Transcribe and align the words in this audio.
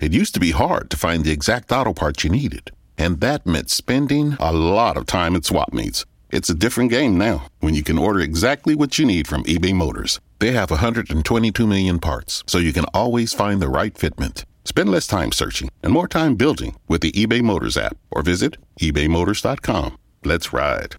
It 0.00 0.12
used 0.12 0.34
to 0.34 0.40
be 0.40 0.50
hard 0.50 0.90
to 0.90 0.96
find 0.96 1.24
the 1.24 1.32
exact 1.32 1.72
auto 1.72 1.94
parts 1.94 2.22
you 2.22 2.30
needed, 2.30 2.70
and 2.98 3.20
that 3.20 3.46
meant 3.46 3.70
spending 3.70 4.36
a 4.38 4.52
lot 4.52 4.96
of 4.96 5.06
time 5.06 5.34
at 5.34 5.46
swap 5.46 5.72
meets. 5.72 6.04
It's 6.30 6.50
a 6.50 6.54
different 6.54 6.90
game 6.90 7.16
now 7.16 7.46
when 7.60 7.74
you 7.74 7.82
can 7.82 7.96
order 7.96 8.20
exactly 8.20 8.74
what 8.74 8.98
you 8.98 9.06
need 9.06 9.26
from 9.26 9.44
eBay 9.44 9.72
Motors. 9.72 10.20
They 10.38 10.52
have 10.52 10.70
122 10.70 11.66
million 11.66 11.98
parts, 11.98 12.44
so 12.46 12.58
you 12.58 12.74
can 12.74 12.84
always 12.92 13.32
find 13.32 13.62
the 13.62 13.68
right 13.68 13.94
fitment. 13.94 14.44
Spend 14.64 14.90
less 14.90 15.06
time 15.06 15.32
searching 15.32 15.70
and 15.82 15.92
more 15.92 16.08
time 16.08 16.34
building 16.34 16.76
with 16.88 17.00
the 17.00 17.12
eBay 17.12 17.40
Motors 17.40 17.78
app 17.78 17.96
or 18.10 18.22
visit 18.22 18.58
ebaymotors.com. 18.80 19.96
Let's 20.24 20.52
ride. 20.52 20.96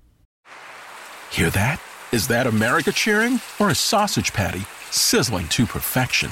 Hear 1.30 1.50
that? 1.52 1.82
Is 2.12 2.28
that 2.30 2.48
America 2.48 2.92
cheering 2.92 3.42
or 3.60 3.70
a 3.70 3.76
sausage 3.76 4.34
patty 4.34 4.62
sizzling 4.90 5.50
to 5.50 5.66
perfection? 5.66 6.32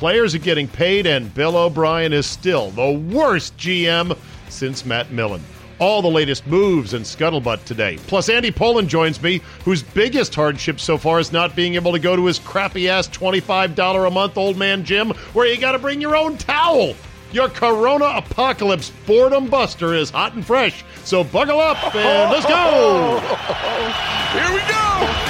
Players 0.00 0.34
are 0.34 0.38
getting 0.38 0.66
paid, 0.66 1.06
and 1.06 1.34
Bill 1.34 1.58
O'Brien 1.58 2.14
is 2.14 2.24
still 2.24 2.70
the 2.70 2.90
worst 2.90 3.54
GM 3.58 4.16
since 4.48 4.86
Matt 4.86 5.10
Millen. 5.10 5.44
All 5.78 6.00
the 6.00 6.08
latest 6.08 6.46
moves 6.46 6.94
and 6.94 7.04
scuttlebutt 7.04 7.66
today. 7.66 7.98
Plus, 8.06 8.30
Andy 8.30 8.50
Pollin 8.50 8.88
joins 8.88 9.22
me, 9.22 9.42
whose 9.62 9.82
biggest 9.82 10.34
hardship 10.34 10.80
so 10.80 10.96
far 10.96 11.20
is 11.20 11.32
not 11.32 11.54
being 11.54 11.74
able 11.74 11.92
to 11.92 11.98
go 11.98 12.16
to 12.16 12.24
his 12.24 12.38
crappy 12.38 12.88
ass 12.88 13.08
$25 13.08 14.06
a 14.06 14.10
month 14.10 14.38
old 14.38 14.56
man 14.56 14.84
gym 14.84 15.10
where 15.34 15.46
you 15.46 15.60
got 15.60 15.72
to 15.72 15.78
bring 15.78 16.00
your 16.00 16.16
own 16.16 16.38
towel. 16.38 16.94
Your 17.30 17.50
Corona 17.50 18.06
Apocalypse 18.06 18.90
boredom 19.06 19.48
buster 19.48 19.92
is 19.92 20.08
hot 20.08 20.32
and 20.32 20.46
fresh. 20.46 20.82
So 21.04 21.22
buckle 21.22 21.60
up 21.60 21.94
and 21.94 22.32
let's 22.32 22.46
go. 22.46 23.20
Here 24.32 24.54
we 24.54 24.60
go. 24.66 25.29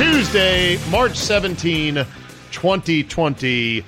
Tuesday, 0.00 0.78
March 0.88 1.14
17, 1.14 2.06
2020. 2.52 3.84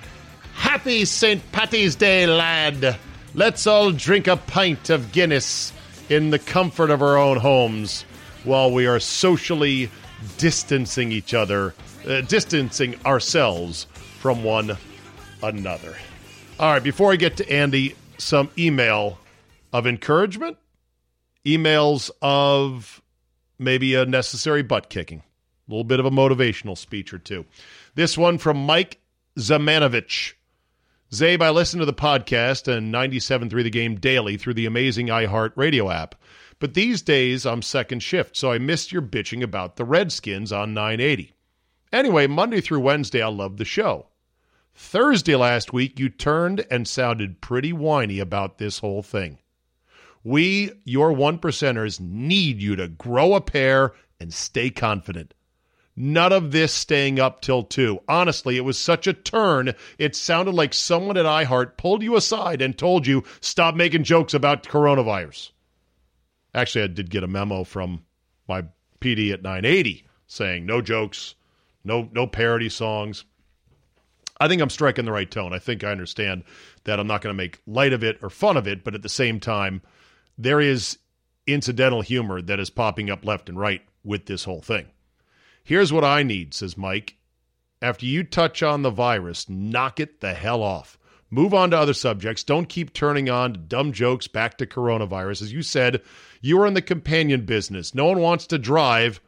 Happy 0.52 1.06
St. 1.06 1.52
Patty's 1.52 1.96
Day, 1.96 2.26
lad. 2.26 2.98
Let's 3.32 3.66
all 3.66 3.92
drink 3.92 4.26
a 4.26 4.36
pint 4.36 4.90
of 4.90 5.10
Guinness 5.12 5.72
in 6.10 6.28
the 6.28 6.38
comfort 6.38 6.90
of 6.90 7.00
our 7.00 7.16
own 7.16 7.38
homes 7.38 8.02
while 8.44 8.70
we 8.70 8.86
are 8.86 9.00
socially 9.00 9.90
distancing 10.36 11.12
each 11.12 11.32
other, 11.32 11.72
uh, 12.06 12.20
distancing 12.20 12.94
ourselves 13.06 13.86
from 14.18 14.44
one 14.44 14.76
another. 15.42 15.96
All 16.60 16.74
right, 16.74 16.84
before 16.84 17.10
I 17.10 17.16
get 17.16 17.38
to 17.38 17.50
Andy, 17.50 17.96
some 18.18 18.50
email 18.58 19.18
of 19.72 19.86
encouragement, 19.86 20.58
emails 21.46 22.10
of 22.20 23.00
maybe 23.58 23.94
a 23.94 24.04
necessary 24.04 24.62
butt 24.62 24.90
kicking. 24.90 25.22
Little 25.72 25.84
bit 25.84 26.00
of 26.00 26.04
a 26.04 26.10
motivational 26.10 26.76
speech 26.76 27.14
or 27.14 27.18
two. 27.18 27.46
This 27.94 28.18
one 28.18 28.36
from 28.36 28.58
Mike 28.58 29.00
Zamanovich. 29.38 30.34
Czabe, 31.10 31.40
I 31.40 31.48
listen 31.48 31.80
to 31.80 31.86
the 31.86 31.94
podcast 31.94 32.68
and 32.68 32.92
97.3 32.92 33.62
The 33.62 33.70
Game 33.70 33.94
daily 33.94 34.36
through 34.36 34.52
the 34.52 34.66
amazing 34.66 35.06
iHeart 35.06 35.52
radio 35.56 35.88
app. 35.88 36.14
But 36.58 36.74
these 36.74 37.00
days, 37.00 37.46
I'm 37.46 37.62
second 37.62 38.00
shift, 38.00 38.36
so 38.36 38.52
I 38.52 38.58
missed 38.58 38.92
your 38.92 39.00
bitching 39.00 39.42
about 39.42 39.76
the 39.76 39.86
Redskins 39.86 40.52
on 40.52 40.74
980. 40.74 41.32
Anyway, 41.90 42.26
Monday 42.26 42.60
through 42.60 42.80
Wednesday, 42.80 43.22
I 43.22 43.28
love 43.28 43.56
the 43.56 43.64
show. 43.64 44.08
Thursday 44.74 45.36
last 45.36 45.72
week, 45.72 45.98
you 45.98 46.10
turned 46.10 46.66
and 46.70 46.86
sounded 46.86 47.40
pretty 47.40 47.72
whiny 47.72 48.18
about 48.18 48.58
this 48.58 48.80
whole 48.80 49.02
thing. 49.02 49.38
We, 50.22 50.72
your 50.84 51.14
one 51.14 51.38
percenters, 51.38 51.98
need 51.98 52.60
you 52.60 52.76
to 52.76 52.88
grow 52.88 53.34
a 53.34 53.40
pair 53.40 53.94
and 54.20 54.34
stay 54.34 54.68
confident. 54.68 55.32
None 55.94 56.32
of 56.32 56.52
this 56.52 56.72
staying 56.72 57.20
up 57.20 57.42
till 57.42 57.62
two. 57.62 58.00
Honestly, 58.08 58.56
it 58.56 58.64
was 58.64 58.78
such 58.78 59.06
a 59.06 59.12
turn. 59.12 59.74
It 59.98 60.16
sounded 60.16 60.54
like 60.54 60.72
someone 60.72 61.18
at 61.18 61.26
iHeart 61.26 61.76
pulled 61.76 62.02
you 62.02 62.16
aside 62.16 62.62
and 62.62 62.76
told 62.76 63.06
you, 63.06 63.24
stop 63.40 63.74
making 63.74 64.04
jokes 64.04 64.32
about 64.32 64.62
coronavirus. 64.62 65.50
Actually, 66.54 66.84
I 66.84 66.88
did 66.88 67.10
get 67.10 67.24
a 67.24 67.28
memo 67.28 67.64
from 67.64 68.04
my 68.48 68.64
PD 69.00 69.32
at 69.32 69.42
980 69.42 70.06
saying 70.26 70.64
no 70.64 70.80
jokes, 70.80 71.34
no 71.84 72.08
no 72.12 72.26
parody 72.26 72.68
songs. 72.68 73.24
I 74.40 74.48
think 74.48 74.62
I'm 74.62 74.70
striking 74.70 75.04
the 75.04 75.12
right 75.12 75.30
tone. 75.30 75.52
I 75.52 75.58
think 75.58 75.84
I 75.84 75.92
understand 75.92 76.42
that 76.84 76.98
I'm 76.98 77.06
not 77.06 77.20
going 77.20 77.34
to 77.34 77.42
make 77.42 77.60
light 77.66 77.92
of 77.92 78.02
it 78.02 78.18
or 78.22 78.30
fun 78.30 78.56
of 78.56 78.66
it, 78.66 78.82
but 78.82 78.94
at 78.94 79.02
the 79.02 79.08
same 79.08 79.38
time, 79.38 79.82
there 80.36 80.60
is 80.60 80.98
incidental 81.46 82.00
humor 82.00 82.40
that 82.42 82.58
is 82.58 82.70
popping 82.70 83.10
up 83.10 83.24
left 83.24 83.48
and 83.48 83.58
right 83.58 83.82
with 84.02 84.26
this 84.26 84.44
whole 84.44 84.60
thing. 84.60 84.86
Here's 85.64 85.92
what 85.92 86.04
I 86.04 86.22
need, 86.22 86.54
says 86.54 86.76
Mike. 86.76 87.16
After 87.80 88.06
you 88.06 88.22
touch 88.22 88.62
on 88.62 88.82
the 88.82 88.90
virus, 88.90 89.48
knock 89.48 89.98
it 90.00 90.20
the 90.20 90.34
hell 90.34 90.62
off. 90.62 90.98
Move 91.30 91.54
on 91.54 91.70
to 91.70 91.78
other 91.78 91.94
subjects. 91.94 92.44
Don't 92.44 92.68
keep 92.68 92.92
turning 92.92 93.30
on 93.30 93.64
dumb 93.66 93.92
jokes 93.92 94.28
back 94.28 94.58
to 94.58 94.66
coronavirus. 94.66 95.42
As 95.42 95.52
you 95.52 95.62
said, 95.62 96.02
you 96.40 96.60
are 96.60 96.66
in 96.66 96.74
the 96.74 96.82
companion 96.82 97.46
business. 97.46 97.94
No 97.94 98.04
one 98.04 98.20
wants 98.20 98.46
to 98.48 98.58
drive 98.58 99.20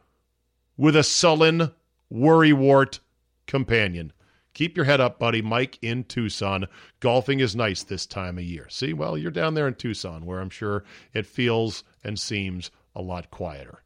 with 0.77 0.95
a 0.95 1.03
sullen, 1.03 1.71
worrywart 2.13 2.99
companion. 3.47 4.13
Keep 4.53 4.77
your 4.77 4.85
head 4.85 5.01
up, 5.01 5.19
buddy. 5.19 5.41
Mike 5.41 5.79
in 5.81 6.03
Tucson. 6.03 6.67
Golfing 6.99 7.39
is 7.39 7.55
nice 7.55 7.83
this 7.83 8.05
time 8.05 8.37
of 8.37 8.43
year. 8.43 8.67
See, 8.69 8.93
well, 8.93 9.17
you're 9.17 9.31
down 9.31 9.53
there 9.53 9.67
in 9.67 9.73
Tucson, 9.73 10.25
where 10.25 10.39
I'm 10.39 10.49
sure 10.49 10.83
it 11.13 11.25
feels 11.25 11.83
and 12.03 12.19
seems 12.19 12.71
a 12.95 13.01
lot 13.01 13.31
quieter. 13.31 13.83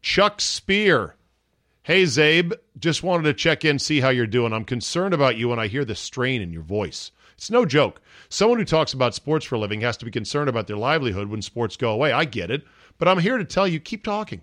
Chuck 0.00 0.40
Spear 0.40 1.16
Hey, 1.86 2.04
Czabe, 2.04 2.54
just 2.78 3.02
wanted 3.02 3.24
to 3.24 3.34
check 3.34 3.62
in, 3.62 3.78
see 3.78 4.00
how 4.00 4.08
you're 4.08 4.26
doing. 4.26 4.54
I'm 4.54 4.64
concerned 4.64 5.12
about 5.12 5.36
you 5.36 5.50
when 5.50 5.58
I 5.58 5.66
hear 5.66 5.84
the 5.84 5.94
strain 5.94 6.40
in 6.40 6.50
your 6.50 6.62
voice. 6.62 7.10
It's 7.34 7.50
no 7.50 7.66
joke. 7.66 8.00
Someone 8.30 8.58
who 8.58 8.64
talks 8.64 8.94
about 8.94 9.14
sports 9.14 9.44
for 9.44 9.56
a 9.56 9.58
living 9.58 9.82
has 9.82 9.98
to 9.98 10.06
be 10.06 10.10
concerned 10.10 10.48
about 10.48 10.66
their 10.66 10.78
livelihood 10.78 11.28
when 11.28 11.42
sports 11.42 11.76
go 11.76 11.92
away. 11.92 12.10
I 12.10 12.24
get 12.24 12.50
it, 12.50 12.64
but 12.96 13.06
I'm 13.06 13.18
here 13.18 13.36
to 13.36 13.44
tell 13.44 13.68
you 13.68 13.80
keep 13.80 14.02
talking. 14.02 14.40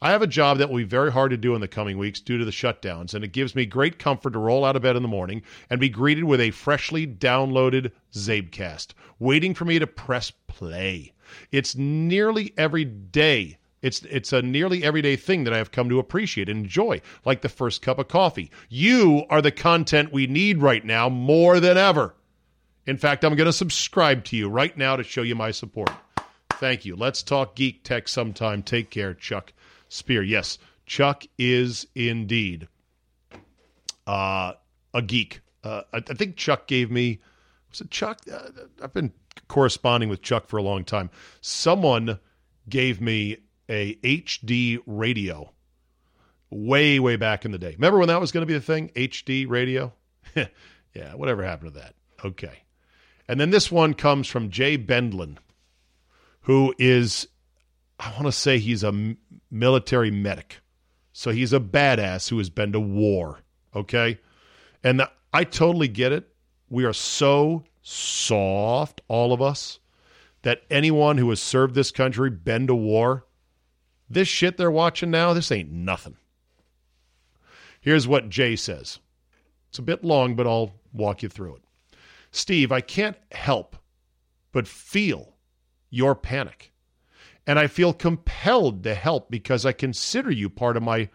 I 0.00 0.10
have 0.10 0.22
a 0.22 0.26
job 0.26 0.58
that 0.58 0.70
will 0.70 0.78
be 0.78 0.82
very 0.82 1.12
hard 1.12 1.30
to 1.30 1.36
do 1.36 1.54
in 1.54 1.60
the 1.60 1.68
coming 1.68 1.98
weeks 1.98 2.18
due 2.18 2.36
to 2.38 2.44
the 2.44 2.50
shutdowns, 2.50 3.14
and 3.14 3.22
it 3.22 3.30
gives 3.32 3.54
me 3.54 3.64
great 3.64 4.00
comfort 4.00 4.32
to 4.32 4.40
roll 4.40 4.64
out 4.64 4.74
of 4.74 4.82
bed 4.82 4.96
in 4.96 5.02
the 5.02 5.08
morning 5.08 5.42
and 5.70 5.78
be 5.78 5.88
greeted 5.88 6.24
with 6.24 6.40
a 6.40 6.50
freshly 6.50 7.06
downloaded 7.06 7.92
CzabeCast, 8.12 8.88
waiting 9.20 9.54
for 9.54 9.66
me 9.66 9.78
to 9.78 9.86
press 9.86 10.32
play. 10.48 11.12
It's 11.52 11.76
nearly 11.76 12.52
every 12.58 12.84
day 12.84 13.58
it's 13.82 14.02
it's 14.04 14.32
a 14.32 14.40
nearly 14.40 14.84
everyday 14.84 15.16
thing 15.16 15.44
that 15.44 15.52
I 15.52 15.58
have 15.58 15.72
come 15.72 15.88
to 15.88 15.98
appreciate 15.98 16.48
and 16.48 16.60
enjoy, 16.60 17.02
like 17.24 17.42
the 17.42 17.48
first 17.48 17.82
cup 17.82 17.98
of 17.98 18.08
coffee. 18.08 18.50
You 18.68 19.24
are 19.28 19.42
the 19.42 19.50
content 19.50 20.12
we 20.12 20.26
need 20.26 20.62
right 20.62 20.84
now 20.84 21.08
more 21.08 21.60
than 21.60 21.76
ever. 21.76 22.14
In 22.86 22.96
fact, 22.96 23.24
I'm 23.24 23.36
going 23.36 23.46
to 23.46 23.52
subscribe 23.52 24.24
to 24.24 24.36
you 24.36 24.48
right 24.48 24.76
now 24.76 24.96
to 24.96 25.04
show 25.04 25.22
you 25.22 25.34
my 25.34 25.50
support. 25.50 25.90
Thank 26.52 26.84
you. 26.84 26.96
Let's 26.96 27.22
talk 27.22 27.56
geek 27.56 27.82
tech 27.82 28.08
sometime. 28.08 28.62
Take 28.62 28.90
care, 28.90 29.14
Chuck 29.14 29.52
Spear. 29.88 30.22
Yes, 30.22 30.58
Chuck 30.86 31.24
is 31.38 31.86
indeed 31.94 32.68
uh, 34.06 34.52
a 34.94 35.02
geek. 35.02 35.40
Uh, 35.64 35.82
I, 35.92 35.98
I, 35.98 36.14
think 36.14 36.36
Chuck 36.36 36.66
gave 36.66 36.90
me 36.90 37.20
was 37.70 37.80
it 37.80 37.90
Chuck? 37.90 38.20
Uh, 38.32 38.48
I've 38.82 38.92
been 38.92 39.12
corresponding 39.48 40.08
with 40.08 40.22
Chuck 40.22 40.46
for 40.46 40.56
a 40.56 40.62
long 40.62 40.84
time. 40.84 41.10
Someone 41.40 42.18
gave 42.68 43.00
me 43.00 43.38
a 43.68 43.94
HD 43.96 44.80
radio 44.86 45.52
way, 46.50 46.98
way 46.98 47.16
back 47.16 47.44
in 47.44 47.50
the 47.50 47.58
day. 47.58 47.72
Remember 47.72 47.98
when 47.98 48.08
that 48.08 48.20
was 48.20 48.32
going 48.32 48.46
to 48.46 48.50
be 48.50 48.56
a 48.56 48.60
thing? 48.60 48.90
HD 48.94 49.48
radio? 49.48 49.92
yeah, 50.36 51.14
whatever 51.14 51.42
happened 51.42 51.74
to 51.74 51.80
that? 51.80 51.94
Okay. 52.24 52.62
And 53.28 53.40
then 53.40 53.50
this 53.50 53.70
one 53.70 53.94
comes 53.94 54.28
from 54.28 54.50
Jay 54.50 54.76
Bendlin, 54.76 55.38
who 56.42 56.74
is, 56.78 57.28
I 57.98 58.10
want 58.12 58.26
to 58.26 58.32
say 58.32 58.58
he's 58.58 58.84
a 58.84 59.16
military 59.50 60.10
medic. 60.10 60.60
So 61.12 61.30
he's 61.30 61.52
a 61.52 61.60
badass 61.60 62.28
who 62.28 62.38
has 62.38 62.50
been 62.50 62.72
to 62.72 62.80
war. 62.80 63.40
Okay. 63.74 64.18
And 64.82 65.02
I 65.32 65.44
totally 65.44 65.88
get 65.88 66.12
it. 66.12 66.28
We 66.68 66.84
are 66.84 66.92
so 66.92 67.64
soft, 67.82 69.00
all 69.08 69.32
of 69.32 69.42
us, 69.42 69.78
that 70.42 70.62
anyone 70.70 71.18
who 71.18 71.28
has 71.30 71.40
served 71.40 71.74
this 71.74 71.90
country, 71.90 72.30
been 72.30 72.66
to 72.66 72.74
war, 72.74 73.26
this 74.12 74.28
shit 74.28 74.56
they're 74.56 74.70
watching 74.70 75.10
now, 75.10 75.32
this 75.32 75.52
ain't 75.52 75.70
nothing. 75.70 76.16
Here's 77.80 78.06
what 78.06 78.28
Jay 78.28 78.56
says. 78.56 78.98
It's 79.68 79.78
a 79.78 79.82
bit 79.82 80.04
long, 80.04 80.36
but 80.36 80.46
I'll 80.46 80.72
walk 80.92 81.22
you 81.22 81.28
through 81.28 81.56
it. 81.56 81.62
Steve, 82.30 82.72
I 82.72 82.80
can't 82.80 83.16
help 83.32 83.76
but 84.52 84.68
feel 84.68 85.34
your 85.90 86.14
panic. 86.14 86.72
And 87.46 87.58
I 87.58 87.66
feel 87.66 87.92
compelled 87.92 88.84
to 88.84 88.94
help 88.94 89.30
because 89.30 89.66
I 89.66 89.72
consider 89.72 90.30
you 90.30 90.48
part 90.48 90.76
of 90.76 90.82
my 90.82 91.08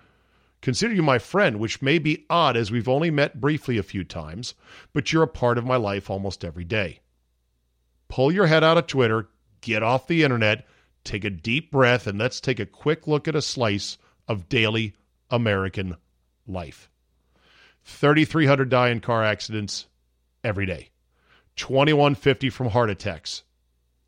consider 0.62 0.94
you 0.94 1.04
my 1.04 1.20
friend, 1.20 1.60
which 1.60 1.82
may 1.82 2.00
be 2.00 2.26
odd 2.30 2.58
as 2.58 2.72
we've 2.72 2.90
only 2.90 3.12
met 3.12 3.40
briefly 3.40 3.78
a 3.78 3.84
few 3.84 4.04
times, 4.04 4.56
but 4.92 5.14
you're 5.14 5.24
a 5.24 5.28
part 5.28 5.58
of 5.58 5.66
my 5.66 5.78
life 5.78 6.10
almost 6.10 6.44
every 6.44 6.64
day. 6.64 7.00
Pull 8.10 8.32
your 8.32 8.48
head 8.48 8.64
out 8.64 8.78
of 8.78 8.88
Twitter, 8.88 9.30
get 9.62 9.84
off 9.84 10.08
the 10.08 10.24
internet, 10.24 10.66
take 11.08 11.24
a 11.24 11.30
deep 11.30 11.72
breath, 11.72 12.06
and 12.08 12.20
let's 12.20 12.40
take 12.42 12.60
a 12.60 12.66
quick 12.66 13.08
look 13.08 13.28
at 13.28 13.36
a 13.36 13.42
slice 13.42 13.98
of 14.28 14.50
daily 14.50 14.94
American 15.30 15.96
life. 16.46 16.90
3,300 17.86 18.70
die 18.70 18.90
in 18.90 19.00
car 19.00 19.24
accidents 19.24 19.88
every 20.44 20.66
day, 20.66 20.90
2,150 21.56 22.50
from 22.50 22.70
heart 22.70 22.90
attacks 22.90 23.44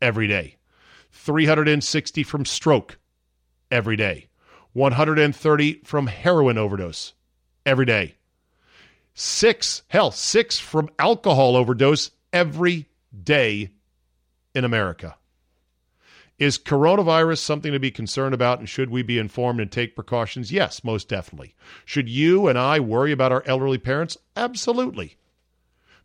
every 0.02 0.26
day, 0.26 0.56
360 1.12 2.22
from 2.22 2.44
stroke 2.44 2.98
every 3.70 3.96
day, 3.96 4.28
130 4.74 5.80
from 5.84 6.06
heroin 6.06 6.58
overdose 6.58 7.14
every 7.64 7.86
day, 7.86 8.14
six, 9.14 9.82
hell, 9.88 10.10
six 10.10 10.58
from 10.58 10.90
alcohol 10.98 11.56
overdose 11.56 12.10
every 12.32 12.86
day 13.22 13.70
in 14.54 14.64
America. 14.64 15.16
Is 16.40 16.56
coronavirus 16.56 17.36
something 17.36 17.70
to 17.72 17.78
be 17.78 17.90
concerned 17.90 18.32
about 18.32 18.60
and 18.60 18.68
should 18.68 18.88
we 18.88 19.02
be 19.02 19.18
informed 19.18 19.60
and 19.60 19.70
take 19.70 19.94
precautions? 19.94 20.50
Yes, 20.50 20.82
most 20.82 21.06
definitely. 21.06 21.54
Should 21.84 22.08
you 22.08 22.48
and 22.48 22.58
I 22.58 22.80
worry 22.80 23.12
about 23.12 23.30
our 23.30 23.42
elderly 23.44 23.76
parents? 23.76 24.16
Absolutely. 24.34 25.18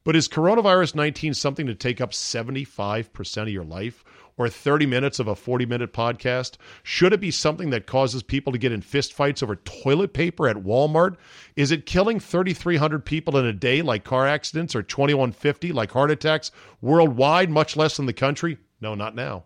But 0.03 0.17
is 0.17 0.27
coronavirus 0.27 0.93
19 0.93 1.35
something 1.35 1.65
to 1.67 1.73
take 1.73 2.01
up 2.01 2.11
75% 2.11 3.41
of 3.43 3.47
your 3.47 3.63
life 3.63 4.03
or 4.35 4.49
30 4.49 4.85
minutes 4.85 5.19
of 5.19 5.29
a 5.29 5.37
40 5.37 5.67
minute 5.67 5.93
podcast? 5.93 6.57
Should 6.83 7.13
it 7.13 7.21
be 7.21 7.31
something 7.31 7.69
that 7.69 7.87
causes 7.87 8.21
people 8.21 8.51
to 8.51 8.59
get 8.59 8.73
in 8.73 8.81
fistfights 8.81 9.41
over 9.41 9.55
toilet 9.55 10.11
paper 10.11 10.49
at 10.49 10.57
Walmart? 10.57 11.15
Is 11.55 11.71
it 11.71 11.85
killing 11.85 12.19
3,300 12.19 13.05
people 13.05 13.37
in 13.37 13.45
a 13.45 13.53
day 13.53 13.81
like 13.81 14.03
car 14.03 14.27
accidents 14.27 14.75
or 14.75 14.83
2,150 14.83 15.71
like 15.71 15.93
heart 15.93 16.11
attacks 16.11 16.51
worldwide, 16.81 17.49
much 17.49 17.77
less 17.77 17.99
in 17.99 18.05
the 18.05 18.11
country? 18.11 18.57
No, 18.81 18.95
not 18.95 19.15
now 19.15 19.45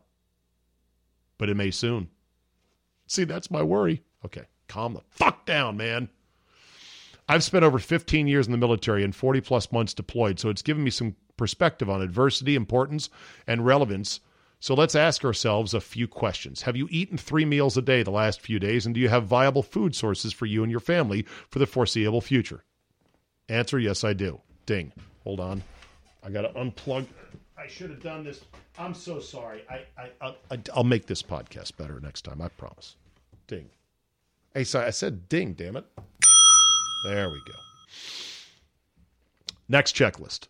but 1.40 1.50
it 1.50 1.56
may 1.56 1.72
soon. 1.72 2.10
See, 3.08 3.24
that's 3.24 3.50
my 3.50 3.64
worry. 3.64 4.04
Okay, 4.24 4.44
calm 4.68 4.94
the 4.94 5.02
fuck 5.10 5.48
down, 5.48 5.78
man. 5.78 6.10
I've 7.28 7.44
spent 7.44 7.66
over 7.66 7.80
15 7.80 8.28
years 8.28 8.46
in 8.46 8.52
the 8.52 8.58
military 8.58 9.04
and 9.04 9.16
40 9.16 9.42
plus 9.42 9.72
months 9.72 9.96
deployed, 9.96 10.40
so 10.40 10.50
it's 10.50 10.62
given 10.62 10.84
me 10.84 10.92
some 10.92 11.16
perspective 11.38 11.90
on 11.90 12.02
adversity, 12.02 12.56
importance, 12.56 13.10
and 13.48 13.66
relevance. 13.66 14.20
So 14.60 14.74
let's 14.74 14.96
ask 14.96 15.24
ourselves 15.24 15.74
a 15.74 15.80
few 15.80 16.08
questions. 16.08 16.64
Have 16.64 16.76
you 16.76 16.88
eaten 16.92 17.18
three 17.18 17.46
meals 17.46 17.78
a 17.78 17.82
day 17.82 18.04
the 18.04 18.12
last 18.12 18.42
few 18.42 18.60
days, 18.60 18.86
and 18.86 18.94
do 18.94 19.00
you 19.00 19.10
have 19.10 19.26
viable 19.26 19.64
food 19.64 19.96
sources 19.96 20.34
for 20.34 20.46
you 20.46 20.64
and 20.64 20.72
your 20.72 20.82
family 20.82 21.26
for 21.50 21.60
the 21.60 21.66
foreseeable 21.66 22.22
future? 22.22 22.64
Answer 23.48 23.80
yes, 23.80 24.04
I 24.04 24.14
do. 24.14 24.42
Ding. 24.66 24.92
Hold 25.24 25.40
on. 25.40 25.64
I 26.24 26.30
got 26.30 26.42
to 26.42 26.50
unplug. 26.50 27.06
I 27.60 27.68
should 27.68 27.90
have 27.90 28.02
done 28.02 28.24
this. 28.24 28.42
I'm 28.78 28.94
so 28.94 29.20
sorry. 29.20 29.64
I, 29.70 29.82
I, 30.22 30.34
I, 30.50 30.60
I'll 30.74 30.86
make 30.86 31.08
this 31.08 31.22
podcast 31.22 31.76
better 31.76 32.00
next 32.00 32.22
time. 32.22 32.42
I 32.42 32.48
promise. 32.48 32.96
Ding. 33.48 33.70
Hey, 34.54 34.64
sorry, 34.64 34.86
I 34.86 34.92
said 34.92 35.28
ding, 35.28 35.54
damn 35.54 35.76
it. 35.76 35.86
There 37.04 37.30
we 37.30 37.42
go. 37.46 37.54
Next 39.68 39.96
checklist. 39.96 40.48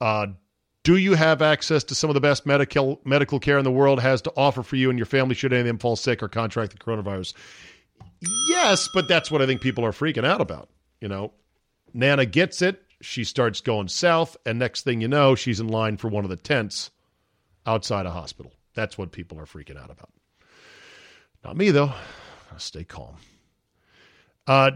Uh, 0.00 0.28
do 0.82 0.96
you 0.96 1.14
have 1.14 1.42
access 1.42 1.84
to 1.84 1.94
some 1.94 2.10
of 2.10 2.14
the 2.14 2.20
best 2.20 2.46
medical 2.46 3.00
medical 3.04 3.38
care 3.38 3.58
in 3.58 3.64
the 3.64 3.70
world 3.70 4.00
has 4.00 4.22
to 4.22 4.32
offer 4.36 4.62
for 4.62 4.76
you 4.76 4.90
and 4.90 4.98
your 4.98 5.06
family 5.06 5.34
should 5.34 5.52
any 5.52 5.60
of 5.60 5.66
them 5.66 5.78
fall 5.78 5.96
sick 5.96 6.22
or 6.22 6.28
contract 6.28 6.72
the 6.72 6.78
coronavirus? 6.78 7.34
Yes, 8.48 8.88
but 8.94 9.08
that's 9.08 9.30
what 9.30 9.42
I 9.42 9.46
think 9.46 9.60
people 9.60 9.84
are 9.84 9.92
freaking 9.92 10.24
out 10.24 10.40
about. 10.40 10.68
You 11.00 11.08
know, 11.08 11.32
Nana 11.94 12.26
gets 12.26 12.62
it. 12.62 12.82
She 13.02 13.24
starts 13.24 13.60
going 13.60 13.88
south, 13.88 14.36
and 14.44 14.58
next 14.58 14.82
thing 14.82 15.00
you 15.00 15.08
know, 15.08 15.34
she's 15.34 15.60
in 15.60 15.68
line 15.68 15.96
for 15.96 16.08
one 16.08 16.24
of 16.24 16.30
the 16.30 16.36
tents 16.36 16.90
outside 17.66 18.06
a 18.06 18.10
hospital. 18.10 18.52
That's 18.74 18.98
what 18.98 19.12
people 19.12 19.38
are 19.38 19.46
freaking 19.46 19.76
out 19.76 19.90
about. 19.90 20.10
Not 21.44 21.56
me, 21.56 21.70
though. 21.70 21.92
I'll 22.52 22.58
stay 22.58 22.84
calm. 22.84 23.16
Uh, 24.46 24.70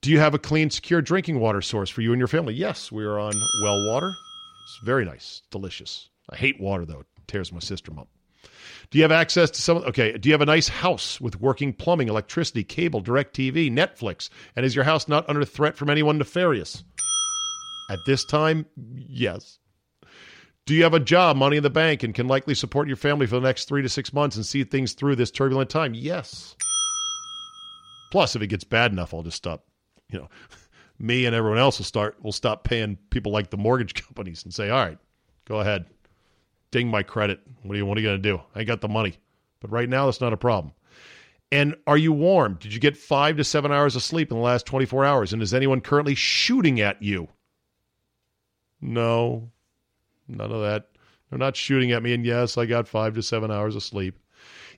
do 0.00 0.10
you 0.10 0.18
have 0.18 0.34
a 0.34 0.38
clean, 0.38 0.70
secure 0.70 1.02
drinking 1.02 1.38
water 1.40 1.60
source 1.60 1.90
for 1.90 2.00
you 2.00 2.12
and 2.12 2.18
your 2.18 2.28
family? 2.28 2.54
Yes, 2.54 2.90
we 2.90 3.04
are 3.04 3.18
on 3.18 3.32
well 3.62 3.86
water. 3.86 4.08
It's 4.08 4.84
very 4.84 5.04
nice, 5.04 5.42
delicious. 5.50 6.08
I 6.30 6.36
hate 6.36 6.60
water, 6.60 6.84
though. 6.84 7.00
It 7.00 7.06
tears 7.26 7.52
my 7.52 7.60
system 7.60 7.98
up. 7.98 8.08
Do 8.90 8.98
you 8.98 9.04
have 9.04 9.12
access 9.12 9.50
to 9.50 9.60
some? 9.60 9.78
Okay. 9.78 10.16
Do 10.16 10.28
you 10.28 10.32
have 10.32 10.40
a 10.40 10.46
nice 10.46 10.68
house 10.68 11.20
with 11.20 11.40
working 11.40 11.72
plumbing, 11.72 12.08
electricity, 12.08 12.64
cable, 12.64 13.00
direct 13.00 13.36
TV, 13.36 13.70
Netflix? 13.70 14.30
And 14.56 14.64
is 14.64 14.74
your 14.74 14.84
house 14.84 15.08
not 15.08 15.28
under 15.28 15.44
threat 15.44 15.76
from 15.76 15.90
anyone 15.90 16.18
nefarious? 16.18 16.84
At 17.88 18.04
this 18.04 18.24
time, 18.24 18.66
yes. 18.94 19.58
Do 20.66 20.74
you 20.74 20.82
have 20.82 20.92
a 20.92 21.00
job, 21.00 21.36
money 21.36 21.56
in 21.56 21.62
the 21.62 21.70
bank, 21.70 22.02
and 22.02 22.14
can 22.14 22.28
likely 22.28 22.54
support 22.54 22.88
your 22.88 22.96
family 22.98 23.26
for 23.26 23.36
the 23.36 23.46
next 23.46 23.64
three 23.66 23.80
to 23.80 23.88
six 23.88 24.12
months 24.12 24.36
and 24.36 24.44
see 24.44 24.64
things 24.64 24.92
through 24.92 25.16
this 25.16 25.30
turbulent 25.30 25.70
time? 25.70 25.94
Yes. 25.94 26.56
Plus, 28.10 28.36
if 28.36 28.42
it 28.42 28.48
gets 28.48 28.64
bad 28.64 28.92
enough, 28.92 29.14
I'll 29.14 29.22
just 29.22 29.38
stop. 29.38 29.64
You 30.10 30.18
know, 30.18 30.28
me 30.98 31.24
and 31.24 31.34
everyone 31.34 31.58
else 31.58 31.78
will 31.78 31.86
start. 31.86 32.16
We'll 32.22 32.32
stop 32.32 32.64
paying 32.64 32.98
people 33.10 33.32
like 33.32 33.48
the 33.48 33.56
mortgage 33.56 33.94
companies 34.06 34.44
and 34.44 34.52
say, 34.52 34.68
"All 34.68 34.84
right, 34.84 34.98
go 35.46 35.60
ahead, 35.60 35.86
ding 36.70 36.88
my 36.88 37.02
credit. 37.02 37.40
What 37.62 37.74
are 37.74 37.78
you 37.78 37.86
you 37.86 37.94
going 37.94 38.02
to 38.02 38.18
do? 38.18 38.40
I 38.54 38.64
got 38.64 38.82
the 38.82 38.88
money." 38.88 39.14
But 39.60 39.70
right 39.70 39.88
now, 39.88 40.04
that's 40.04 40.20
not 40.20 40.34
a 40.34 40.36
problem. 40.36 40.74
And 41.50 41.76
are 41.86 41.96
you 41.96 42.12
warm? 42.12 42.58
Did 42.60 42.74
you 42.74 42.80
get 42.80 42.96
five 42.96 43.38
to 43.38 43.44
seven 43.44 43.72
hours 43.72 43.96
of 43.96 44.02
sleep 44.02 44.30
in 44.30 44.36
the 44.36 44.42
last 44.42 44.66
24 44.66 45.04
hours? 45.04 45.32
And 45.32 45.40
is 45.40 45.54
anyone 45.54 45.80
currently 45.80 46.14
shooting 46.14 46.80
at 46.80 47.02
you? 47.02 47.28
No, 48.80 49.50
none 50.26 50.52
of 50.52 50.62
that. 50.62 50.88
They're 51.28 51.38
not 51.38 51.56
shooting 51.56 51.92
at 51.92 52.02
me. 52.02 52.14
And 52.14 52.24
yes, 52.24 52.56
I 52.56 52.66
got 52.66 52.88
five 52.88 53.14
to 53.14 53.22
seven 53.22 53.50
hours 53.50 53.76
of 53.76 53.82
sleep. 53.82 54.18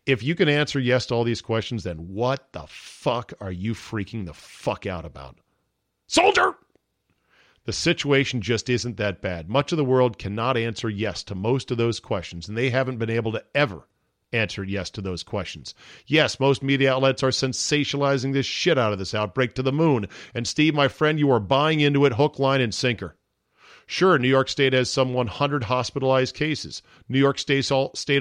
If 0.06 0.22
you 0.22 0.34
can 0.34 0.48
answer 0.48 0.80
yes 0.80 1.06
to 1.06 1.14
all 1.14 1.24
these 1.24 1.42
questions, 1.42 1.84
then 1.84 1.98
what 2.08 2.52
the 2.52 2.64
fuck 2.66 3.32
are 3.40 3.52
you 3.52 3.74
freaking 3.74 4.26
the 4.26 4.34
fuck 4.34 4.86
out 4.86 5.04
about? 5.04 5.38
Soldier! 6.06 6.54
The 7.66 7.72
situation 7.72 8.40
just 8.40 8.70
isn't 8.70 8.96
that 8.96 9.20
bad. 9.20 9.48
Much 9.50 9.70
of 9.70 9.78
the 9.78 9.84
world 9.84 10.18
cannot 10.18 10.56
answer 10.56 10.88
yes 10.88 11.22
to 11.24 11.34
most 11.34 11.70
of 11.70 11.76
those 11.76 12.00
questions, 12.00 12.48
and 12.48 12.56
they 12.56 12.70
haven't 12.70 12.98
been 12.98 13.10
able 13.10 13.32
to 13.32 13.44
ever 13.54 13.86
answer 14.32 14.64
yes 14.64 14.90
to 14.90 15.02
those 15.02 15.22
questions. 15.22 15.74
Yes, 16.06 16.40
most 16.40 16.62
media 16.62 16.94
outlets 16.94 17.22
are 17.22 17.30
sensationalizing 17.30 18.32
this 18.32 18.46
shit 18.46 18.78
out 18.78 18.92
of 18.92 18.98
this 18.98 19.14
outbreak 19.14 19.54
to 19.54 19.62
the 19.62 19.72
moon. 19.72 20.08
And 20.34 20.46
Steve, 20.46 20.74
my 20.74 20.88
friend, 20.88 21.18
you 21.18 21.30
are 21.30 21.40
buying 21.40 21.80
into 21.80 22.06
it 22.06 22.14
hook, 22.14 22.38
line, 22.38 22.60
and 22.60 22.74
sinker. 22.74 23.16
Sure, 23.90 24.20
New 24.20 24.28
York 24.28 24.48
State 24.48 24.72
has 24.72 24.88
some 24.88 25.12
100 25.14 25.64
hospitalized 25.64 26.36
cases. 26.36 26.80
New 27.08 27.18
York 27.18 27.40
State 27.40 27.72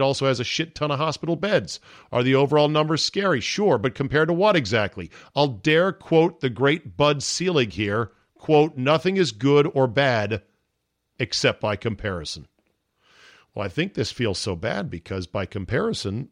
also 0.01 0.25
has 0.25 0.39
a 0.39 0.43
shit 0.43 0.73
ton 0.73 0.89
of 0.89 0.97
hospital 0.97 1.35
beds. 1.35 1.79
Are 2.11 2.23
the 2.23 2.33
overall 2.33 2.69
numbers 2.69 3.05
scary? 3.05 3.39
Sure, 3.39 3.77
but 3.77 3.93
compared 3.93 4.29
to 4.29 4.33
what 4.33 4.55
exactly? 4.55 5.11
I'll 5.35 5.47
dare 5.47 5.91
quote 5.91 6.41
the 6.41 6.49
great 6.49 6.97
Bud 6.97 7.21
Selig 7.21 7.73
here 7.73 8.09
quote, 8.33 8.77
nothing 8.77 9.17
is 9.17 9.31
good 9.31 9.69
or 9.75 9.85
bad 9.85 10.41
except 11.19 11.61
by 11.61 11.75
comparison. 11.75 12.47
Well, 13.53 13.63
I 13.63 13.69
think 13.69 13.93
this 13.93 14.11
feels 14.11 14.39
so 14.39 14.55
bad 14.55 14.89
because 14.89 15.27
by 15.27 15.45
comparison, 15.45 16.29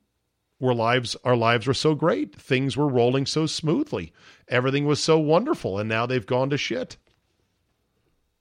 our 0.60 0.74
lives 0.74 1.16
our 1.24 1.36
lives 1.36 1.68
were 1.68 1.76
so 1.76 1.94
great. 1.94 2.36
Things 2.36 2.76
were 2.76 2.88
rolling 2.88 3.28
so 3.28 3.46
smoothly. 3.46 4.14
Everything 4.48 4.86
was 4.86 5.00
so 5.00 5.20
wonderful, 5.20 5.78
and 5.78 5.88
now 5.88 6.08
they've 6.08 6.26
gone 6.26 6.50
to 6.50 6.58
shit. 6.58 6.98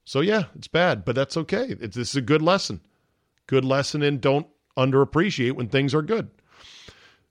So 0.07 0.21
yeah, 0.21 0.45
it's 0.55 0.69
bad, 0.69 1.05
but 1.05 1.17
that's 1.17 1.37
okay. 1.37 1.77
It's, 1.81 1.97
this 1.97 2.11
is 2.11 2.17
a 2.17 2.23
good 2.23 2.41
lesson. 2.41 2.81
Good 3.49 3.65
lesson 3.65 4.03
in 4.03 4.21
don't 4.21 4.47
underappreciate 4.77 5.53
when 5.53 5.69
things 5.69 5.95
are 5.95 6.03
good. 6.03 6.31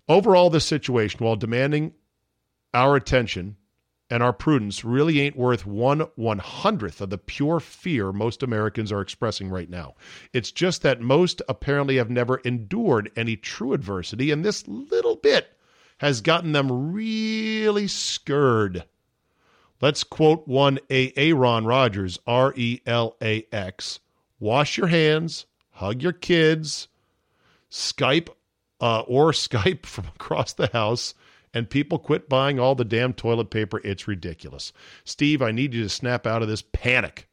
Overall, 0.08 0.50
this 0.50 0.66
situation, 0.66 1.20
while 1.24 1.38
demanding 1.38 1.94
our 2.74 2.96
attention 2.96 3.56
and 4.10 4.22
our 4.22 4.34
prudence, 4.34 4.84
really 4.84 5.22
ain't 5.22 5.38
worth 5.38 5.66
one 5.66 6.02
one 6.16 6.38
hundredth 6.40 7.00
of 7.02 7.10
the 7.10 7.18
pure 7.18 7.60
fear 7.60 8.12
most 8.12 8.44
Americans 8.44 8.92
are 8.92 9.02
expressing 9.02 9.50
right 9.50 9.70
now. 9.70 9.96
It's 10.34 10.52
just 10.52 10.82
that 10.84 11.02
most 11.02 11.42
apparently 11.48 11.96
have 11.96 12.10
never 12.10 12.38
endured 12.38 13.10
any 13.16 13.38
true 13.38 13.74
adversity, 13.74 14.32
and 14.32 14.44
this 14.44 14.68
little 14.68 15.16
bit 15.16 15.48
has 16.00 16.20
gotten 16.22 16.52
them 16.52 16.92
really 16.92 17.88
scared. 17.88 18.84
Let's 19.86 20.04
quote 20.04 20.48
one 20.48 20.80
Aaron 20.90 21.64
Rodgers, 21.64 22.18
R 22.26 22.56
E 22.56 22.80
L 22.88 23.16
A 23.22 23.46
X. 23.52 24.00
Wash 24.40 24.78
your 24.78 24.88
hands, 24.88 25.46
hug 25.74 26.02
your 26.02 26.12
kids, 26.12 26.88
Skype 27.70 28.30
uh, 28.82 29.02
or 29.02 29.32
Skype 29.32 29.86
from 29.86 30.08
across 30.08 30.54
the 30.54 30.72
house, 30.74 31.14
and 31.54 31.70
people 31.70 32.00
quit 32.00 32.28
buying 32.28 32.60
all 32.60 32.74
the 32.74 32.84
damn 32.84 33.14
toilet 33.14 33.52
paper. 33.52 33.80
It's 33.84 34.08
ridiculous. 34.08 34.74
Steve, 35.04 35.44
I 35.44 35.52
need 35.52 35.76
you 35.76 35.84
to 35.84 35.90
snap 35.90 36.26
out 36.26 36.42
of 36.42 36.48
this 36.48 36.64
panic. 36.74 37.30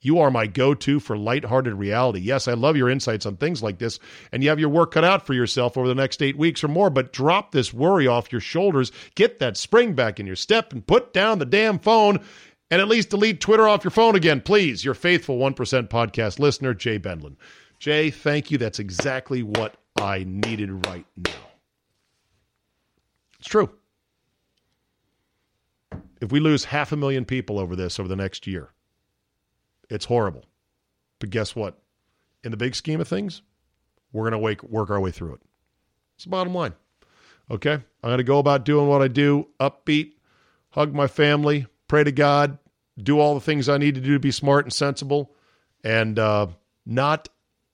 You 0.00 0.20
are 0.20 0.30
my 0.30 0.46
go 0.46 0.74
to 0.74 1.00
for 1.00 1.16
lighthearted 1.16 1.74
reality. 1.74 2.20
Yes, 2.20 2.46
I 2.46 2.52
love 2.52 2.76
your 2.76 2.88
insights 2.88 3.26
on 3.26 3.36
things 3.36 3.62
like 3.62 3.78
this, 3.78 3.98
and 4.30 4.42
you 4.42 4.48
have 4.48 4.60
your 4.60 4.68
work 4.68 4.92
cut 4.92 5.02
out 5.02 5.26
for 5.26 5.34
yourself 5.34 5.76
over 5.76 5.88
the 5.88 5.94
next 5.94 6.22
eight 6.22 6.38
weeks 6.38 6.62
or 6.62 6.68
more, 6.68 6.88
but 6.88 7.12
drop 7.12 7.50
this 7.50 7.74
worry 7.74 8.06
off 8.06 8.30
your 8.30 8.40
shoulders, 8.40 8.92
get 9.16 9.40
that 9.40 9.56
spring 9.56 9.94
back 9.94 10.20
in 10.20 10.26
your 10.26 10.36
step, 10.36 10.72
and 10.72 10.86
put 10.86 11.12
down 11.12 11.40
the 11.40 11.44
damn 11.44 11.80
phone, 11.80 12.20
and 12.70 12.80
at 12.80 12.86
least 12.86 13.10
delete 13.10 13.40
Twitter 13.40 13.66
off 13.66 13.82
your 13.82 13.90
phone 13.90 14.14
again, 14.14 14.40
please. 14.40 14.84
Your 14.84 14.94
faithful 14.94 15.38
1% 15.38 15.88
podcast 15.88 16.38
listener, 16.38 16.74
Jay 16.74 16.98
Bendlin. 16.98 17.36
Jay, 17.80 18.10
thank 18.10 18.50
you. 18.50 18.58
That's 18.58 18.78
exactly 18.78 19.42
what 19.42 19.76
I 19.96 20.24
needed 20.26 20.86
right 20.86 21.06
now. 21.16 21.32
It's 23.40 23.48
true. 23.48 23.70
If 26.20 26.32
we 26.32 26.40
lose 26.40 26.64
half 26.64 26.92
a 26.92 26.96
million 26.96 27.24
people 27.24 27.58
over 27.58 27.76
this 27.76 27.98
over 27.98 28.08
the 28.08 28.16
next 28.16 28.46
year, 28.46 28.70
it's 29.88 30.04
horrible. 30.06 30.44
But 31.18 31.30
guess 31.30 31.56
what? 31.56 31.78
In 32.44 32.50
the 32.50 32.56
big 32.56 32.74
scheme 32.74 33.00
of 33.00 33.08
things, 33.08 33.42
we're 34.12 34.30
going 34.30 34.56
to 34.56 34.66
work 34.66 34.90
our 34.90 35.00
way 35.00 35.10
through 35.10 35.34
it. 35.34 35.40
It's 36.16 36.24
the 36.24 36.30
bottom 36.30 36.54
line. 36.54 36.74
Okay? 37.50 37.72
I'm 37.72 37.84
going 38.02 38.18
to 38.18 38.24
go 38.24 38.38
about 38.38 38.64
doing 38.64 38.88
what 38.88 39.02
I 39.02 39.08
do 39.08 39.48
upbeat, 39.58 40.12
hug 40.70 40.94
my 40.94 41.06
family, 41.06 41.66
pray 41.88 42.04
to 42.04 42.12
God, 42.12 42.58
do 43.02 43.18
all 43.18 43.34
the 43.34 43.40
things 43.40 43.68
I 43.68 43.78
need 43.78 43.94
to 43.94 44.00
do 44.00 44.14
to 44.14 44.20
be 44.20 44.30
smart 44.30 44.64
and 44.64 44.72
sensible, 44.72 45.34
and 45.84 46.18
uh, 46.18 46.48
not 46.84 47.28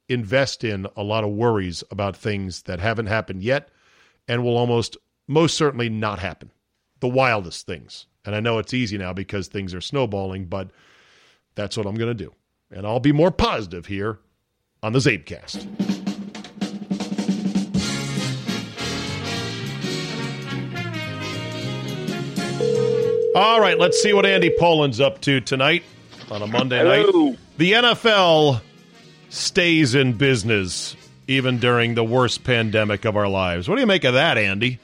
invest 0.08 0.64
in 0.64 0.86
a 0.96 1.02
lot 1.02 1.24
of 1.24 1.30
worries 1.30 1.82
about 1.90 2.16
things 2.16 2.62
that 2.62 2.80
haven't 2.80 3.06
happened 3.06 3.42
yet 3.42 3.70
and 4.28 4.44
will 4.44 4.56
almost, 4.56 4.96
most 5.26 5.56
certainly 5.56 5.88
not 5.88 6.18
happen. 6.18 6.50
The 7.00 7.08
wildest 7.08 7.66
things. 7.66 8.06
And 8.24 8.34
I 8.34 8.40
know 8.40 8.58
it's 8.58 8.74
easy 8.74 8.98
now 8.98 9.12
because 9.12 9.48
things 9.48 9.74
are 9.74 9.80
snowballing, 9.80 10.46
but 10.46 10.70
that's 11.54 11.76
what 11.76 11.86
I'm 11.86 11.94
going 11.94 12.16
to 12.16 12.24
do. 12.24 12.32
And 12.70 12.86
I'll 12.86 13.00
be 13.00 13.12
more 13.12 13.30
positive 13.30 13.86
here 13.86 14.18
on 14.82 14.92
the 14.92 14.98
CzabeCast. 14.98 15.66
All 23.36 23.60
right, 23.60 23.76
let's 23.76 24.00
see 24.00 24.12
what 24.12 24.24
Andy 24.24 24.50
Pollin's 24.50 25.00
up 25.00 25.20
to 25.22 25.40
tonight 25.40 25.82
on 26.30 26.42
a 26.42 26.46
Monday 26.46 26.78
Hello. 26.78 27.30
night. 27.30 27.38
The 27.58 27.72
NFL 27.72 28.60
stays 29.28 29.96
in 29.96 30.12
business 30.12 30.94
even 31.26 31.58
during 31.58 31.94
the 31.94 32.04
worst 32.04 32.44
pandemic 32.44 33.04
of 33.04 33.16
our 33.16 33.26
lives. 33.26 33.68
What 33.68 33.74
do 33.74 33.80
you 33.80 33.88
make 33.88 34.04
of 34.04 34.14
that, 34.14 34.38
Andy? 34.38 34.78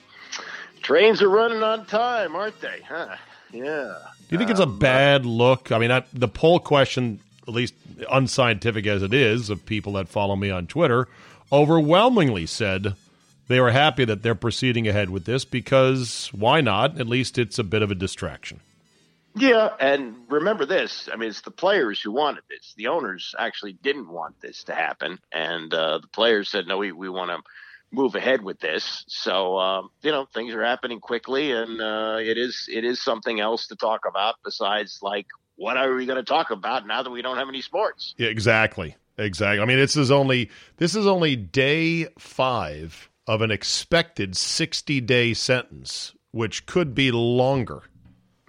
Trains 0.83 1.23
are 1.23 1.29
running 1.29 1.63
on 1.63 1.87
time, 1.87 2.35
aren't 2.35 2.61
they? 2.61 2.81
Huh? 2.89 3.15
Yeah. 3.53 3.99
Do 4.31 4.35
you 4.35 4.39
think 4.39 4.53
it's 4.53 4.61
a 4.61 4.67
bad 4.67 5.27
look? 5.27 5.73
I 5.73 5.79
mean, 5.79 5.91
I, 5.91 6.05
the 6.13 6.29
poll 6.29 6.61
question, 6.61 7.19
at 7.49 7.53
least 7.53 7.75
unscientific 8.09 8.87
as 8.87 9.03
it 9.03 9.13
is, 9.13 9.51
of 9.51 9.67
people 9.67 9.95
that 9.95 10.09
follow 10.09 10.37
me 10.37 10.51
on 10.51 10.69
Twitter, 10.69 11.09
overwhelmingly 11.51 12.47
said 12.47 12.95
they 13.49 13.59
were 13.59 13.73
happy 13.73 14.05
that 14.05 14.23
they're 14.23 14.37
proceeding 14.37 14.87
ahead 14.87 15.11
with 15.11 15.25
this 15.25 15.45
because 15.45 16.31
why 16.33 16.61
not? 16.61 17.01
At 17.01 17.09
least 17.09 17.39
it's 17.39 17.59
a 17.59 17.65
bit 17.65 17.83
of 17.83 17.91
a 17.91 17.97
distraction. 17.97 18.61
Yeah, 19.35 19.71
and 19.81 20.15
remember 20.29 20.65
this. 20.65 21.09
I 21.13 21.17
mean, 21.17 21.29
it's 21.29 21.41
the 21.41 21.51
players 21.51 22.01
who 22.01 22.13
wanted 22.13 22.45
this. 22.49 22.73
The 22.77 22.87
owners 22.87 23.35
actually 23.37 23.73
didn't 23.73 24.09
want 24.09 24.41
this 24.41 24.63
to 24.65 24.75
happen, 24.77 25.19
and 25.33 25.75
uh, 25.75 25.99
the 25.99 26.09
players 26.09 26.49
said, 26.49 26.69
"No, 26.69 26.79
we 26.79 26.93
we 26.93 27.09
want 27.09 27.33
to 27.33 27.43
move 27.93 28.15
ahead 28.15 28.43
with 28.43 28.61
this. 28.61 29.05
So 29.09 29.59
um, 29.59 29.91
you 30.03 30.11
know 30.11 30.27
things 30.33 30.55
are 30.55 30.65
happening 30.65 31.01
quickly, 31.01 31.53
and 31.53 31.81
uh, 31.81 32.19
it 32.21 32.39
is 32.39 32.69
it 32.73 32.85
is 32.85 33.03
something 33.03 33.41
else 33.41 33.69
to 33.69 33.77
talk 33.77 34.03
about 34.07 34.37
besides 34.45 34.99
like 35.03 35.27
what 35.57 35.77
are 35.77 35.95
we 35.95 36.07
going 36.07 36.17
to 36.17 36.23
talk 36.25 36.51
about 36.51 36.87
now 36.87 37.03
that 37.03 37.11
we 37.11 37.21
don't 37.21 37.37
have 37.37 37.49
any 37.49 37.61
sports? 37.61 38.15
Yeah, 38.17 38.29
exactly, 38.29 38.97
exactly. 39.19 39.61
I 39.61 39.67
mean, 39.67 39.79
this 39.79 39.97
is 39.97 40.11
only 40.11 40.51
this 40.79 40.95
is 40.95 41.07
only 41.07 41.37
day 41.37 42.07
five 42.19 43.11
of 43.27 43.43
an 43.43 43.51
expected 43.51 44.37
sixty 44.37 45.01
day 45.01 45.35
sentence, 45.35 46.15
which 46.31 46.67
could 46.67 46.95
be 46.95 47.11
longer. 47.11 47.83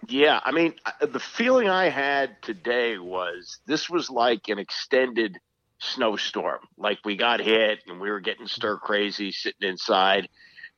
Yeah, 0.07 0.39
I 0.43 0.51
mean, 0.51 0.73
the 0.99 1.19
feeling 1.19 1.69
I 1.69 1.89
had 1.89 2.41
today 2.41 2.97
was 2.97 3.59
this 3.67 3.89
was 3.89 4.09
like 4.09 4.47
an 4.47 4.57
extended 4.57 5.37
snowstorm. 5.81 6.59
Like 6.77 6.99
we 7.03 7.17
got 7.17 7.39
hit 7.39 7.79
and 7.87 7.99
we 7.99 8.09
were 8.09 8.19
getting 8.19 8.47
stir 8.47 8.77
crazy 8.77 9.31
sitting 9.31 9.69
inside. 9.69 10.29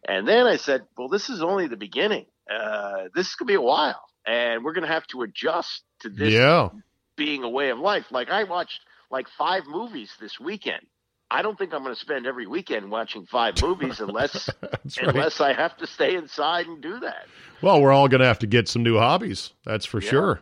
And 0.07 0.27
then 0.27 0.47
I 0.47 0.57
said, 0.57 0.83
well, 0.97 1.09
this 1.09 1.29
is 1.29 1.41
only 1.41 1.67
the 1.67 1.77
beginning. 1.77 2.25
Uh, 2.49 3.05
this 3.13 3.35
could 3.35 3.47
be 3.47 3.53
a 3.53 3.61
while 3.61 4.03
and 4.25 4.63
we're 4.63 4.73
going 4.73 4.87
to 4.87 4.93
have 4.93 5.07
to 5.07 5.21
adjust 5.21 5.83
to 6.01 6.09
this 6.09 6.33
yeah. 6.33 6.69
being 7.15 7.43
a 7.43 7.49
way 7.49 7.69
of 7.69 7.79
life. 7.79 8.05
Like 8.11 8.29
I 8.29 8.43
watched 8.45 8.81
like 9.11 9.27
five 9.37 9.63
movies 9.67 10.11
this 10.19 10.39
weekend. 10.39 10.85
I 11.29 11.41
don't 11.41 11.57
think 11.57 11.73
I'm 11.73 11.83
going 11.83 11.95
to 11.95 11.99
spend 11.99 12.27
every 12.27 12.45
weekend 12.45 12.91
watching 12.91 13.25
five 13.25 13.55
movies 13.61 13.99
unless 13.99 14.49
right. 14.61 14.97
unless 15.01 15.41
I 15.41 15.53
have 15.53 15.75
to 15.77 15.87
stay 15.87 16.15
inside 16.15 16.67
and 16.67 16.81
do 16.81 16.99
that. 16.99 17.25
Well, 17.61 17.81
we're 17.81 17.91
all 17.91 18.07
going 18.07 18.21
to 18.21 18.27
have 18.27 18.39
to 18.39 18.47
get 18.47 18.67
some 18.67 18.83
new 18.83 18.97
hobbies. 18.97 19.51
That's 19.65 19.85
for 19.85 20.01
yeah. 20.01 20.09
sure. 20.09 20.41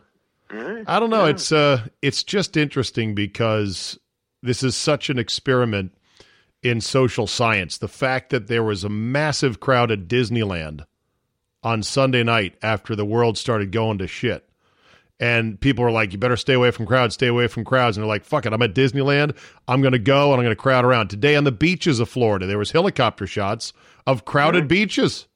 I 0.86 1.00
don't 1.00 1.08
know. 1.08 1.24
It's 1.24 1.50
uh, 1.50 1.86
it's 2.02 2.22
just 2.22 2.58
interesting 2.58 3.14
because 3.14 3.98
this 4.42 4.62
is 4.62 4.74
such 4.76 5.08
an 5.10 5.18
experiment 5.18 5.92
in 6.62 6.80
social 6.80 7.26
science. 7.26 7.78
The 7.78 7.88
fact 7.88 8.30
that 8.30 8.46
there 8.46 8.62
was 8.62 8.84
a 8.84 8.88
massive 8.88 9.60
crowd 9.60 9.90
at 9.90 10.08
Disneyland 10.08 10.84
on 11.62 11.82
Sunday 11.82 12.22
night 12.22 12.56
after 12.62 12.96
the 12.96 13.04
world 13.04 13.38
started 13.38 13.72
going 13.72 13.98
to 13.98 14.06
shit. 14.06 14.48
And 15.20 15.60
people 15.60 15.84
were 15.84 15.92
like, 15.92 16.12
you 16.12 16.18
better 16.18 16.36
stay 16.36 16.54
away 16.54 16.72
from 16.72 16.84
crowds, 16.84 17.14
stay 17.14 17.28
away 17.28 17.46
from 17.46 17.64
crowds. 17.64 17.96
And 17.96 18.02
they're 18.02 18.08
like, 18.08 18.24
fuck 18.24 18.44
it, 18.44 18.52
I'm 18.52 18.62
at 18.62 18.74
Disneyland. 18.74 19.36
I'm 19.68 19.80
going 19.80 19.92
to 19.92 19.98
go 20.00 20.32
and 20.32 20.40
I'm 20.40 20.44
going 20.44 20.56
to 20.56 20.60
crowd 20.60 20.84
around. 20.84 21.08
Today 21.08 21.36
on 21.36 21.44
the 21.44 21.52
beaches 21.52 22.00
of 22.00 22.08
Florida, 22.08 22.46
there 22.46 22.58
was 22.58 22.72
helicopter 22.72 23.26
shots 23.26 23.72
of 24.06 24.24
crowded 24.24 24.66
beaches. 24.66 25.28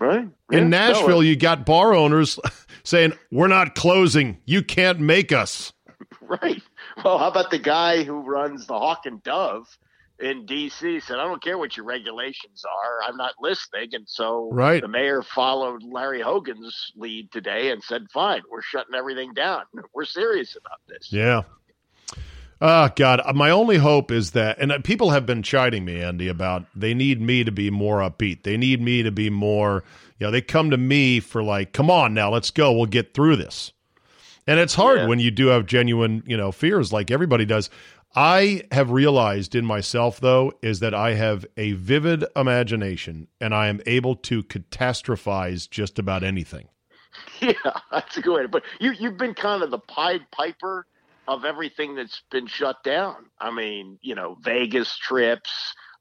Right. 0.00 0.28
In 0.50 0.70
Nashville, 0.70 1.22
you 1.22 1.36
got 1.36 1.64
bar 1.64 1.94
owners 1.94 2.40
saying, 2.82 3.12
we're 3.30 3.48
not 3.48 3.76
closing. 3.76 4.38
You 4.46 4.62
can't 4.62 4.98
make 5.00 5.32
us. 5.32 5.72
Right. 6.22 6.62
Well, 7.04 7.18
how 7.18 7.28
about 7.28 7.50
the 7.50 7.58
guy 7.58 8.04
who 8.04 8.20
runs 8.20 8.66
the 8.66 8.78
Hawk 8.78 9.06
and 9.06 9.22
Dove 9.22 9.66
in 10.18 10.44
D.C. 10.44 11.00
said, 11.00 11.18
I 11.18 11.24
don't 11.24 11.42
care 11.42 11.56
what 11.56 11.76
your 11.76 11.86
regulations 11.86 12.64
are. 12.64 13.08
I'm 13.08 13.16
not 13.16 13.32
listening. 13.40 13.88
And 13.92 14.06
so 14.06 14.50
Right. 14.52 14.82
the 14.82 14.88
mayor 14.88 15.22
followed 15.22 15.82
Larry 15.82 16.20
Hogan's 16.20 16.92
lead 16.96 17.32
today 17.32 17.70
and 17.70 17.82
said, 17.82 18.06
fine, 18.12 18.42
we're 18.50 18.62
shutting 18.62 18.94
everything 18.94 19.32
down. 19.32 19.62
We're 19.94 20.04
serious 20.04 20.56
about 20.56 20.78
this. 20.88 21.12
Yeah. 21.12 21.42
Oh 22.62 22.90
God, 22.94 23.22
my 23.34 23.50
only 23.50 23.78
hope 23.78 24.10
is 24.10 24.32
that, 24.32 24.58
and 24.58 24.70
uh, 24.70 24.78
people 24.80 25.10
have 25.10 25.24
been 25.24 25.42
chiding 25.42 25.82
me, 25.86 26.02
Andy, 26.02 26.28
about 26.28 26.66
they 26.76 26.92
need 26.92 27.18
me 27.18 27.42
to 27.42 27.50
be 27.50 27.70
more 27.70 28.00
upbeat. 28.00 28.42
They 28.42 28.58
need 28.58 28.82
me 28.82 29.02
to 29.02 29.10
be 29.10 29.30
more, 29.30 29.82
you 30.18 30.26
know, 30.26 30.30
they 30.30 30.42
come 30.42 30.68
to 30.70 30.76
me 30.76 31.20
for 31.20 31.42
like, 31.42 31.72
come 31.72 31.90
on 31.90 32.12
now, 32.12 32.30
let's 32.30 32.50
go, 32.50 32.70
we'll 32.72 32.84
get 32.84 33.14
through 33.14 33.36
this. 33.36 33.72
And 34.50 34.58
it's 34.58 34.74
hard 34.74 34.98
Yeah. 34.98 35.06
when 35.06 35.20
you 35.20 35.30
do 35.30 35.46
have 35.46 35.64
genuine, 35.66 36.24
you 36.26 36.36
know, 36.36 36.50
fears 36.50 36.92
like 36.92 37.12
everybody 37.12 37.44
does. 37.44 37.70
I 38.16 38.62
have 38.72 38.90
realized 38.90 39.54
in 39.54 39.64
myself, 39.64 40.18
though, 40.18 40.52
is 40.60 40.80
that 40.80 40.92
I 40.92 41.14
have 41.14 41.46
a 41.56 41.72
vivid 41.74 42.24
imagination 42.34 43.28
and 43.40 43.54
I 43.54 43.68
am 43.68 43.80
able 43.86 44.16
to 44.16 44.42
catastrophize 44.42 45.70
just 45.70 45.98
about 46.00 46.22
anything. 46.24 46.66
Yeah, 47.40 47.52
that's 47.90 48.16
a 48.16 48.20
good 48.20 48.34
way 48.36 48.42
to 48.42 48.48
put 48.48 48.64
it. 48.64 48.68
You, 48.84 48.92
you've 48.92 49.16
been 49.16 49.34
kind 49.34 49.62
of 49.62 49.70
the 49.70 49.78
Pied 49.78 50.22
Piper 50.30 50.86
of 51.26 51.44
everything 51.44 51.94
that's 51.94 52.22
been 52.30 52.46
shut 52.46 52.82
down. 52.84 53.26
I 53.40 53.50
mean, 53.50 53.98
you 54.02 54.14
know, 54.14 54.36
Vegas 54.42 54.96
trips. 54.98 55.50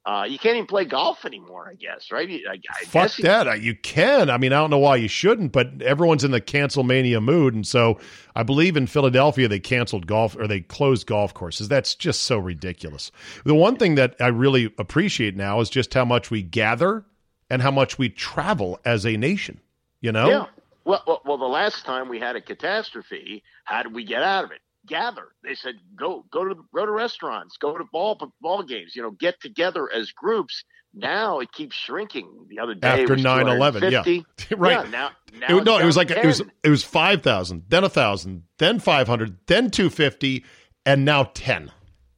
Uh, 0.10 0.24
you 0.24 0.40
can't 0.40 0.56
even 0.56 0.66
play 0.66 0.86
golf 0.86 1.24
anymore, 1.24 1.68
I 1.70 1.76
guess, 1.76 2.12
right? 2.12 2.28
I, 2.50 2.54
I 2.54 2.84
Fuck 2.86 3.04
guess 3.04 3.20
you- 3.20 3.24
that. 3.26 3.48
Uh, 3.48 3.54
You 3.54 3.76
can. 3.76 4.32
I 4.32 4.38
mean, 4.38 4.54
I 4.54 4.58
don't 4.60 4.72
know 4.72 4.80
why 4.80 4.96
you 4.96 5.08
shouldn't, 5.08 5.52
but 5.52 5.82
everyone's 5.84 6.24
in 6.24 6.32
the 6.32 6.42
cancel 6.42 6.84
mania 6.84 7.22
mood. 7.22 7.54
And 7.54 7.68
so 7.68 8.00
I 8.36 8.42
believe 8.42 8.76
in 8.76 8.88
Philadelphia, 8.88 9.48
they 9.48 9.60
canceled 9.60 10.08
golf 10.08 10.36
or 10.36 10.48
they 10.48 10.62
closed 10.62 11.06
golf 11.06 11.36
courses. 11.36 11.68
That's 11.68 11.94
just 11.94 12.22
so 12.22 12.40
ridiculous. 12.40 13.12
The 13.46 13.54
one 13.54 13.76
thing 13.76 13.96
that 13.96 14.16
I 14.20 14.28
really 14.28 14.74
appreciate 14.80 15.36
now 15.36 15.60
is 15.60 15.70
just 15.70 15.94
how 15.94 16.06
much 16.06 16.32
we 16.32 16.42
gather 16.42 17.06
and 17.52 17.62
how 17.62 17.72
much 17.72 18.00
we 18.00 18.10
travel 18.10 18.80
as 18.86 19.06
a 19.06 19.16
nation. 19.16 19.60
You 20.02 20.12
know? 20.12 20.28
Yeah. 20.28 20.46
Well, 20.86 21.04
well, 21.06 21.22
well, 21.24 21.38
the 21.38 21.46
last 21.46 21.86
time 21.86 22.10
we 22.10 22.20
had 22.20 22.36
a 22.36 22.42
catastrophe, 22.42 23.44
how 23.64 23.84
did 23.84 23.94
we 23.94 24.06
get 24.06 24.24
out 24.24 24.46
of 24.46 24.52
it? 24.52 24.62
Gather. 24.90 25.30
They 25.44 25.56
said 25.56 25.76
go 25.96 26.26
go 26.32 26.44
to 26.44 26.56
go 26.74 26.86
to 26.86 26.92
restaurants, 26.92 27.58
go 27.58 27.78
to 27.78 27.86
ball 27.92 28.20
ball 28.42 28.64
games. 28.64 28.96
You 28.96 29.04
know, 29.04 29.12
get 29.12 29.40
together 29.42 29.90
as 29.92 30.12
groups. 30.12 30.64
Now 30.94 31.40
it 31.40 31.52
keeps 31.52 31.76
shrinking. 31.76 32.48
The 32.50 32.60
other 32.60 32.74
day 32.74 32.88
After 32.88 33.14
was 33.14 33.24
9/11, 33.24 33.92
yeah. 33.92 34.58
Right. 34.58 34.84
Yeah, 34.86 34.90
now, 34.90 35.12
now 35.40 35.58
It, 35.58 35.64
no, 35.64 35.78
it 35.78 35.86
was 35.86 35.96
like 35.96 36.08
to 36.08 36.20
it 36.20 36.26
was 36.26 36.42
it 36.64 36.70
was 36.70 36.84
five 36.84 37.22
thousand, 37.22 37.66
then 37.70 37.84
a 37.84 37.90
thousand, 37.90 38.44
then 38.58 38.80
five 38.80 39.08
hundred, 39.08 39.38
then 39.46 39.70
two 39.70 39.90
fifty, 39.90 40.44
and 40.86 41.06
now 41.06 41.30
ten. 41.34 41.72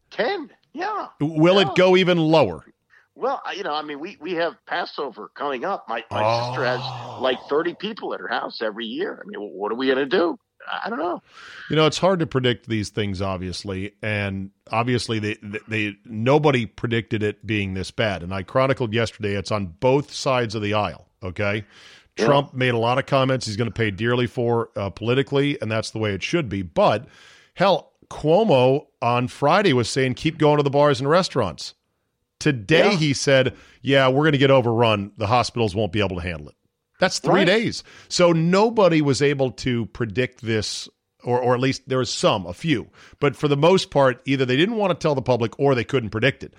ten. 0.10 0.50
Yeah. 0.74 1.08
Will 1.20 1.56
Yeah. 1.56 1.70
it 1.70 1.76
go 1.76 1.98
even 1.98 2.18
lower? 2.18 2.66
Well, 3.14 3.42
you 3.56 3.64
know, 3.64 3.74
I 3.74 3.82
mean, 3.82 4.00
we, 4.00 4.18
we 4.22 4.34
have 4.34 4.56
Passover 4.66 5.30
coming 5.36 5.66
up. 5.66 5.86
My 5.88 6.04
my 6.10 6.24
oh. 6.24 6.48
sister 6.48 6.66
has 6.66 6.80
like 7.22 7.38
30 7.50 7.76
people 7.76 8.14
at 8.14 8.20
her 8.20 8.30
house 8.30 8.62
every 8.62 8.86
year. 8.86 9.22
I 9.22 9.28
mean, 9.28 9.40
what 9.52 9.72
are 9.72 9.76
we 9.76 9.88
going 9.88 9.98
to 9.98 10.06
do? 10.06 10.38
I 10.68 10.90
don't 10.90 11.00
know. 11.00 11.22
You 11.70 11.76
know, 11.76 11.86
it's 11.86 11.98
hard 11.98 12.20
to 12.20 12.28
predict 12.28 12.68
these 12.68 12.90
things, 12.90 13.22
obviously, 13.22 13.94
and 14.02 14.52
obviously 14.72 15.20
they, 15.20 15.38
they, 15.42 15.60
they 15.68 15.96
nobody 16.06 16.66
predicted 16.66 17.24
it 17.24 17.46
being 17.46 17.74
this 17.74 17.92
bad. 17.92 18.24
And 18.24 18.34
I 18.34 18.44
chronicled 18.44 18.94
yesterday; 18.94 19.36
it's 19.36 19.52
on 19.52 19.68
both 19.80 20.14
sides 20.14 20.56
of 20.56 20.62
the 20.62 20.74
aisle. 20.74 21.08
Okay, 21.24 21.66
yeah. 22.18 22.26
Trump 22.26 22.54
made 22.54 22.74
a 22.74 22.78
lot 22.78 22.98
of 22.98 23.06
comments 23.06 23.46
he's 23.46 23.58
going 23.58 23.70
to 23.70 23.74
pay 23.74 23.92
dearly 23.92 24.28
for 24.28 24.70
uh, 24.76 24.90
politically, 24.90 25.60
and 25.62 25.72
that's 25.72 25.92
the 25.92 26.00
way 26.00 26.14
it 26.14 26.24
should 26.24 26.50
be. 26.50 26.62
But 26.62 27.08
hell, 27.54 27.94
Cuomo 28.10 28.88
on 29.02 29.28
Friday 29.28 29.74
was 29.74 29.90
saying 29.90 30.16
keep 30.16 30.38
going 30.38 30.58
to 30.58 30.64
the 30.64 30.70
bars 30.70 31.00
and 31.00 31.10
restaurants. 31.10 31.74
Today 32.40 32.92
yeah. 32.92 32.98
he 32.98 33.14
said, 33.14 33.56
"Yeah, 33.82 34.10
we're 34.10 34.24
going 34.24 34.32
to 34.34 34.38
get 34.38 34.52
overrun. 34.52 35.12
The 35.18 35.28
hospitals 35.28 35.76
won't 35.76 35.92
be 35.92 36.00
able 36.00 36.18
to 36.18 36.24
handle 36.24 36.50
it." 36.50 36.56
That's 37.02 37.18
three 37.18 37.40
right. 37.40 37.48
days. 37.48 37.84
So 38.10 38.32
nobody 38.32 39.02
was 39.02 39.24
able 39.24 39.50
to 39.54 39.88
predict 39.88 40.42
this, 40.42 40.88
or, 41.24 41.42
or 41.42 41.56
at 41.56 41.60
least 41.60 41.90
there 41.90 41.98
was 41.98 42.14
some, 42.14 42.46
a 42.46 42.54
few. 42.54 42.90
But 43.20 43.36
for 43.36 43.48
the 43.48 43.58
most 43.58 43.90
part, 43.90 44.22
either 44.26 44.46
they 44.46 44.56
didn't 44.56 44.76
want 44.76 44.92
to 44.92 45.04
tell 45.04 45.16
the 45.16 45.22
public 45.24 45.60
or 45.60 45.74
they 45.74 45.84
couldn't 45.84 46.12
predict 46.12 46.44
it. 46.44 46.54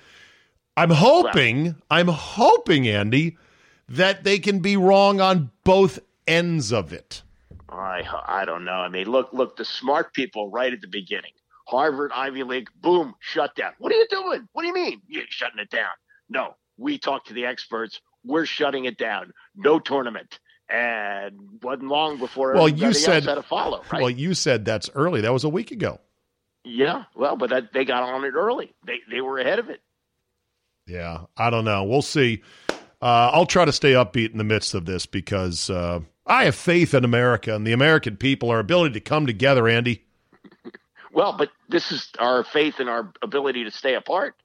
I'm 0.76 0.90
hoping, 0.90 1.64
right. 1.64 1.74
I'm 1.92 2.08
hoping, 2.08 2.88
Andy, 2.88 3.38
that 3.88 4.24
they 4.24 4.40
can 4.40 4.58
be 4.58 4.76
wrong 4.76 5.20
on 5.20 5.52
both 5.62 6.00
ends 6.26 6.72
of 6.72 6.92
it. 6.92 7.22
I 7.68 8.02
I 8.26 8.44
don't 8.44 8.64
know. 8.64 8.72
I 8.72 8.88
mean, 8.88 9.06
look, 9.06 9.32
look, 9.32 9.56
the 9.56 9.64
smart 9.64 10.12
people 10.12 10.50
right 10.50 10.72
at 10.72 10.80
the 10.80 10.88
beginning. 10.88 11.32
Harvard, 11.68 12.10
Ivy 12.12 12.42
League, 12.42 12.68
boom, 12.80 13.14
shut 13.20 13.54
down. 13.54 13.74
What 13.78 13.92
are 13.92 13.96
you 13.96 14.08
doing? 14.10 14.48
What 14.52 14.62
do 14.62 14.68
you 14.68 14.74
mean? 14.74 15.02
You're 15.06 15.24
shutting 15.28 15.60
it 15.60 15.70
down. 15.70 15.92
No, 16.28 16.56
we 16.76 16.98
talk 16.98 17.26
to 17.26 17.32
the 17.32 17.46
experts 17.46 18.00
we're 18.24 18.46
shutting 18.46 18.84
it 18.84 18.98
down. 18.98 19.32
No 19.56 19.78
tournament. 19.78 20.38
And 20.68 21.38
wasn't 21.62 21.88
long 21.88 22.18
before 22.18 22.54
well, 22.54 22.68
you 22.68 22.94
said, 22.94 23.24
had 23.24 23.34
to 23.34 23.42
follow. 23.42 23.82
Right? 23.92 24.00
Well, 24.00 24.10
you 24.10 24.32
said 24.32 24.64
that's 24.64 24.88
early. 24.94 25.20
That 25.20 25.32
was 25.32 25.44
a 25.44 25.48
week 25.48 25.70
ago. 25.70 26.00
Yeah, 26.64 27.04
well, 27.14 27.36
but 27.36 27.50
that, 27.50 27.72
they 27.72 27.84
got 27.84 28.02
on 28.04 28.24
it 28.24 28.34
early. 28.34 28.72
They 28.86 29.00
they 29.10 29.20
were 29.20 29.38
ahead 29.38 29.58
of 29.58 29.68
it. 29.68 29.82
Yeah, 30.86 31.22
I 31.36 31.50
don't 31.50 31.64
know. 31.64 31.84
We'll 31.84 32.02
see. 32.02 32.42
Uh, 33.02 33.30
I'll 33.32 33.46
try 33.46 33.64
to 33.64 33.72
stay 33.72 33.92
upbeat 33.92 34.30
in 34.30 34.38
the 34.38 34.44
midst 34.44 34.74
of 34.74 34.84
this 34.84 35.06
because 35.06 35.68
uh, 35.68 36.00
I 36.26 36.44
have 36.44 36.54
faith 36.54 36.94
in 36.94 37.04
America 37.04 37.54
and 37.54 37.66
the 37.66 37.72
American 37.72 38.16
people, 38.16 38.50
our 38.50 38.60
ability 38.60 38.94
to 38.94 39.00
come 39.00 39.26
together. 39.26 39.68
Andy. 39.68 40.04
well, 41.12 41.36
but 41.36 41.50
this 41.68 41.90
is 41.90 42.08
our 42.18 42.44
faith 42.44 42.78
in 42.78 42.88
our 42.88 43.12
ability 43.22 43.64
to 43.64 43.70
stay 43.70 43.94
apart. 43.94 44.36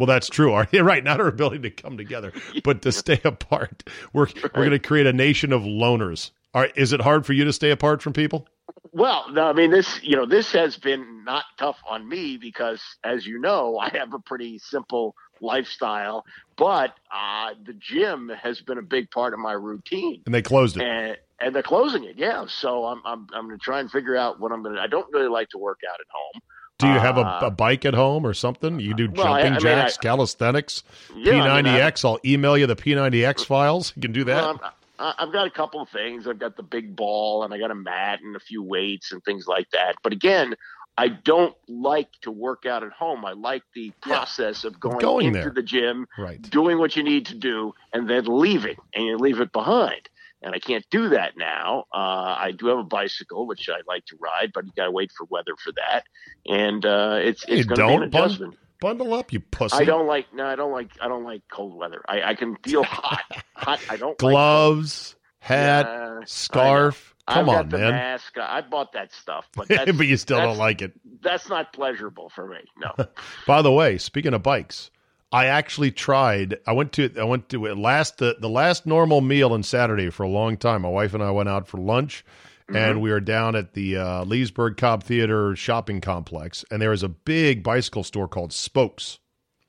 Well, 0.00 0.06
that's 0.06 0.30
true. 0.30 0.52
Our, 0.54 0.66
right. 0.72 1.04
Not 1.04 1.20
our 1.20 1.28
ability 1.28 1.60
to 1.60 1.70
come 1.70 1.98
together, 1.98 2.32
but 2.64 2.82
to 2.82 2.90
stay 2.92 3.20
apart. 3.22 3.84
We're 4.14 4.24
right. 4.24 4.42
we're 4.44 4.50
going 4.50 4.70
to 4.70 4.78
create 4.78 5.06
a 5.06 5.12
nation 5.12 5.52
of 5.52 5.62
loners. 5.62 6.30
All 6.54 6.62
right, 6.62 6.72
is 6.74 6.92
it 6.92 7.00
hard 7.00 7.26
for 7.26 7.32
you 7.32 7.44
to 7.44 7.52
stay 7.52 7.70
apart 7.70 8.02
from 8.02 8.12
people? 8.12 8.48
Well, 8.92 9.26
no, 9.30 9.42
I 9.42 9.52
mean 9.52 9.70
this. 9.70 10.02
You 10.02 10.16
know, 10.16 10.26
this 10.26 10.50
has 10.52 10.76
been 10.78 11.22
not 11.24 11.44
tough 11.58 11.76
on 11.88 12.08
me 12.08 12.38
because, 12.38 12.82
as 13.04 13.26
you 13.26 13.38
know, 13.38 13.78
I 13.78 13.90
have 13.90 14.14
a 14.14 14.18
pretty 14.18 14.58
simple 14.58 15.14
lifestyle. 15.40 16.24
But 16.56 16.94
uh, 17.14 17.54
the 17.64 17.74
gym 17.74 18.30
has 18.42 18.60
been 18.60 18.78
a 18.78 18.82
big 18.82 19.10
part 19.10 19.32
of 19.32 19.38
my 19.38 19.52
routine. 19.52 20.22
And 20.26 20.34
they 20.34 20.42
closed 20.42 20.76
it. 20.76 20.82
And, 20.82 21.16
and 21.38 21.54
they're 21.54 21.62
closing 21.62 22.04
it. 22.04 22.16
Yeah. 22.16 22.46
So 22.48 22.86
I'm 22.86 23.00
I'm 23.04 23.26
I'm 23.32 23.46
going 23.46 23.58
to 23.58 23.62
try 23.62 23.80
and 23.80 23.90
figure 23.90 24.16
out 24.16 24.40
what 24.40 24.50
I'm 24.50 24.62
going 24.62 24.74
to. 24.74 24.80
I 24.80 24.86
don't 24.86 25.06
really 25.12 25.28
like 25.28 25.50
to 25.50 25.58
work 25.58 25.80
out 25.88 26.00
at 26.00 26.06
home. 26.10 26.42
Do 26.80 26.86
you 26.88 26.98
have 26.98 27.18
a, 27.18 27.22
uh, 27.22 27.40
a, 27.44 27.50
bike 27.50 27.84
at 27.84 27.94
home 27.94 28.26
or 28.26 28.34
something? 28.34 28.80
You 28.80 28.94
do 28.94 29.10
well, 29.10 29.34
jumping 29.34 29.52
I, 29.52 29.56
I 29.56 29.58
jacks, 29.58 29.98
mean, 29.98 29.98
I, 30.00 30.02
calisthenics, 30.02 30.82
yeah, 31.16 31.32
P90X. 31.32 32.04
I'll 32.04 32.18
email 32.24 32.56
you 32.56 32.66
the 32.66 32.76
P90X 32.76 33.44
files. 33.44 33.92
You 33.96 34.02
can 34.02 34.12
do 34.12 34.24
that. 34.24 34.42
Well, 34.42 34.72
I've 34.98 35.32
got 35.32 35.46
a 35.46 35.50
couple 35.50 35.80
of 35.80 35.88
things. 35.88 36.26
I've 36.26 36.38
got 36.38 36.56
the 36.56 36.62
big 36.62 36.94
ball 36.94 37.42
and 37.42 37.54
I 37.54 37.58
got 37.58 37.70
a 37.70 37.74
mat 37.74 38.20
and 38.22 38.36
a 38.36 38.40
few 38.40 38.62
weights 38.62 39.12
and 39.12 39.24
things 39.24 39.46
like 39.46 39.70
that. 39.70 39.94
But 40.02 40.12
again, 40.12 40.54
I 40.98 41.08
don't 41.08 41.56
like 41.68 42.10
to 42.22 42.30
work 42.30 42.66
out 42.66 42.82
at 42.82 42.92
home. 42.92 43.24
I 43.24 43.32
like 43.32 43.62
the 43.74 43.92
process 44.02 44.64
yeah. 44.64 44.68
of 44.68 44.78
going, 44.78 44.98
going 44.98 45.26
into 45.28 45.40
there. 45.40 45.50
the 45.50 45.62
gym, 45.62 46.06
right. 46.18 46.42
doing 46.42 46.78
what 46.78 46.96
you 46.96 47.02
need 47.02 47.24
to 47.26 47.34
do, 47.34 47.74
and 47.94 48.10
then 48.10 48.26
leaving, 48.26 48.76
and 48.94 49.06
you 49.06 49.16
leave 49.16 49.40
it 49.40 49.52
behind 49.52 50.08
and 50.42 50.54
I 50.54 50.58
can't 50.58 50.84
do 50.90 51.10
that 51.10 51.36
now. 51.36 51.84
Uh, 51.92 52.36
I 52.38 52.52
do 52.56 52.66
have 52.68 52.78
a 52.78 52.84
bicycle, 52.84 53.46
which 53.46 53.68
I 53.68 53.80
like 53.86 54.06
to 54.06 54.16
ride, 54.20 54.52
but 54.54 54.64
you 54.64 54.72
got 54.76 54.86
to 54.86 54.90
wait 54.90 55.12
for 55.16 55.26
weather 55.30 55.52
for 55.62 55.72
that, 55.72 56.04
and 56.46 56.84
uh, 56.84 57.18
it's 57.20 57.44
it's 57.48 57.66
going 57.66 57.80
to 57.80 57.86
be 57.86 57.94
an 57.94 58.02
adjustment. 58.04 58.56
Bundle 58.80 59.12
up, 59.12 59.30
you 59.30 59.40
pussy. 59.40 59.76
I 59.76 59.84
don't 59.84 60.06
like 60.06 60.32
no, 60.32 60.46
I 60.46 60.56
don't 60.56 60.72
like 60.72 60.90
I 61.00 61.08
don't 61.08 61.24
like 61.24 61.42
cold 61.52 61.76
weather. 61.76 62.02
I, 62.08 62.22
I 62.22 62.34
can 62.34 62.56
feel 62.64 62.82
hot. 62.84 63.24
hot. 63.54 63.80
I 63.90 63.96
don't 63.96 64.16
gloves, 64.16 65.16
like 65.42 65.48
hat, 65.50 65.86
yeah, 65.86 66.20
scarf. 66.24 67.14
Come 67.28 67.48
I've 67.50 67.56
on, 67.56 67.68
man. 67.68 67.92
Mask. 67.92 68.38
I 68.38 68.62
bought 68.62 68.92
that 68.92 69.12
stuff, 69.12 69.48
but 69.54 69.68
but 69.68 70.06
you 70.06 70.16
still 70.16 70.38
don't 70.38 70.56
like 70.56 70.80
it. 70.82 70.92
That's 71.22 71.48
not 71.48 71.72
pleasurable 71.72 72.30
for 72.30 72.46
me. 72.48 72.58
No. 72.78 73.06
By 73.46 73.60
the 73.62 73.70
way, 73.70 73.98
speaking 73.98 74.32
of 74.32 74.42
bikes, 74.42 74.90
I 75.32 75.46
actually 75.46 75.92
tried. 75.92 76.58
I 76.66 76.72
went 76.72 76.92
to 76.92 77.10
I 77.18 77.24
went 77.24 77.48
to 77.50 77.74
last 77.74 78.18
the, 78.18 78.36
the 78.40 78.48
last 78.48 78.84
normal 78.86 79.20
meal 79.20 79.52
on 79.52 79.62
Saturday 79.62 80.10
for 80.10 80.24
a 80.24 80.28
long 80.28 80.56
time. 80.56 80.82
My 80.82 80.88
wife 80.88 81.14
and 81.14 81.22
I 81.22 81.30
went 81.30 81.48
out 81.48 81.68
for 81.68 81.78
lunch, 81.78 82.24
mm-hmm. 82.68 82.76
and 82.76 83.00
we 83.00 83.10
were 83.10 83.20
down 83.20 83.54
at 83.54 83.74
the 83.74 83.96
uh, 83.96 84.24
Leesburg 84.24 84.76
Cobb 84.76 85.04
Theater 85.04 85.54
shopping 85.54 86.00
complex, 86.00 86.64
and 86.70 86.82
there 86.82 86.90
was 86.90 87.02
a 87.02 87.08
big 87.08 87.62
bicycle 87.62 88.02
store 88.02 88.26
called 88.26 88.52
Spokes. 88.52 89.18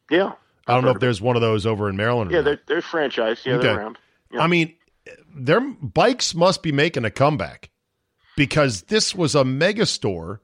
Yeah, 0.10 0.34
I 0.68 0.74
don't 0.74 0.84
know 0.84 0.92
if 0.92 1.00
there's 1.00 1.22
one 1.22 1.36
of 1.36 1.42
those 1.42 1.66
over 1.66 1.90
in 1.90 1.96
Maryland. 1.96 2.32
Yeah, 2.32 2.42
they're, 2.42 2.62
they're 2.68 2.82
franchise. 2.82 3.42
Yeah, 3.46 3.56
okay. 3.56 3.68
they're 3.68 3.78
around. 3.78 3.98
Yeah. 4.32 4.42
I 4.42 4.48
mean, 4.48 4.74
their 5.36 5.62
bikes 5.62 6.34
must 6.34 6.64
be 6.64 6.72
making 6.72 7.06
a 7.06 7.12
comeback 7.12 7.70
because 8.36 8.84
this 8.84 9.14
was 9.14 9.36
a 9.36 9.46
mega 9.46 9.86
store 9.86 10.42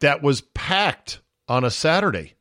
that 0.00 0.22
was 0.22 0.40
packed 0.40 1.20
on 1.48 1.64
a 1.64 1.70
Saturday. 1.70 2.35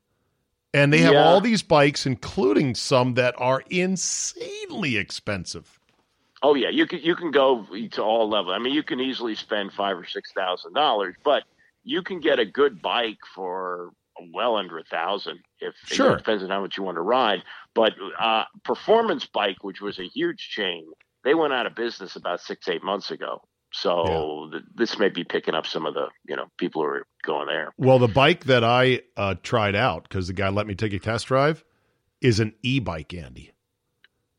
And 0.75 0.91
they 0.91 0.97
have 0.97 1.13
yeah. 1.13 1.23
all 1.23 1.39
these 1.39 1.63
bikes, 1.63 2.05
including 2.05 2.75
some 2.75 3.13
that 3.13 3.33
are 3.37 3.63
insanely 3.69 4.97
expensive. 4.97 5.79
Oh 6.43 6.53
yeah, 6.53 6.67
you 6.67 6.85
can 6.85 6.99
you 6.99 7.15
can 7.15 7.31
go 7.31 7.65
to 7.91 8.03
all 8.03 8.29
levels. 8.29 8.53
I 8.53 8.59
mean, 8.59 8.73
you 8.73 8.83
can 8.83 8.99
easily 8.99 9.35
spend 9.35 9.71
five 9.71 9.97
or 9.97 10.05
six 10.05 10.33
thousand 10.33 10.73
dollars, 10.73 11.15
but 11.23 11.43
you 11.85 12.01
can 12.01 12.19
get 12.19 12.39
a 12.39 12.45
good 12.45 12.81
bike 12.81 13.19
for 13.33 13.91
well 14.33 14.57
under 14.57 14.77
a 14.77 14.83
thousand. 14.83 15.39
If 15.61 15.75
sure, 15.85 16.11
it 16.11 16.17
depends 16.17 16.43
on 16.43 16.49
how 16.49 16.59
much 16.59 16.75
you 16.77 16.83
want 16.83 16.97
to 16.97 17.01
ride. 17.01 17.43
But 17.73 17.93
uh, 18.19 18.43
Performance 18.65 19.25
Bike, 19.25 19.63
which 19.63 19.79
was 19.79 19.97
a 19.97 20.07
huge 20.07 20.49
chain, 20.49 20.85
they 21.23 21.35
went 21.35 21.53
out 21.53 21.67
of 21.67 21.73
business 21.73 22.17
about 22.17 22.41
six 22.41 22.67
eight 22.67 22.83
months 22.83 23.11
ago. 23.11 23.41
So 23.77 24.45
yeah. 24.45 24.59
th- 24.59 24.63
this 24.73 24.97
may 24.97 25.09
be 25.09 25.25
picking 25.25 25.53
up 25.53 25.67
some 25.67 25.85
of 25.85 25.93
the 25.93 26.07
you 26.27 26.35
know 26.35 26.45
people 26.57 26.81
who 26.81 26.87
are 26.87 27.07
going 27.25 27.47
there. 27.47 27.73
Well, 27.77 27.99
the 27.99 28.07
bike 28.07 28.45
that 28.45 28.63
I 28.63 29.01
uh, 29.17 29.35
tried 29.43 29.75
out 29.75 30.03
because 30.03 30.27
the 30.27 30.33
guy 30.33 30.47
let 30.49 30.65
me 30.65 30.75
take 30.75 30.93
a 30.93 30.99
test 30.99 31.27
drive 31.27 31.63
is 32.21 32.39
an 32.39 32.53
e-bike, 32.63 33.13
Andy. 33.13 33.51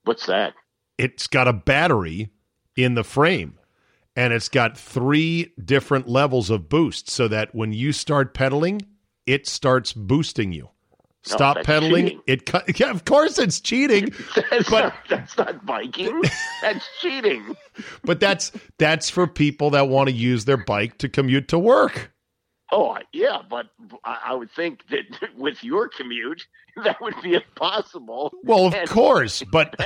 What's 0.05 0.27
that? 0.27 0.55
It's 0.97 1.27
got 1.27 1.49
a 1.49 1.53
battery 1.53 2.31
in 2.77 2.95
the 2.95 3.05
frame, 3.05 3.59
and 4.15 4.33
it's 4.33 4.49
got 4.49 4.79
three 4.79 5.53
different 5.63 6.09
levels 6.09 6.49
of 6.49 6.71
boost, 6.71 7.11
so 7.11 7.29
that 7.29 7.55
when 7.55 7.75
you 7.75 7.93
start 7.93 8.33
pedaling, 8.33 8.81
it 9.27 9.47
starts 9.47 9.93
boosting 9.93 10.53
you. 10.53 10.71
Stop 11.27 11.63
pedaling. 11.65 12.07
Cheating. 12.07 12.23
It 12.27 12.79
yeah, 12.81 12.91
of 12.91 13.05
course 13.05 13.39
it's 13.39 13.61
cheating. 13.61 14.15
that's 14.51 14.71
but 14.71 14.85
not, 14.85 14.95
that's 15.09 15.37
not 15.37 15.67
biking. 15.67 16.23
That's 16.63 16.89
cheating. 17.01 17.57
but 18.05 18.21
that's 18.21 18.53
that's 18.79 19.11
for 19.11 19.27
people 19.27 19.71
that 19.71 19.89
want 19.89 20.09
to 20.09 20.15
use 20.15 20.45
their 20.45 20.57
bike 20.57 20.99
to 20.99 21.09
commute 21.09 21.49
to 21.49 21.59
work. 21.59 22.13
Oh 22.73 22.99
yeah, 23.13 23.43
but 23.49 23.67
I 24.05 24.35
would 24.35 24.51
think 24.51 24.81
that 24.91 25.37
with 25.37 25.63
your 25.63 25.89
commute, 25.89 26.47
that 26.85 27.01
would 27.01 27.15
be 27.23 27.35
impossible. 27.35 28.33
Well, 28.45 28.67
of 28.67 28.75
and, 28.75 28.89
course, 28.89 29.43
but 29.53 29.77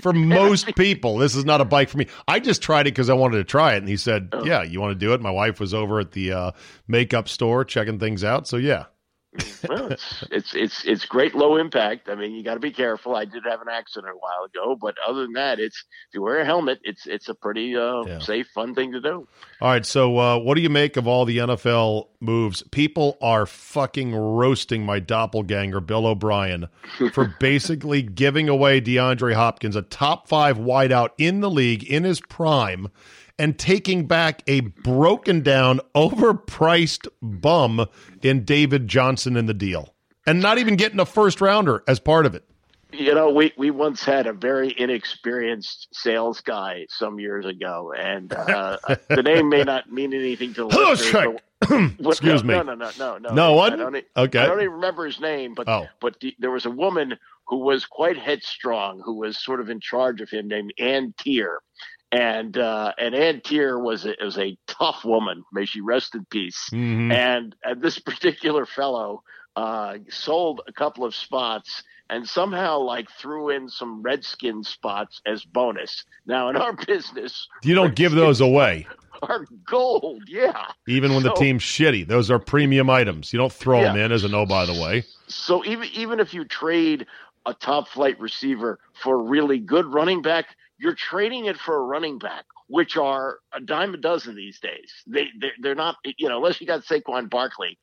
for 0.00 0.12
most 0.12 0.74
people, 0.76 1.16
this 1.16 1.34
is 1.34 1.46
not 1.46 1.62
a 1.62 1.64
bike 1.64 1.88
for 1.88 1.98
me. 1.98 2.06
I 2.28 2.38
just 2.38 2.60
tried 2.60 2.86
it 2.86 2.92
because 2.92 3.08
I 3.08 3.14
wanted 3.14 3.38
to 3.38 3.44
try 3.44 3.74
it, 3.74 3.78
and 3.78 3.88
he 3.88 3.96
said, 3.96 4.28
oh. 4.32 4.44
"Yeah, 4.44 4.62
you 4.62 4.80
want 4.80 4.92
to 4.92 5.06
do 5.06 5.14
it." 5.14 5.22
My 5.22 5.30
wife 5.30 5.58
was 5.58 5.72
over 5.72 6.00
at 6.00 6.12
the 6.12 6.32
uh, 6.32 6.50
makeup 6.86 7.28
store 7.28 7.64
checking 7.64 7.98
things 7.98 8.24
out, 8.24 8.46
so 8.46 8.56
yeah 8.56 8.84
well, 9.68 9.92
it's, 9.92 10.24
it's 10.30 10.54
it's 10.54 10.84
it's 10.84 11.04
great 11.06 11.34
low 11.34 11.56
impact. 11.56 12.08
I 12.10 12.14
mean, 12.14 12.32
you 12.32 12.42
got 12.42 12.54
to 12.54 12.60
be 12.60 12.70
careful. 12.70 13.16
I 13.16 13.24
did 13.24 13.44
have 13.48 13.62
an 13.62 13.68
accident 13.70 14.12
a 14.12 14.18
while 14.18 14.44
ago, 14.44 14.76
but 14.78 14.94
other 15.06 15.22
than 15.22 15.32
that, 15.34 15.58
it's 15.58 15.84
if 16.08 16.14
you 16.14 16.22
wear 16.22 16.40
a 16.40 16.44
helmet, 16.44 16.80
it's 16.82 17.06
it's 17.06 17.28
a 17.28 17.34
pretty 17.34 17.74
uh, 17.74 18.02
yeah. 18.02 18.18
safe, 18.18 18.48
fun 18.48 18.74
thing 18.74 18.92
to 18.92 19.00
do. 19.00 19.26
All 19.60 19.68
right, 19.68 19.86
so 19.86 20.18
uh, 20.18 20.38
what 20.38 20.56
do 20.56 20.60
you 20.60 20.68
make 20.68 20.96
of 20.98 21.06
all 21.06 21.24
the 21.24 21.38
NFL 21.38 22.08
moves? 22.20 22.62
People 22.70 23.16
are 23.22 23.46
fucking 23.46 24.14
roasting 24.14 24.84
my 24.84 24.98
doppelganger, 24.98 25.80
Bill 25.80 26.06
O'Brien, 26.06 26.68
for 27.12 27.34
basically 27.40 28.02
giving 28.02 28.50
away 28.50 28.82
DeAndre 28.82 29.34
Hopkins, 29.34 29.76
a 29.76 29.82
top 29.82 30.28
five 30.28 30.58
wideout 30.58 31.10
in 31.16 31.40
the 31.40 31.50
league 31.50 31.84
in 31.84 32.04
his 32.04 32.20
prime 32.20 32.90
and 33.42 33.58
taking 33.58 34.06
back 34.06 34.40
a 34.46 34.60
broken 34.60 35.40
down, 35.42 35.80
overpriced 35.96 37.08
bum 37.20 37.86
in 38.22 38.44
David 38.44 38.86
Johnson 38.86 39.36
in 39.36 39.46
the 39.46 39.54
deal, 39.54 39.94
and 40.26 40.40
not 40.40 40.58
even 40.58 40.76
getting 40.76 41.00
a 41.00 41.04
first 41.06 41.40
rounder 41.40 41.82
as 41.88 41.98
part 41.98 42.24
of 42.24 42.36
it. 42.36 42.44
You 42.92 43.14
know, 43.14 43.30
we, 43.30 43.52
we 43.56 43.70
once 43.70 44.04
had 44.04 44.26
a 44.26 44.32
very 44.32 44.72
inexperienced 44.78 45.88
sales 45.92 46.40
guy 46.42 46.86
some 46.88 47.18
years 47.18 47.44
ago, 47.46 47.92
and 47.98 48.32
uh, 48.32 48.76
the 49.08 49.22
name 49.24 49.48
may 49.48 49.64
not 49.64 49.90
mean 49.90 50.12
anything 50.14 50.54
to 50.54 50.68
the 50.68 50.76
listeners, 50.76 51.40
Excuse 52.00 52.44
me. 52.44 52.54
No, 52.54 52.62
no, 52.62 52.74
no, 52.74 52.90
no, 52.98 53.18
no. 53.18 53.34
No 53.34 53.52
I 53.54 53.56
one? 53.70 53.78
don't, 53.78 53.96
e- 53.96 54.02
Okay. 54.16 54.38
I 54.40 54.46
don't 54.46 54.60
even 54.60 54.72
remember 54.74 55.04
his 55.06 55.20
name, 55.20 55.54
but 55.54 55.68
Oh. 55.68 55.86
but 56.00 56.20
the, 56.20 56.34
there 56.38 56.50
was 56.50 56.66
a 56.66 56.70
woman 56.70 57.16
who 57.46 57.58
was 57.58 57.86
quite 57.86 58.18
headstrong, 58.18 59.00
who 59.04 59.14
was 59.14 59.38
sort 59.38 59.60
of 59.60 59.70
in 59.70 59.80
charge 59.80 60.20
of 60.20 60.28
him, 60.30 60.48
named 60.48 60.72
Ann 60.78 61.14
Tier, 61.18 61.60
and 62.12 62.56
uh, 62.58 62.92
and 62.98 63.14
Ann 63.14 63.40
Tier 63.40 63.78
was 63.78 64.04
a, 64.04 64.14
was 64.22 64.38
a 64.38 64.56
tough 64.66 65.04
woman. 65.04 65.44
May 65.52 65.64
she 65.64 65.80
rest 65.80 66.14
in 66.14 66.26
peace. 66.26 66.68
Mhm. 66.70 67.12
And, 67.12 67.56
and 67.64 67.80
this 67.82 67.98
particular 67.98 68.66
fellow 68.66 69.22
uh, 69.56 69.98
sold 70.10 70.60
a 70.68 70.72
couple 70.72 71.04
of 71.04 71.14
spots 71.14 71.82
and 72.10 72.28
somehow 72.28 72.78
like 72.78 73.08
threw 73.10 73.48
in 73.48 73.68
some 73.70 74.02
redskin 74.02 74.62
spots 74.62 75.22
as 75.26 75.44
bonus. 75.44 76.04
Now 76.26 76.50
in 76.50 76.56
our 76.56 76.72
business, 76.86 77.48
You 77.62 77.74
don't 77.74 77.94
give 77.94 78.12
those 78.12 78.40
away, 78.42 78.86
are 79.22 79.46
gold, 79.66 80.24
yeah. 80.26 80.66
even 80.86 81.14
when 81.14 81.22
the 81.22 81.32
team's 81.34 81.62
shitty. 81.62 82.06
Those 82.06 82.30
are 82.30 82.38
premium 82.38 82.90
items. 82.90 83.32
You 83.32 83.38
don't 83.38 83.52
throw 83.52 83.80
them 83.82 83.96
in 83.96 84.12
as 84.12 84.24
a 84.24 84.28
no, 84.28 84.44
by 84.44 84.66
the 84.66 84.74
way. 84.74 85.04
So 85.28 85.64
even 85.64 85.88
even 85.94 86.20
if 86.20 86.34
you 86.34 86.44
trade 86.44 87.06
a 87.46 87.54
top 87.54 87.88
flight 87.88 88.20
receiver 88.20 88.78
for 89.02 89.14
a 89.18 89.22
really 89.22 89.58
good 89.58 89.86
running 89.86 90.20
back, 90.22 90.46
you're 90.82 90.94
trading 90.94 91.46
it 91.46 91.56
for 91.56 91.76
a 91.76 91.82
running 91.82 92.18
back, 92.18 92.44
which 92.66 92.96
are 92.96 93.38
a 93.54 93.60
dime 93.60 93.94
a 93.94 93.96
dozen 93.96 94.34
these 94.34 94.58
days. 94.60 94.92
They 95.06 95.28
they're, 95.38 95.52
they're 95.60 95.74
not 95.74 95.96
you 96.18 96.28
know 96.28 96.38
unless 96.38 96.60
you 96.60 96.66
got 96.66 96.84
Saquon 96.84 97.30
Barkley, 97.30 97.78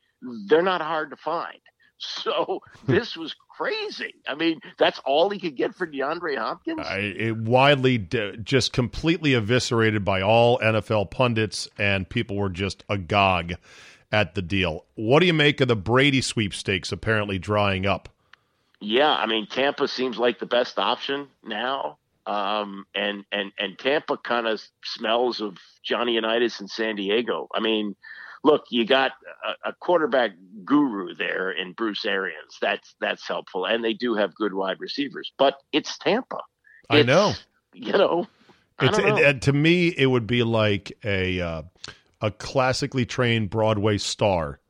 they're 0.46 0.62
not 0.62 0.82
hard 0.82 1.10
to 1.10 1.16
find. 1.16 1.58
So 2.02 2.62
this 2.86 3.14
was 3.14 3.36
crazy. 3.50 4.14
I 4.26 4.34
mean, 4.34 4.60
that's 4.78 4.98
all 5.04 5.28
he 5.28 5.38
could 5.38 5.54
get 5.54 5.74
for 5.74 5.86
DeAndre 5.86 6.38
Hopkins. 6.38 6.80
I, 6.86 6.96
it 6.96 7.36
widely, 7.36 7.98
d- 7.98 8.38
just 8.42 8.72
completely 8.72 9.34
eviscerated 9.34 10.02
by 10.02 10.22
all 10.22 10.58
NFL 10.60 11.10
pundits, 11.10 11.68
and 11.76 12.08
people 12.08 12.36
were 12.36 12.48
just 12.48 12.84
agog 12.88 13.52
at 14.10 14.34
the 14.34 14.40
deal. 14.40 14.86
What 14.94 15.20
do 15.20 15.26
you 15.26 15.34
make 15.34 15.60
of 15.60 15.68
the 15.68 15.76
Brady 15.76 16.22
sweepstakes 16.22 16.90
apparently 16.90 17.38
drying 17.38 17.84
up? 17.84 18.08
Yeah, 18.80 19.10
I 19.12 19.26
mean 19.26 19.46
Tampa 19.46 19.86
seems 19.86 20.16
like 20.16 20.38
the 20.38 20.46
best 20.46 20.78
option 20.78 21.28
now. 21.44 21.98
Um, 22.26 22.84
and 22.94 23.24
and 23.32 23.52
and 23.58 23.78
Tampa 23.78 24.16
kind 24.18 24.46
of 24.46 24.60
smells 24.84 25.40
of 25.40 25.56
Johnny 25.82 26.12
Unitas 26.14 26.60
in 26.60 26.68
San 26.68 26.96
Diego. 26.96 27.48
I 27.52 27.60
mean, 27.60 27.96
look, 28.44 28.64
you 28.70 28.86
got 28.86 29.12
a, 29.64 29.70
a 29.70 29.72
quarterback 29.72 30.32
guru 30.64 31.14
there 31.14 31.50
in 31.50 31.72
Bruce 31.72 32.04
Arians. 32.04 32.58
That's 32.60 32.94
that's 33.00 33.26
helpful, 33.26 33.66
and 33.66 33.82
they 33.82 33.94
do 33.94 34.14
have 34.14 34.34
good 34.34 34.52
wide 34.54 34.80
receivers. 34.80 35.32
But 35.38 35.54
it's 35.72 35.96
Tampa. 35.98 36.40
I 36.88 37.02
know. 37.02 37.32
You 37.72 37.92
know, 37.92 38.26
It's 38.80 38.98
know. 38.98 39.16
it- 39.16 39.42
to 39.42 39.52
me, 39.52 39.88
it 39.88 40.06
would 40.06 40.26
be 40.26 40.42
like 40.42 40.92
a 41.04 41.40
uh, 41.40 41.62
a 42.20 42.30
classically 42.30 43.06
trained 43.06 43.48
Broadway 43.50 43.96
star 43.98 44.60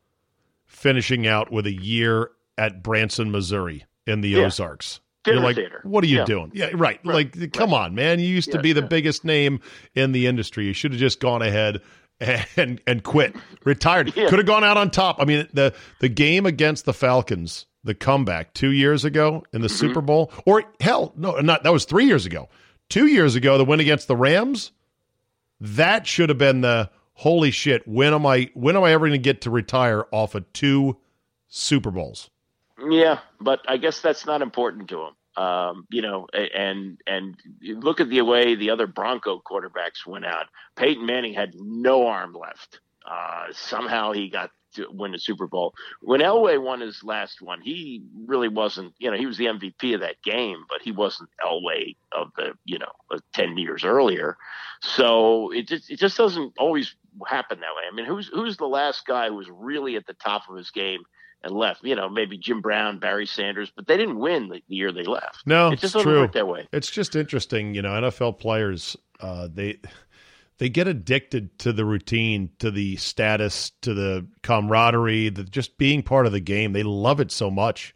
finishing 0.66 1.26
out 1.26 1.50
with 1.50 1.66
a 1.66 1.72
year 1.72 2.30
at 2.56 2.82
Branson, 2.82 3.30
Missouri, 3.30 3.84
in 4.06 4.20
the 4.20 4.30
Yeah. 4.30 4.44
Ozarks. 4.46 5.00
Dinner 5.24 5.36
You're 5.36 5.44
like, 5.44 5.56
theater. 5.56 5.80
what 5.84 6.02
are 6.02 6.06
you 6.06 6.18
Yeah. 6.18 6.24
doing? 6.24 6.50
Yeah, 6.54 6.70
right. 6.74 6.98
Right, 7.04 7.36
Like, 7.36 7.52
come 7.52 7.74
on, 7.74 7.94
man. 7.94 8.20
You 8.20 8.28
used 8.28 8.52
to 8.52 8.60
be 8.60 8.72
the 8.72 8.80
yeah. 8.80 8.86
biggest 8.86 9.24
name 9.24 9.60
in 9.94 10.12
the 10.12 10.26
industry. 10.26 10.66
You 10.66 10.72
should 10.72 10.92
have 10.92 11.00
just 11.00 11.20
gone 11.20 11.42
ahead 11.42 11.82
and 12.56 12.80
and 12.86 13.02
quit, 13.02 13.34
retired. 13.64 14.12
Could 14.14 14.32
have 14.32 14.46
gone 14.46 14.64
out 14.64 14.76
on 14.76 14.90
top. 14.90 15.16
I 15.20 15.24
mean, 15.24 15.46
the 15.52 15.74
the 16.00 16.08
game 16.08 16.46
against 16.46 16.84
the 16.86 16.92
Falcons, 16.94 17.66
the 17.84 17.94
comeback 17.94 18.54
two 18.54 18.70
years 18.72 19.04
ago 19.04 19.44
in 19.52 19.60
the 19.62 19.68
Mm-hmm. 19.68 19.76
Super 19.76 20.00
Bowl, 20.00 20.32
or 20.46 20.64
hell, 20.80 21.12
no, 21.16 21.36
not 21.40 21.62
that 21.64 21.72
was 21.72 21.84
three 21.84 22.06
years 22.06 22.26
ago. 22.26 22.48
Two 22.88 23.06
years 23.06 23.36
ago, 23.36 23.56
the 23.58 23.64
win 23.64 23.80
against 23.80 24.08
the 24.08 24.16
Rams. 24.16 24.72
That 25.60 26.06
should 26.06 26.28
have 26.30 26.38
been 26.38 26.62
the 26.62 26.90
holy 27.14 27.50
shit. 27.50 27.86
When 27.86 28.14
am 28.14 28.24
I? 28.26 28.50
When 28.54 28.76
am 28.76 28.82
I 28.84 28.92
ever 28.92 29.06
going 29.06 29.18
to 29.20 29.22
get 29.22 29.42
to 29.42 29.50
retire 29.50 30.06
off 30.12 30.34
of 30.34 30.50
two 30.52 30.96
Super 31.48 31.90
Bowls? 31.90 32.30
Yeah, 32.88 33.20
but 33.40 33.60
I 33.68 33.76
guess 33.76 34.00
that's 34.00 34.26
not 34.26 34.42
important 34.42 34.88
to 34.88 35.02
him. 35.02 35.42
Um, 35.42 35.86
you 35.90 36.02
know, 36.02 36.26
and 36.32 36.98
and 37.06 37.36
look 37.62 38.00
at 38.00 38.08
the 38.08 38.22
way 38.22 38.56
the 38.56 38.70
other 38.70 38.86
Bronco 38.86 39.40
quarterbacks 39.40 40.06
went 40.06 40.24
out. 40.24 40.46
Peyton 40.76 41.06
Manning 41.06 41.34
had 41.34 41.54
no 41.54 42.06
arm 42.06 42.34
left. 42.34 42.80
Uh, 43.08 43.46
somehow 43.52 44.12
he 44.12 44.28
got 44.28 44.50
to 44.74 44.86
win 44.90 45.12
the 45.12 45.18
Super 45.18 45.46
Bowl. 45.46 45.74
When 46.00 46.20
Elway 46.20 46.62
won 46.62 46.80
his 46.80 47.02
last 47.02 47.40
one, 47.40 47.60
he 47.60 48.02
really 48.26 48.48
wasn't. 48.48 48.94
You 48.98 49.10
know, 49.10 49.16
he 49.16 49.26
was 49.26 49.36
the 49.36 49.46
MVP 49.46 49.94
of 49.94 50.00
that 50.00 50.22
game, 50.22 50.64
but 50.68 50.82
he 50.82 50.92
wasn't 50.92 51.30
Elway 51.44 51.96
of 52.12 52.28
the 52.36 52.52
you 52.64 52.78
know 52.78 52.92
ten 53.32 53.56
years 53.56 53.84
earlier. 53.84 54.36
So 54.82 55.50
it 55.52 55.68
just 55.68 55.90
it 55.90 55.98
just 55.98 56.16
doesn't 56.16 56.54
always 56.58 56.94
happen 57.26 57.60
that 57.60 57.74
way. 57.76 57.82
I 57.90 57.94
mean, 57.94 58.06
who's 58.06 58.28
who's 58.28 58.56
the 58.56 58.66
last 58.66 59.06
guy 59.06 59.28
who 59.28 59.34
was 59.36 59.48
really 59.50 59.96
at 59.96 60.06
the 60.06 60.14
top 60.14 60.42
of 60.48 60.56
his 60.56 60.70
game 60.70 61.00
and 61.42 61.54
left? 61.54 61.82
You 61.84 61.94
know, 61.96 62.08
maybe 62.08 62.38
Jim 62.38 62.60
Brown, 62.60 62.98
Barry 62.98 63.26
Sanders, 63.26 63.72
but 63.74 63.86
they 63.86 63.96
didn't 63.96 64.18
win 64.18 64.48
the, 64.48 64.62
the 64.68 64.74
year 64.76 64.92
they 64.92 65.04
left. 65.04 65.42
No, 65.46 65.68
it 65.68 65.74
it's 65.74 65.82
just 65.82 65.94
doesn't 65.94 66.10
true. 66.10 66.20
work 66.22 66.32
that 66.32 66.46
way. 66.48 66.68
It's 66.72 66.90
just 66.90 67.16
interesting, 67.16 67.74
you 67.74 67.82
know. 67.82 67.90
NFL 67.90 68.38
players, 68.38 68.96
uh, 69.20 69.48
they 69.52 69.80
they 70.58 70.68
get 70.68 70.86
addicted 70.88 71.58
to 71.60 71.72
the 71.72 71.84
routine, 71.84 72.50
to 72.58 72.70
the 72.70 72.96
status, 72.96 73.70
to 73.82 73.94
the 73.94 74.26
camaraderie, 74.42 75.30
the 75.30 75.44
just 75.44 75.78
being 75.78 76.02
part 76.02 76.26
of 76.26 76.32
the 76.32 76.40
game. 76.40 76.72
They 76.72 76.82
love 76.82 77.20
it 77.20 77.30
so 77.30 77.50
much 77.50 77.94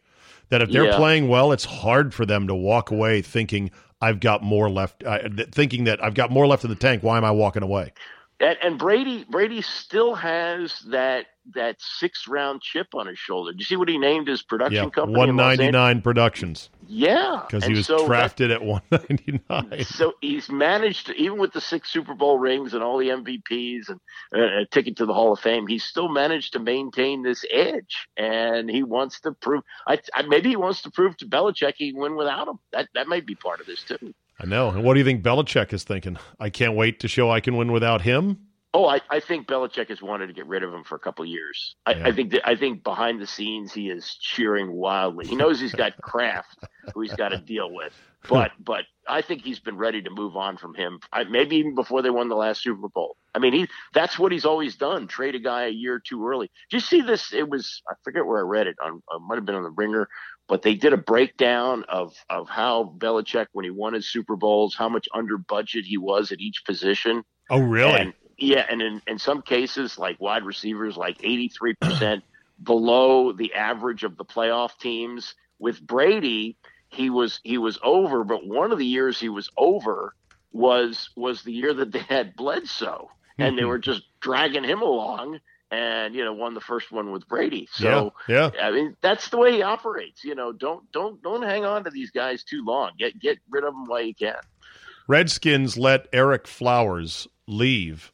that 0.49 0.61
if 0.61 0.69
they're 0.71 0.85
Yeah. 0.85 0.97
playing 0.97 1.27
well, 1.27 1.51
it's 1.51 1.65
hard 1.65 2.13
for 2.13 2.25
them 2.25 2.47
to 2.47 2.55
walk 2.55 2.91
away 2.91 3.21
thinking 3.21 3.71
I've 4.01 4.19
got 4.19 4.43
more 4.43 4.69
left, 4.69 5.03
uh, 5.03 5.19
th- 5.29 5.49
thinking 5.49 5.85
that 5.85 6.03
I've 6.03 6.13
got 6.13 6.29
more 6.29 6.45
left 6.45 6.63
in 6.63 6.69
the 6.69 6.75
tank. 6.75 7.01
Why 7.01 7.17
am 7.17 7.23
I 7.25 7.31
walking 7.31 7.63
away? 7.63 7.93
And, 8.39 8.57
and 8.61 8.77
Brady 8.79 9.25
Brady 9.29 9.61
still 9.61 10.13
has 10.15 10.79
that 10.89 11.27
that 11.53 11.75
six 11.79 12.27
round 12.27 12.61
chip 12.61 12.87
on 12.95 13.07
his 13.07 13.17
shoulder. 13.19 13.51
Do 13.51 13.59
you 13.59 13.65
see 13.65 13.75
what 13.77 13.87
he 13.87 13.97
named 13.97 14.27
his 14.27 14.41
production 14.41 14.85
Yeah, 14.85 14.89
company? 14.89 15.17
one 15.17 15.35
ninety 15.35 15.69
nine 15.71 16.01
Productions 16.01 16.69
Yeah, 16.87 17.43
because 17.47 17.63
he 17.63 17.73
was 17.75 17.85
so 17.85 17.99
that- 17.99 18.07
drafted 18.07 18.51
at 18.51 18.61
one 18.63 18.81
ninety 18.91 19.39
nine. 19.49 19.83
so 19.85 20.13
he's 20.21 20.49
managed, 20.49 21.05
to, 21.07 21.13
even 21.15 21.37
with 21.37 21.53
the 21.53 21.61
six 21.61 21.89
Super 21.91 22.13
Bowl 22.15 22.37
rings 22.39 22.73
and 22.73 22.83
all 22.83 22.97
the 22.97 23.09
MVPs 23.09 23.89
and 23.89 23.99
uh, 24.35 24.61
a 24.61 24.65
ticket 24.65 24.97
to 24.97 25.05
the 25.05 25.13
Hall 25.13 25.31
of 25.31 25.39
Fame, 25.39 25.67
he's 25.67 25.83
still 25.85 26.09
managed 26.09 26.53
to 26.53 26.59
maintain 26.59 27.21
this 27.21 27.45
edge. 27.49 28.07
And 28.17 28.69
he 28.69 28.81
wants 28.83 29.21
to 29.21 29.31
prove, 29.33 29.63
I, 29.87 29.99
I, 30.13 30.23
maybe 30.23 30.49
he 30.49 30.55
wants 30.57 30.81
to 30.81 30.91
prove 30.91 31.15
to 31.17 31.25
Belichick 31.27 31.75
he 31.77 31.91
can 31.93 32.01
win 32.01 32.15
without 32.17 32.47
him. 32.49 32.59
That 32.73 32.89
that 32.95 33.07
might 33.07 33.25
be 33.27 33.35
part 33.35 33.61
of 33.61 33.67
this 33.67 33.83
too. 33.83 34.13
I 34.39 34.45
know. 34.45 34.69
And 34.69 34.83
what 34.83 34.93
do 34.93 34.99
you 34.99 35.05
think 35.05 35.23
Belichick 35.23 35.73
is 35.73 35.83
thinking? 35.83 36.17
I 36.39 36.49
can't 36.49 36.75
wait 36.75 36.99
to 37.01 37.07
show 37.07 37.31
I 37.31 37.39
can 37.39 37.55
win 37.55 37.71
without 37.71 38.01
him. 38.01 38.45
Oh, 38.75 38.87
I, 38.87 38.99
I 39.09 39.21
think 39.21 39.47
Belichick 39.47 39.87
has 39.87 40.01
wanted 40.01 40.27
to 40.27 40.33
get 40.33 40.47
rid 40.47 40.61
of 40.61 40.73
him 40.73 40.83
for 40.83 40.95
a 40.95 40.99
couple 40.99 41.23
of 41.23 41.29
years. 41.29 41.77
I, 41.85 41.93
Yeah. 41.93 42.07
I 42.07 42.11
think 42.11 42.31
that 42.31 42.45
I 42.45 42.57
think 42.57 42.83
behind 42.83 43.21
the 43.21 43.27
scenes 43.27 43.71
he 43.71 43.89
is 43.89 44.17
cheering 44.19 44.73
wildly. 44.73 45.27
He 45.27 45.37
knows 45.37 45.61
he's 45.61 45.73
got 45.73 45.95
Kraft, 46.01 46.59
who 46.93 46.99
he's 46.99 47.13
got 47.13 47.29
to 47.29 47.37
deal 47.37 47.73
with, 47.73 47.93
but 48.27 48.51
but 48.59 48.83
I 49.07 49.21
think 49.21 49.43
he's 49.43 49.61
been 49.61 49.77
ready 49.77 50.01
to 50.01 50.09
move 50.09 50.35
on 50.35 50.57
from 50.57 50.75
him. 50.75 50.99
I, 51.13 51.23
maybe 51.23 51.55
even 51.55 51.73
before 51.73 52.01
they 52.01 52.09
won 52.09 52.27
the 52.27 52.35
last 52.35 52.63
Super 52.63 52.89
Bowl. 52.89 53.15
I 53.33 53.39
mean, 53.39 53.53
he 53.53 53.67
that's 53.93 54.19
what 54.19 54.33
he's 54.33 54.43
always 54.43 54.75
done: 54.75 55.07
trade 55.07 55.35
a 55.35 55.39
guy 55.39 55.67
a 55.67 55.69
year 55.69 56.01
too 56.05 56.27
early. 56.27 56.51
Did 56.69 56.77
you 56.77 56.81
see 56.81 56.99
this? 56.99 57.31
It 57.33 57.47
was 57.47 57.81
I 57.89 57.93
forget 58.03 58.25
where 58.25 58.39
I 58.39 58.41
read 58.41 58.67
it 58.67 58.75
on. 58.83 59.01
Uh, 59.09 59.19
might 59.19 59.35
have 59.35 59.45
been 59.45 59.55
on 59.55 59.63
the 59.63 59.71
Ringer, 59.71 60.09
but 60.47 60.61
they 60.61 60.75
did 60.75 60.93
a 60.93 60.97
breakdown 60.97 61.83
of 61.89 62.13
of 62.29 62.49
how 62.49 62.93
Belichick, 62.97 63.47
when 63.53 63.65
he 63.65 63.71
won 63.71 63.93
his 63.93 64.07
Super 64.07 64.35
Bowls, 64.35 64.75
how 64.75 64.89
much 64.89 65.07
under 65.13 65.37
budget 65.37 65.85
he 65.85 65.97
was 65.97 66.31
at 66.31 66.39
each 66.39 66.63
position. 66.65 67.23
Oh, 67.49 67.59
really? 67.59 67.99
And, 67.99 68.13
yeah, 68.37 68.65
and 68.69 68.81
in, 68.81 69.01
in 69.07 69.19
some 69.19 69.41
cases, 69.41 69.97
like 69.97 70.19
wide 70.19 70.43
receivers, 70.43 70.97
like 70.97 71.17
83% 71.19 72.21
below 72.63 73.31
the 73.31 73.53
average 73.53 74.03
of 74.03 74.17
the 74.17 74.25
playoff 74.25 74.77
teams. 74.79 75.35
With 75.57 75.85
Brady, 75.85 76.57
he 76.89 77.09
was 77.09 77.39
he 77.43 77.57
was 77.57 77.79
over, 77.81 78.23
but 78.23 78.45
one 78.45 78.71
of 78.71 78.77
the 78.77 78.85
years 78.85 79.19
he 79.19 79.29
was 79.29 79.49
over 79.57 80.13
was 80.51 81.09
was 81.15 81.43
the 81.43 81.53
year 81.53 81.73
that 81.73 81.91
they 81.91 81.99
had 81.99 82.35
Bledsoe, 82.35 83.09
and 83.37 83.57
they 83.57 83.61
hmm. 83.61 83.69
were 83.69 83.77
just 83.77 84.03
dragging 84.19 84.63
him 84.63 84.81
along, 84.81 85.39
and 85.75 86.15
you 86.15 86.23
know 86.23 86.33
won 86.33 86.53
the 86.53 86.61
first 86.61 86.91
one 86.91 87.11
with 87.11 87.27
Brady. 87.27 87.67
So 87.71 88.13
yeah, 88.27 88.51
I 88.61 88.71
mean 88.71 88.95
that's 89.01 89.29
the 89.29 89.37
way 89.37 89.53
he 89.53 89.61
operates. 89.61 90.23
You 90.23 90.35
know, 90.35 90.51
don't 90.51 90.89
don't 90.91 91.21
don't 91.21 91.43
hang 91.43 91.65
on 91.65 91.83
to 91.83 91.89
these 91.89 92.11
guys 92.11 92.43
too 92.43 92.63
long. 92.65 92.91
Get 92.97 93.19
get 93.19 93.39
rid 93.49 93.63
of 93.63 93.73
them 93.73 93.85
while 93.85 94.01
you 94.01 94.15
can. 94.15 94.37
Redskins 95.07 95.77
let 95.77 96.11
Ereck 96.11 96.47
Flowers 96.47 97.27
leave 97.47 98.11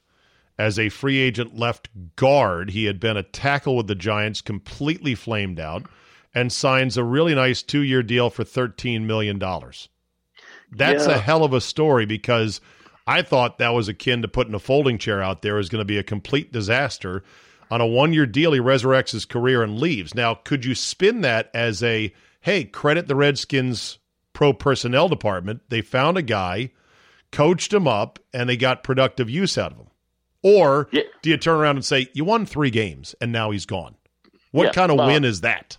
as 0.58 0.78
a 0.78 0.89
free 0.89 1.17
agent 1.19 1.58
left 1.58 1.89
guard. 2.15 2.71
He 2.71 2.86
had 2.86 3.00
been 3.00 3.17
a 3.17 3.24
tackle 3.24 3.78
with 3.78 3.88
the 3.88 3.95
Giants, 3.95 4.41
completely 4.41 5.15
flamed 5.15 5.60
out, 5.60 5.86
and 6.36 6.52
signs 6.52 6.97
a 6.97 7.04
really 7.04 7.34
nice 7.34 7.63
two 7.63 7.82
year 7.82 8.04
deal 8.04 8.30
for 8.30 8.43
$13 8.43 9.04
million. 9.04 9.39
That's 9.39 11.08
Yeah. 11.08 11.15
a 11.15 11.17
hell 11.17 11.43
of 11.43 11.54
a 11.54 11.62
story 11.62 12.06
because 12.06 12.60
I 13.08 13.21
thought 13.21 13.58
that 13.58 13.74
was 13.74 13.88
akin 13.88 14.21
to 14.21 14.28
putting 14.28 14.54
a 14.54 14.60
folding 14.60 14.97
chair 14.97 15.21
out 15.21 15.41
there 15.41 15.58
is 15.58 15.69
going 15.69 15.82
to 15.82 15.86
be 15.86 15.97
a 15.97 16.04
complete 16.04 16.52
disaster. 16.52 17.24
On 17.71 17.81
a 17.81 17.88
one 17.88 18.13
year 18.13 18.25
deal, 18.25 18.51
he 18.51 18.60
resurrects 18.60 19.12
his 19.12 19.25
career 19.25 19.63
and 19.63 19.79
leaves. 19.79 20.13
Now, 20.13 20.36
could 20.36 20.65
you 20.65 20.75
spin 20.75 21.21
that 21.21 21.49
as 21.53 21.81
a 21.81 22.13
hey, 22.41 22.65
credit 22.65 23.07
the 23.07 23.15
Redskins 23.15 23.97
pro 24.34 24.51
personnel 24.53 25.07
department. 25.07 25.62
They 25.69 25.81
found 25.81 26.17
a 26.17 26.21
guy, 26.23 26.71
coached 27.31 27.71
him 27.71 27.88
up, 27.88 28.17
and 28.34 28.49
they 28.49 28.57
got 28.57 28.84
productive 28.84 29.29
use 29.29 29.57
out 29.57 29.71
of 29.73 29.77
him. 29.77 29.88
Or 30.43 30.89
Yeah. 30.91 31.03
do 31.21 31.29
you 31.29 31.38
turn 31.38 31.60
around 31.60 31.75
and 31.77 31.86
say, 31.86 32.07
you 32.13 32.25
won 32.25 32.45
three 32.47 32.71
games 32.71 33.13
and 33.21 33.31
now 33.31 33.51
he's 33.51 33.65
gone? 33.67 33.95
What 34.51 34.65
Yeah, 34.65 34.71
kind 34.71 34.91
of 34.91 34.97
well- 34.97 35.07
win 35.07 35.23
is 35.23 35.41
that? 35.41 35.77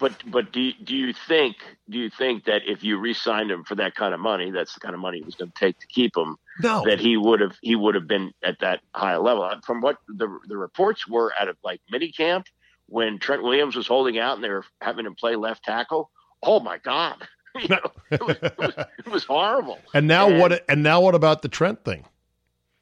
But 0.00 0.14
but 0.26 0.50
do 0.52 0.60
you, 0.60 0.72
do 0.82 0.96
you 0.96 1.12
think 1.12 1.56
do 1.88 1.98
you 1.98 2.08
think 2.10 2.44
that 2.44 2.62
if 2.66 2.82
you 2.82 2.98
re-signed 2.98 3.50
him 3.50 3.64
for 3.64 3.74
that 3.76 3.94
kind 3.94 4.14
of 4.14 4.20
money, 4.20 4.50
that's 4.50 4.72
the 4.74 4.80
kind 4.80 4.94
of 4.94 5.00
money 5.00 5.18
it 5.18 5.26
was 5.26 5.34
going 5.34 5.50
to 5.50 5.58
take 5.58 5.78
to 5.80 5.86
keep 5.86 6.16
him, 6.16 6.36
No. 6.62 6.82
that 6.86 6.98
he 7.00 7.16
would 7.16 7.40
have 7.40 7.56
he 7.60 7.76
would 7.76 7.94
have 7.94 8.08
been 8.08 8.32
at 8.42 8.58
that 8.60 8.80
high 8.94 9.16
level. 9.18 9.42
Uh, 9.44 9.60
from 9.66 9.80
what 9.82 9.98
the 10.08 10.26
the 10.48 10.56
reports 10.56 11.06
were 11.06 11.32
out 11.38 11.48
of 11.48 11.56
like 11.62 11.80
minicamp 11.92 12.44
when 12.86 13.18
Trent 13.18 13.42
Williams 13.42 13.76
was 13.76 13.86
holding 13.86 14.18
out 14.18 14.34
and 14.36 14.42
they 14.42 14.48
were 14.48 14.64
having 14.80 15.04
him 15.06 15.14
play 15.14 15.36
left 15.36 15.64
tackle. 15.64 16.10
Oh 16.42 16.60
my 16.60 16.78
God, 16.78 17.16
You 17.60 17.68
know, 17.68 17.80
it, 18.10 18.22
was, 18.22 18.36
it, 18.42 18.58
was, 18.58 18.74
it 18.98 19.08
was 19.08 19.24
horrible. 19.24 19.78
And 19.94 20.06
now 20.08 20.28
And- 20.30 20.40
what? 20.40 20.64
And 20.68 20.82
now 20.82 21.00
what 21.02 21.14
about 21.14 21.42
the 21.42 21.48
Trent 21.48 21.84
thing? 21.84 22.06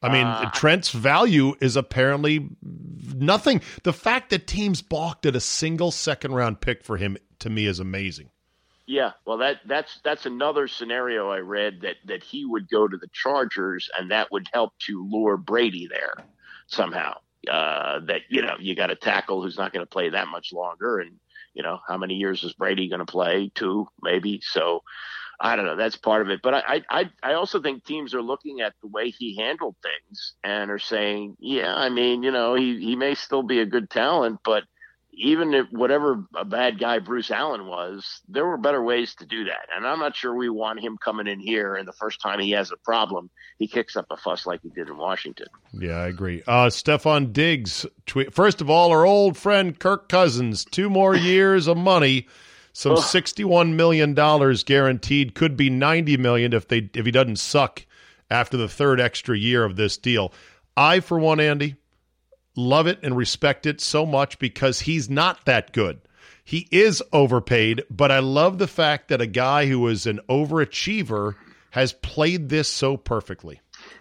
I 0.00 0.12
mean, 0.12 0.26
Uh, 0.26 0.50
Trent's 0.50 0.90
value 0.90 1.54
is 1.60 1.76
apparently 1.76 2.48
nothing. 2.62 3.60
The 3.82 3.92
fact 3.92 4.30
that 4.30 4.46
teams 4.46 4.80
balked 4.80 5.26
at 5.26 5.34
a 5.34 5.40
single 5.40 5.90
second 5.90 6.34
round 6.34 6.60
pick 6.60 6.84
for 6.84 6.96
him 6.96 7.16
to 7.40 7.50
me 7.50 7.66
is 7.66 7.80
amazing. 7.80 8.30
Yeah, 8.86 9.12
well, 9.26 9.36
that 9.38 9.60
that's 9.66 10.00
that's 10.02 10.24
another 10.24 10.66
scenario 10.66 11.30
I 11.30 11.40
read 11.40 11.82
that 11.82 11.96
that 12.06 12.22
he 12.22 12.46
would 12.46 12.70
go 12.70 12.88
to 12.88 12.96
the 12.96 13.08
Chargers, 13.12 13.90
and 13.98 14.10
that 14.10 14.32
would 14.32 14.48
help 14.52 14.72
to 14.86 15.06
lure 15.10 15.36
Brady 15.36 15.88
there 15.88 16.14
somehow. 16.68 17.18
Uh, 17.50 18.00
that 18.00 18.22
you 18.30 18.40
know 18.40 18.56
you 18.58 18.74
got 18.74 18.90
a 18.90 18.96
tackle 18.96 19.42
who's 19.42 19.58
not 19.58 19.72
going 19.72 19.84
to 19.84 19.90
play 19.90 20.08
that 20.08 20.28
much 20.28 20.52
longer, 20.52 21.00
and 21.00 21.18
you 21.52 21.62
know 21.62 21.78
how 21.86 21.98
many 21.98 22.14
years 22.14 22.44
is 22.44 22.54
Brady 22.54 22.88
going 22.88 23.00
to 23.00 23.04
play? 23.04 23.50
Two, 23.54 23.88
maybe. 24.00 24.40
So 24.42 24.82
I 25.40 25.56
don't 25.56 25.66
know. 25.66 25.76
That's 25.76 25.96
part 25.96 26.22
of 26.22 26.30
it. 26.30 26.40
But 26.42 26.54
I 26.54 26.82
I 26.90 27.10
I 27.22 27.32
also 27.34 27.60
think 27.60 27.84
teams 27.84 28.14
are 28.14 28.22
looking 28.22 28.60
at 28.60 28.74
the 28.82 28.88
way 28.88 29.10
he 29.10 29.36
handled 29.36 29.76
things 29.82 30.34
and 30.42 30.70
are 30.70 30.78
saying, 30.78 31.36
yeah, 31.38 31.74
I 31.74 31.88
mean, 31.90 32.22
you 32.22 32.30
know, 32.30 32.54
he 32.54 32.80
he 32.80 32.96
may 32.96 33.14
still 33.14 33.42
be 33.42 33.60
a 33.60 33.66
good 33.66 33.88
talent, 33.88 34.40
but 34.44 34.64
even 35.18 35.52
if 35.52 35.66
whatever 35.70 36.24
a 36.36 36.44
bad 36.44 36.78
guy 36.78 36.98
Bruce 37.00 37.30
Allen 37.30 37.66
was, 37.66 38.20
there 38.28 38.46
were 38.46 38.56
better 38.56 38.82
ways 38.82 39.14
to 39.16 39.26
do 39.26 39.44
that. 39.44 39.66
And 39.74 39.86
I'm 39.86 39.98
not 39.98 40.14
sure 40.14 40.34
we 40.34 40.48
want 40.48 40.80
him 40.80 40.96
coming 40.96 41.26
in 41.26 41.40
here 41.40 41.74
and 41.74 41.88
the 41.88 41.92
first 41.92 42.20
time 42.20 42.38
he 42.38 42.52
has 42.52 42.70
a 42.70 42.76
problem, 42.76 43.28
he 43.58 43.66
kicks 43.66 43.96
up 43.96 44.06
a 44.10 44.16
fuss 44.16 44.46
like 44.46 44.60
he 44.62 44.70
did 44.70 44.88
in 44.88 44.96
Washington. 44.96 45.48
Yeah, 45.72 45.96
I 45.96 46.06
agree. 46.06 46.42
Uh, 46.46 46.66
Stefon 46.66 47.32
Diggs 47.32 47.84
tweet. 48.06 48.32
First 48.32 48.60
of 48.60 48.70
all, 48.70 48.92
our 48.92 49.04
old 49.04 49.36
friend 49.36 49.78
Kirk 49.78 50.08
Cousins, 50.08 50.64
two 50.64 50.88
more 50.88 51.14
years 51.16 51.66
of 51.66 51.76
money, 51.76 52.28
some 52.78 52.92
Ugh. 52.92 53.02
sixty-one 53.02 53.74
million 53.74 54.14
dollars 54.14 54.62
guaranteed. 54.62 55.34
Could 55.34 55.56
be 55.56 55.68
ninety 55.68 56.16
million 56.16 56.52
if 56.52 56.68
they 56.68 56.88
if 56.94 57.04
he 57.04 57.10
doesn't 57.10 57.40
suck 57.40 57.84
after 58.30 58.56
the 58.56 58.68
third 58.68 59.00
extra 59.00 59.36
year 59.36 59.64
of 59.64 59.74
this 59.74 59.96
deal. 59.96 60.32
I, 60.76 61.00
for 61.00 61.18
one, 61.18 61.40
Andy, 61.40 61.74
love 62.54 62.86
it 62.86 63.00
and 63.02 63.16
respect 63.16 63.66
it 63.66 63.80
so 63.80 64.06
much 64.06 64.38
because 64.38 64.78
he's 64.78 65.10
not 65.10 65.44
that 65.44 65.72
good. 65.72 66.00
He 66.44 66.68
is 66.70 67.02
overpaid, 67.12 67.82
but 67.90 68.12
I 68.12 68.20
love 68.20 68.58
the 68.58 68.68
fact 68.68 69.08
that 69.08 69.20
a 69.20 69.26
guy 69.26 69.66
who 69.66 69.88
is 69.88 70.06
an 70.06 70.20
overachiever 70.28 71.34
has 71.70 71.92
played 71.94 72.48
this 72.48 72.68
so 72.68 72.96
perfectly. 72.96 73.60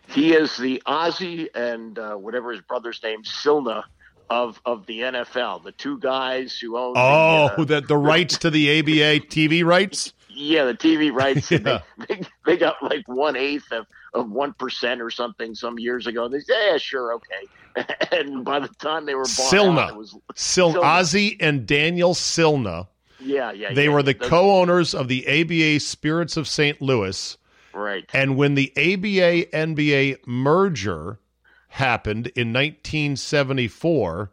He 0.09 0.35
is 0.35 0.55
the 0.55 0.83
Ozzie 0.85 1.49
and 1.55 1.97
uh, 1.97 2.13
whatever 2.13 2.51
his 2.51 2.61
brother's 2.61 3.01
name, 3.01 3.23
Silna, 3.23 3.85
of 4.29 4.61
of 4.65 4.85
the 4.85 4.99
NFL. 5.01 5.63
The 5.63 5.71
two 5.71 5.99
guys 5.99 6.57
who 6.59 6.77
own. 6.77 6.93
Oh, 6.97 7.49
the, 7.57 7.77
uh, 7.77 7.79
the, 7.81 7.87
the 7.87 7.97
rights 7.97 8.37
to 8.39 8.49
the 8.49 8.79
ABA 8.79 9.25
TV 9.27 9.63
rights? 9.65 10.13
yeah, 10.29 10.65
the 10.65 10.73
TV 10.75 11.11
rights. 11.11 11.49
Yeah. 11.49 11.57
They, 11.59 11.81
they, 12.15 12.21
they 12.45 12.57
got 12.57 12.81
like 12.83 13.07
one 13.07 13.35
eighth 13.35 13.71
of 13.71 13.85
of 14.13 14.29
one 14.31 14.53
percent 14.53 15.01
or 15.01 15.09
something 15.09 15.55
some 15.55 15.77
years 15.79 16.07
ago. 16.07 16.25
And 16.25 16.33
They 16.33 16.39
said, 16.41 16.55
yeah, 16.71 16.77
sure, 16.77 17.13
okay. 17.15 17.85
And 18.11 18.43
by 18.43 18.59
the 18.59 18.69
time 18.79 19.05
they 19.05 19.13
were 19.15 19.23
bought 19.23 19.53
Silna. 19.53 19.79
out, 19.79 19.89
it 19.91 19.95
was 19.97 20.15
Sil- 20.33 20.73
Silna. 20.73 20.83
Ozzie 20.83 21.37
and 21.39 21.65
Daniel 21.67 22.13
Silna. 22.15 22.87
yeah, 23.19 23.51
yeah. 23.51 23.73
They 23.73 23.85
yeah, 23.85 23.93
were 23.93 24.01
the 24.03 24.13
those- 24.13 24.29
co-owners 24.29 24.93
of 24.95 25.07
the 25.09 25.27
ABA 25.27 25.79
Spirits 25.81 26.37
of 26.37 26.47
St. 26.47 26.81
Louis. 26.81 27.37
right. 27.73 28.05
And 28.13 28.35
when 28.37 28.55
the 28.55 28.71
ABA 28.75 29.51
NBA 29.55 30.25
merger 30.25 31.19
happened 31.69 32.27
in 32.35 32.53
1974, 32.53 34.31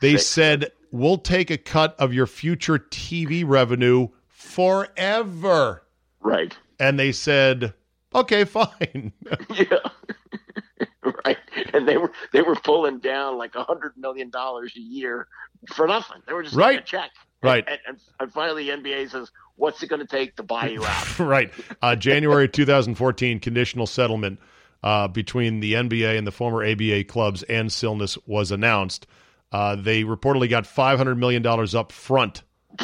they 0.00 0.12
Six. 0.12 0.26
said, 0.26 0.72
"We'll 0.90 1.18
take 1.18 1.50
a 1.50 1.58
cut 1.58 1.94
of 1.98 2.12
your 2.14 2.26
future 2.26 2.78
TV 2.78 3.44
revenue 3.46 4.08
forever." 4.28 5.82
Right. 6.20 6.56
And 6.78 6.98
they 6.98 7.12
said, 7.12 7.74
"Okay, 8.14 8.44
fine." 8.44 9.12
Yeah. 9.54 9.78
right. 11.24 11.36
And 11.74 11.86
they 11.88 11.96
were 11.96 12.12
they 12.32 12.42
were 12.42 12.54
pulling 12.56 12.98
down 12.98 13.36
like 13.38 13.54
a 13.54 13.62
hundred 13.64 13.96
million 13.96 14.30
dollars 14.30 14.72
a 14.76 14.80
year 14.80 15.26
for 15.74 15.86
nothing. 15.86 16.22
They 16.26 16.32
were 16.32 16.42
just 16.42 16.54
Right. 16.56 16.72
getting 16.72 16.82
a 16.82 16.86
check. 16.86 17.10
Right. 17.42 17.64
And, 17.66 17.78
and, 17.86 17.98
and 18.20 18.32
finally 18.32 18.64
the 18.70 18.76
NBA 18.76 19.10
says, 19.10 19.30
What's 19.56 19.82
it 19.82 19.88
gonna 19.88 20.06
take 20.06 20.36
to 20.36 20.42
buy 20.42 20.68
you 20.68 20.84
out? 20.84 21.18
right. 21.18 21.50
Uh, 21.82 21.96
January 21.96 22.48
2014 22.48 23.40
conditional 23.40 23.86
settlement 23.86 24.38
uh, 24.82 25.08
between 25.08 25.60
the 25.60 25.74
NBA 25.74 26.16
and 26.18 26.26
the 26.26 26.32
former 26.32 26.64
ABA 26.64 27.04
clubs 27.04 27.42
and 27.44 27.68
Silnas 27.70 28.16
was 28.26 28.50
announced. 28.50 29.06
Uh, 29.52 29.74
they 29.76 30.04
reportedly 30.04 30.48
got 30.48 30.64
$500 30.64 31.16
million 31.18 31.44
up 31.76 31.92
front. 31.92 32.42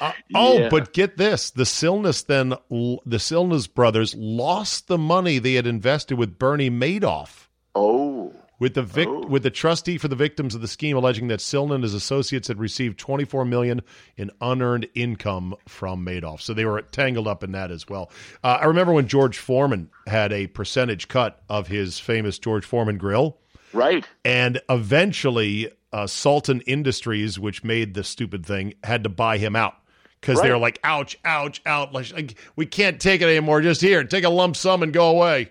Uh, 0.00 0.12
oh, 0.34 0.58
Yeah. 0.58 0.68
but 0.68 0.92
get 0.92 1.16
this: 1.16 1.50
the 1.50 1.64
Silnas 1.64 2.24
then, 2.26 2.50
the 2.70 3.16
Silnas 3.18 3.72
brothers 3.72 4.14
lost 4.14 4.86
the 4.86 4.98
money 4.98 5.38
they 5.38 5.54
had 5.54 5.66
invested 5.66 6.16
with 6.16 6.38
Bernie 6.38 6.70
Madoff. 6.70 7.48
Oh. 7.74 8.32
With 8.60 8.74
the 8.74 8.82
vic- 8.82 9.06
Oh. 9.08 9.24
with 9.26 9.44
the 9.44 9.50
trustee 9.50 9.98
for 9.98 10.08
the 10.08 10.16
victims 10.16 10.54
of 10.54 10.60
the 10.60 10.66
scheme 10.68 10.96
alleging 10.96 11.28
that 11.28 11.38
Silna 11.38 11.76
and 11.76 11.84
his 11.84 11.94
associates 11.94 12.48
had 12.48 12.58
received 12.58 12.98
24 12.98 13.44
million 13.44 13.82
in 14.16 14.30
unearned 14.40 14.88
income 14.96 15.54
from 15.68 16.04
Madoff, 16.04 16.40
so 16.40 16.52
they 16.54 16.64
were 16.64 16.82
tangled 16.82 17.28
up 17.28 17.44
in 17.44 17.52
that 17.52 17.70
as 17.70 17.88
well. 17.88 18.10
Uh, 18.42 18.58
I 18.60 18.64
remember 18.64 18.92
when 18.92 19.06
George 19.06 19.38
Foreman 19.38 19.90
had 20.08 20.32
a 20.32 20.48
percentage 20.48 21.06
cut 21.06 21.40
of 21.48 21.68
his 21.68 22.00
famous 22.00 22.36
George 22.38 22.64
Foreman 22.64 22.98
grill, 22.98 23.38
Right. 23.72 24.04
and 24.24 24.60
eventually 24.68 25.70
uh, 25.92 26.06
Salton 26.06 26.60
Industries, 26.62 27.38
which 27.38 27.62
made 27.64 27.94
the 27.94 28.02
stupid 28.04 28.44
thing, 28.44 28.74
had 28.84 29.04
to 29.04 29.08
buy 29.08 29.38
him 29.38 29.54
out 29.56 29.74
because 30.20 30.38
they 30.40 30.48
Right. 30.48 30.54
were 30.54 30.60
like, 30.60 30.78
"Ouch, 30.84 31.16
ouch, 31.24 31.62
ouch! 31.64 32.12
Like, 32.12 32.34
we 32.56 32.66
can't 32.66 33.00
take 33.00 33.22
it 33.22 33.24
anymore. 33.26 33.60
Just 33.62 33.80
here, 33.80 34.04
take 34.04 34.24
a 34.24 34.28
lump 34.28 34.56
sum 34.56 34.82
and 34.82 34.92
go 34.92 35.08
away." 35.08 35.50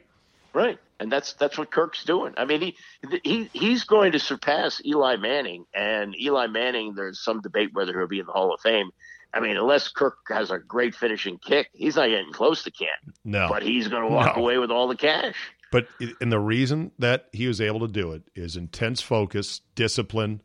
Right. 0.53 0.77
And 0.99 1.11
that's 1.11 1.33
that's 1.33 1.57
what 1.59 1.69
Kirk's 1.71 2.03
doing. 2.03 2.33
I 2.37 2.45
mean, 2.45 2.61
he 2.61 2.75
he 3.23 3.49
he's 3.53 3.83
going 3.83 4.13
to 4.13 4.19
surpass 4.19 4.81
Eli 4.83 5.15
Manning, 5.17 5.65
and 5.75 6.15
Eli 6.19 6.47
Manning. 6.47 6.95
There's 6.95 7.19
some 7.23 7.39
debate 7.41 7.69
whether 7.73 7.97
he'll 7.97 8.07
be 8.07 8.19
in 8.19 8.25
the 8.25 8.31
Hall 8.31 8.51
of 8.53 8.61
Fame. 8.61 8.89
I 9.33 9.39
mean, 9.39 9.57
unless 9.57 9.89
Kirk 9.89 10.17
has 10.29 10.49
a 10.49 10.57
great 10.57 10.95
finishing 10.95 11.37
kick, 11.37 11.69
he's 11.73 11.97
not 11.97 12.07
getting 12.07 12.31
close 12.33 12.63
to 12.63 12.71
Canton. 12.71 13.13
No, 13.25 13.47
But 13.49 13.61
he's 13.61 13.87
going 13.89 14.03
to 14.03 14.07
walk 14.09 14.35
No. 14.37 14.41
away 14.41 14.57
with 14.57 14.71
all 14.71 14.87
the 14.87 14.95
cash. 14.95 15.35
But 15.71 15.87
and 16.21 16.31
the 16.31 16.39
reason 16.39 16.91
that 16.97 17.27
he 17.33 17.45
was 17.47 17.59
able 17.61 17.81
to 17.81 17.87
do 17.89 18.13
it 18.13 18.23
is 18.35 18.55
intense 18.55 19.01
focus, 19.01 19.61
discipline, 19.75 20.41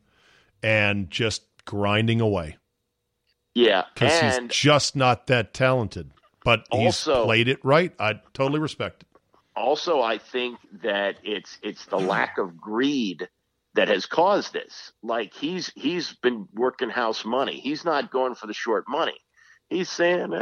and 0.62 1.08
just 1.10 1.44
grinding 1.64 2.20
away 2.20 2.56
Yeah, 3.54 3.84
because 3.94 4.36
he's 4.38 4.48
just 4.48 4.96
not 4.96 5.28
that 5.28 5.54
talented. 5.54 6.10
But 6.44 6.66
he's 6.72 7.06
Also- 7.06 7.24
played 7.24 7.46
it 7.48 7.64
right. 7.64 7.94
I 8.00 8.20
totally 8.34 8.58
respect 8.60 9.04
it. 9.04 9.08
Also 9.56 10.00
I 10.00 10.18
think 10.18 10.58
that 10.82 11.16
it's 11.22 11.58
it's 11.62 11.84
the 11.86 11.98
lack 11.98 12.38
of 12.38 12.56
greed 12.56 13.28
that 13.74 13.88
has 13.88 14.06
caused 14.06 14.52
this. 14.52 14.92
Like 15.02 15.32
he's 15.34 15.72
he's 15.74 16.12
been 16.22 16.46
working 16.54 16.90
house 16.90 17.24
money. 17.24 17.58
He's 17.60 17.84
not 17.84 18.10
going 18.10 18.34
for 18.34 18.46
the 18.46 18.54
short 18.54 18.84
money. 18.88 19.16
He's 19.70 19.88
saying, 19.88 20.34
eh, 20.34 20.36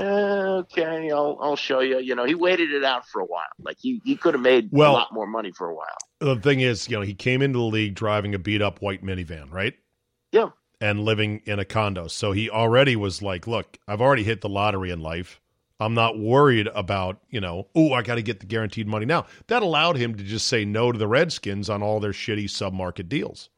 "Okay, 0.62 1.10
I'll 1.12 1.38
I'll 1.40 1.56
show 1.56 1.80
you." 1.80 2.00
You 2.00 2.16
know, 2.16 2.24
he 2.24 2.34
waited 2.34 2.72
it 2.72 2.82
out 2.82 3.06
for 3.06 3.20
a 3.20 3.24
while. 3.24 3.44
Like 3.60 3.76
he 3.80 4.00
he 4.04 4.16
could 4.16 4.34
have 4.34 4.42
made 4.42 4.70
Well- 4.72 4.90
a 4.90 4.94
lot 4.94 5.12
more 5.12 5.26
money 5.28 5.52
for 5.52 5.68
a 5.68 5.74
while. 5.74 5.98
The 6.18 6.36
thing 6.36 6.60
is, 6.60 6.88
you 6.88 6.96
know, 6.96 7.02
he 7.02 7.14
came 7.14 7.40
into 7.40 7.58
the 7.58 7.64
league 7.64 7.94
driving 7.94 8.34
a 8.34 8.38
beat 8.38 8.60
up 8.60 8.82
white 8.82 9.02
minivan, 9.02 9.50
right? 9.52 9.74
Yeah, 10.32 10.50
And 10.80 11.04
living 11.04 11.40
in 11.46 11.58
a 11.58 11.64
condo. 11.64 12.08
So 12.08 12.32
he 12.32 12.50
already 12.50 12.94
was 12.94 13.22
like, 13.22 13.46
look, 13.46 13.78
I've 13.88 14.00
already 14.02 14.22
hit 14.24 14.40
the 14.42 14.48
lottery 14.48 14.90
in 14.90 15.00
life. 15.00 15.40
I'm 15.80 15.94
not 15.94 16.18
worried 16.18 16.68
about, 16.74 17.20
you 17.30 17.40
know, 17.40 17.66
oh, 17.74 17.92
I 17.94 18.02
got 18.02 18.16
to 18.16 18.22
get 18.22 18.40
the 18.40 18.46
guaranteed 18.46 18.86
money 18.86 19.06
now. 19.06 19.26
That 19.46 19.62
allowed 19.62 19.96
him 19.96 20.14
to 20.14 20.22
just 20.22 20.46
say 20.46 20.64
no 20.66 20.92
to 20.92 20.98
the 20.98 21.08
Redskins 21.08 21.70
on 21.70 21.82
all 21.82 22.00
their 22.00 22.12
shitty 22.12 22.44
submarket 22.44 23.08
deals. 23.08 23.48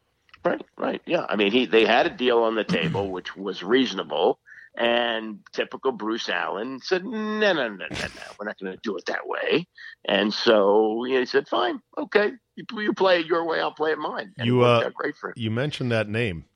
right, 0.45 0.63
right. 0.79 1.03
Yeah, 1.05 1.27
I 1.29 1.37
mean, 1.37 1.51
he 1.51 1.67
they 1.67 1.85
had 1.85 2.07
a 2.07 2.11
deal 2.11 2.39
on 2.39 2.55
the 2.55 2.65
table 2.65 3.11
which 3.11 3.37
was 3.37 3.63
reasonable. 3.63 4.39
And 4.75 5.41
typical 5.53 5.93
Bruce 5.93 6.31
Allen 6.31 6.81
said, 6.83 7.05
"No, 7.05 7.53
no, 7.53 7.53
no, 7.53 7.69
no, 7.77 7.87
no. 7.91 8.07
We're 8.39 8.47
not 8.47 8.59
going 8.59 8.73
to 8.73 8.79
do 8.83 8.97
it 8.97 9.05
that 9.05 9.27
way." 9.27 9.67
And 10.07 10.33
so 10.33 11.05
he 11.07 11.27
said, 11.27 11.47
"Fine, 11.47 11.83
okay. 11.99 12.33
You, 12.57 12.65
you 12.81 12.95
play 12.95 13.21
it 13.21 13.27
your 13.27 13.45
way, 13.45 13.61
I'll 13.61 13.75
play 13.75 13.93
it 13.93 13.99
mine." 13.99 14.33
And 14.39 14.47
You, 14.47 14.63
uh, 14.63 14.89
great 14.95 15.15
for 15.17 15.29
him. 15.29 15.35
You 15.37 15.51
mentioned 15.51 15.93
that 15.93 16.09
name. 16.09 16.47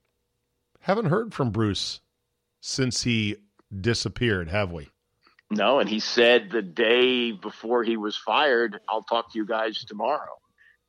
Haven't 0.81 1.07
heard 1.07 1.35
from 1.35 1.51
Bruce 1.51 2.01
since 2.61 3.03
he 3.03 3.37
disappeared, 3.79 4.49
have 4.49 4.73
we? 4.73 4.89
No, 5.51 5.79
and 5.79 5.89
he 5.89 6.01
said 6.01 6.51
the 6.51 6.63
day 6.63 7.33
before 7.33 7.85
he 7.85 7.97
was 7.97 8.17
fired, 8.17 8.81
I'll 8.89 9.03
talk 9.05 9.33
to 9.33 9.39
you 9.39 9.47
guys 9.47 9.85
tomorrow. 9.85 10.39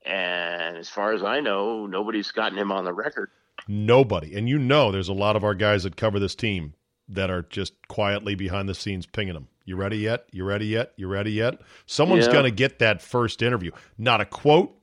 And 0.06 0.78
as 0.78 0.90
far 0.90 1.14
as 1.14 1.24
I 1.24 1.42
know, 1.42 1.86
nobody's 1.86 2.32
gotten 2.32 2.58
him 2.58 2.72
on 2.72 2.86
the 2.86 2.94
record. 2.94 3.30
Nobody. 3.68 4.36
And 4.36 4.48
you 4.48 4.58
know 4.58 4.92
there's 4.92 5.10
a 5.10 5.14
lot 5.14 5.36
of 5.36 5.44
our 5.44 5.54
guys 5.54 5.84
that 5.84 5.96
cover 5.96 6.20
this 6.20 6.36
team 6.36 6.74
that 7.10 7.30
are 7.30 7.44
just 7.44 7.74
quietly 7.88 8.36
behind 8.36 8.68
the 8.70 8.74
scenes 8.76 9.06
pinging 9.06 9.34
them. 9.34 9.48
You 9.66 9.76
ready 9.76 9.98
yet? 9.98 10.26
You 10.32 10.44
ready 10.46 10.68
yet? 10.68 10.94
You 10.96 11.08
ready 11.08 11.32
yet? 11.32 11.60
Someone's 11.86 12.26
Yeah. 12.28 12.34
going 12.34 12.46
to 12.46 12.52
get 12.52 12.80
that 12.80 13.02
first 13.02 13.42
interview. 13.42 13.72
Not 13.98 14.22
a 14.22 14.26
quote, 14.26 14.74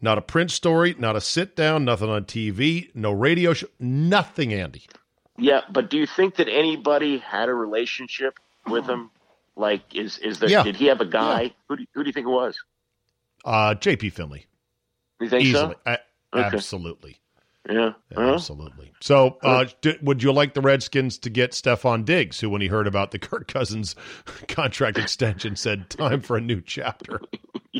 not 0.00 0.18
a 0.18 0.22
print 0.22 0.50
story, 0.50 0.94
not 0.98 1.16
a 1.16 1.20
sit 1.20 1.54
down, 1.54 1.84
nothing 1.84 2.10
on 2.10 2.24
TV, 2.24 2.90
no 2.94 3.12
radio 3.12 3.52
show, 3.54 3.68
nothing, 3.78 4.52
Andy. 4.52 4.82
Yeah, 5.38 5.62
but 5.70 5.88
do 5.88 5.98
you 5.98 6.06
think 6.06 6.36
that 6.36 6.48
anybody 6.48 7.18
had 7.18 7.48
a 7.48 7.54
relationship 7.54 8.38
with 8.66 8.86
him? 8.86 9.10
Like, 9.56 9.94
is 9.94 10.18
is 10.18 10.38
there? 10.40 10.48
Yeah. 10.50 10.62
Did 10.64 10.76
he 10.76 10.86
have 10.86 11.00
a 11.00 11.06
guy? 11.06 11.52
Who 11.68 11.76
do, 11.76 11.84
who 11.94 12.02
do 12.02 12.08
you 12.08 12.12
think 12.12 12.26
it 12.26 12.30
was? 12.30 12.56
Uh, 13.44 13.74
JP 13.74 14.12
Finlay. 14.12 14.46
You 15.20 15.28
think 15.28 15.44
Easily. 15.44 15.74
A- 15.86 15.98
Okay. 16.36 16.56
Absolutely. 16.56 17.20
so? 17.68 17.72
Yeah. 17.72 17.92
Huh? 18.12 18.34
Absolutely. 18.34 18.90
So, 19.00 19.38
uh, 19.44 19.66
d- 19.82 19.96
would 20.02 20.20
you 20.20 20.32
like 20.32 20.54
the 20.54 20.60
Redskins 20.60 21.16
to 21.18 21.30
get 21.30 21.52
Stefon 21.52 22.04
Diggs, 22.04 22.40
who, 22.40 22.50
when 22.50 22.60
he 22.60 22.66
heard 22.66 22.88
about 22.88 23.12
the 23.12 23.18
Kirk 23.20 23.46
Cousins 23.46 23.94
contract 24.48 24.98
extension, 24.98 25.54
said, 25.54 25.88
"Time 25.90 26.20
for 26.22 26.36
a 26.36 26.40
new 26.40 26.60
chapter"? 26.60 27.20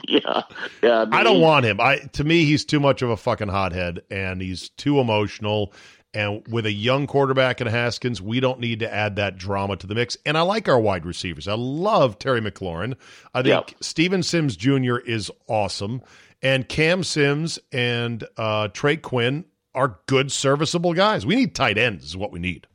Yeah. 0.09 0.43
Yeah. 0.83 1.07
I 1.13 1.23
don't 1.23 1.41
want 1.41 1.65
him. 1.65 1.81
I 1.81 1.99
to 2.15 2.25
me, 2.25 2.45
he's 2.45 2.65
too 2.65 2.81
much 2.81 3.01
of 3.03 3.11
a 3.11 3.17
fucking 3.17 3.49
hothead, 3.49 4.03
and 4.11 4.41
he's 4.43 4.69
too 4.71 4.99
emotional. 4.99 5.73
And 6.15 6.47
with 6.49 6.65
a 6.65 6.73
young 6.73 7.09
quarterback 7.09 7.61
in 7.61 7.67
Haskins, 7.67 8.23
we 8.23 8.39
don't 8.39 8.61
need 8.61 8.79
to 8.79 8.95
add 8.95 9.17
that 9.17 9.37
drama 9.37 9.77
to 9.79 9.87
the 9.87 9.97
mix. 9.97 10.17
And 10.25 10.39
I 10.39 10.43
like 10.43 10.69
our 10.69 10.79
wide 10.79 11.05
receivers. 11.05 11.49
I 11.49 11.55
love 11.55 12.19
Terry 12.21 12.41
McLaurin. 12.41 12.95
I 13.35 13.43
think 13.43 13.71
Yep. 13.71 13.83
Steven 13.83 14.23
Sims 14.23 14.57
Jr. 14.57 14.99
is 14.99 15.31
awesome, 15.49 16.03
and 16.41 16.69
Cam 16.69 17.03
Sims 17.03 17.59
and 17.73 18.25
uh, 18.37 18.69
Trey 18.69 18.97
Quinn 18.97 19.45
are 19.75 19.99
good, 20.07 20.31
serviceable 20.31 20.95
guys. 20.95 21.27
We 21.27 21.35
need 21.35 21.55
tight 21.55 21.77
ends. 21.79 22.05
Is 22.05 22.17
what 22.17 22.31
we 22.31 22.39
need. 22.39 22.69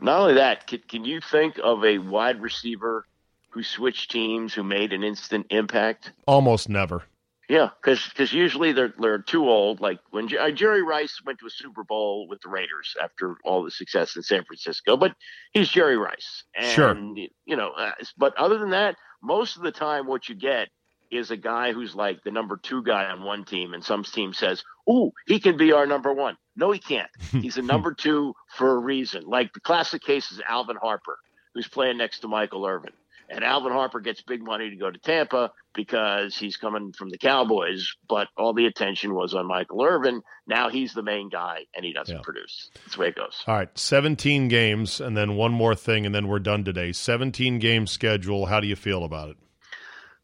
Not 0.00 0.20
only 0.20 0.34
that, 0.34 0.68
can, 0.68 0.80
can 0.86 1.04
you 1.04 1.20
think 1.20 1.58
of 1.62 1.84
a 1.84 1.98
wide 1.98 2.40
receiver 2.40 3.04
who 3.50 3.64
switched 3.64 4.12
teams 4.12 4.54
who 4.54 4.62
made 4.62 4.92
an 4.92 5.02
instant 5.02 5.46
impact? 5.50 6.12
Almost 6.26 6.68
never. 6.68 7.02
Yeah, 7.48 7.70
because 7.80 8.06
because 8.08 8.32
usually 8.32 8.72
they're 8.72 8.92
they're 8.98 9.22
too 9.22 9.48
old. 9.48 9.80
Like 9.80 10.00
when 10.10 10.28
Jer- 10.28 10.40
uh, 10.40 10.50
Jerry 10.50 10.82
Rice 10.82 11.18
went 11.24 11.38
to 11.38 11.46
a 11.46 11.50
Super 11.50 11.82
Bowl 11.82 12.28
with 12.28 12.40
the 12.42 12.50
Raiders 12.50 12.94
after 13.02 13.36
all 13.44 13.64
the 13.64 13.70
success 13.70 14.16
in 14.16 14.22
San 14.22 14.44
Francisco, 14.44 14.98
but 14.98 15.14
he's 15.52 15.70
Jerry 15.70 15.96
Rice, 15.96 16.44
and 16.54 16.66
Sure. 16.66 16.94
you 17.46 17.56
know. 17.56 17.70
Uh, 17.70 17.92
but 18.18 18.36
other 18.36 18.58
than 18.58 18.70
that, 18.70 18.96
most 19.22 19.56
of 19.56 19.62
the 19.62 19.72
time, 19.72 20.06
what 20.06 20.28
you 20.28 20.34
get 20.34 20.68
is 21.10 21.30
a 21.30 21.38
guy 21.38 21.72
who's 21.72 21.94
like 21.94 22.22
the 22.22 22.30
number 22.30 22.58
two 22.58 22.82
guy 22.82 23.06
on 23.06 23.22
one 23.22 23.44
team, 23.46 23.72
and 23.72 23.82
some 23.82 24.04
team 24.04 24.34
says, 24.34 24.62
"Ooh, 24.90 25.10
he 25.26 25.40
can 25.40 25.56
be 25.56 25.72
our 25.72 25.86
number 25.86 26.12
one." 26.12 26.36
No, 26.54 26.70
he 26.70 26.78
can't. 26.78 27.10
He's 27.30 27.56
a 27.56 27.62
number 27.62 27.94
two 27.94 28.34
for 28.56 28.74
a 28.74 28.78
reason. 28.78 29.22
Like 29.26 29.54
the 29.54 29.60
classic 29.60 30.02
case 30.02 30.30
is 30.32 30.40
Alvin 30.46 30.76
Harper, 30.76 31.18
who's 31.54 31.68
playing 31.68 31.96
next 31.96 32.18
to 32.20 32.28
Michael 32.28 32.66
Irvin. 32.66 32.92
And 33.30 33.44
Alvin 33.44 33.72
Harper 33.72 34.00
gets 34.00 34.22
big 34.22 34.42
money 34.42 34.70
to 34.70 34.76
go 34.76 34.90
to 34.90 34.98
Tampa 34.98 35.52
because 35.74 36.34
he's 36.36 36.56
coming 36.56 36.92
from 36.92 37.10
the 37.10 37.18
Cowboys, 37.18 37.92
but 38.08 38.28
all 38.38 38.54
the 38.54 38.64
attention 38.64 39.14
was 39.14 39.34
on 39.34 39.46
Michael 39.46 39.82
Irvin. 39.84 40.22
Now 40.46 40.70
he's 40.70 40.94
the 40.94 41.02
main 41.02 41.28
guy 41.28 41.66
and 41.76 41.84
he 41.84 41.92
doesn't 41.92 42.16
Yeah. 42.16 42.22
produce. 42.22 42.70
That's 42.74 42.94
the 42.94 43.00
way 43.02 43.08
it 43.08 43.16
goes. 43.16 43.44
All 43.46 43.54
right, 43.54 43.78
17 43.78 44.48
games, 44.48 44.98
and 45.00 45.14
then 45.14 45.36
one 45.36 45.52
more 45.52 45.74
thing, 45.74 46.06
and 46.06 46.14
then 46.14 46.26
we're 46.26 46.38
done 46.38 46.64
today. 46.64 46.92
17 46.92 47.58
game 47.58 47.86
schedule. 47.86 48.46
How 48.46 48.60
do 48.60 48.66
you 48.66 48.76
feel 48.76 49.04
about 49.04 49.28
it? 49.30 49.36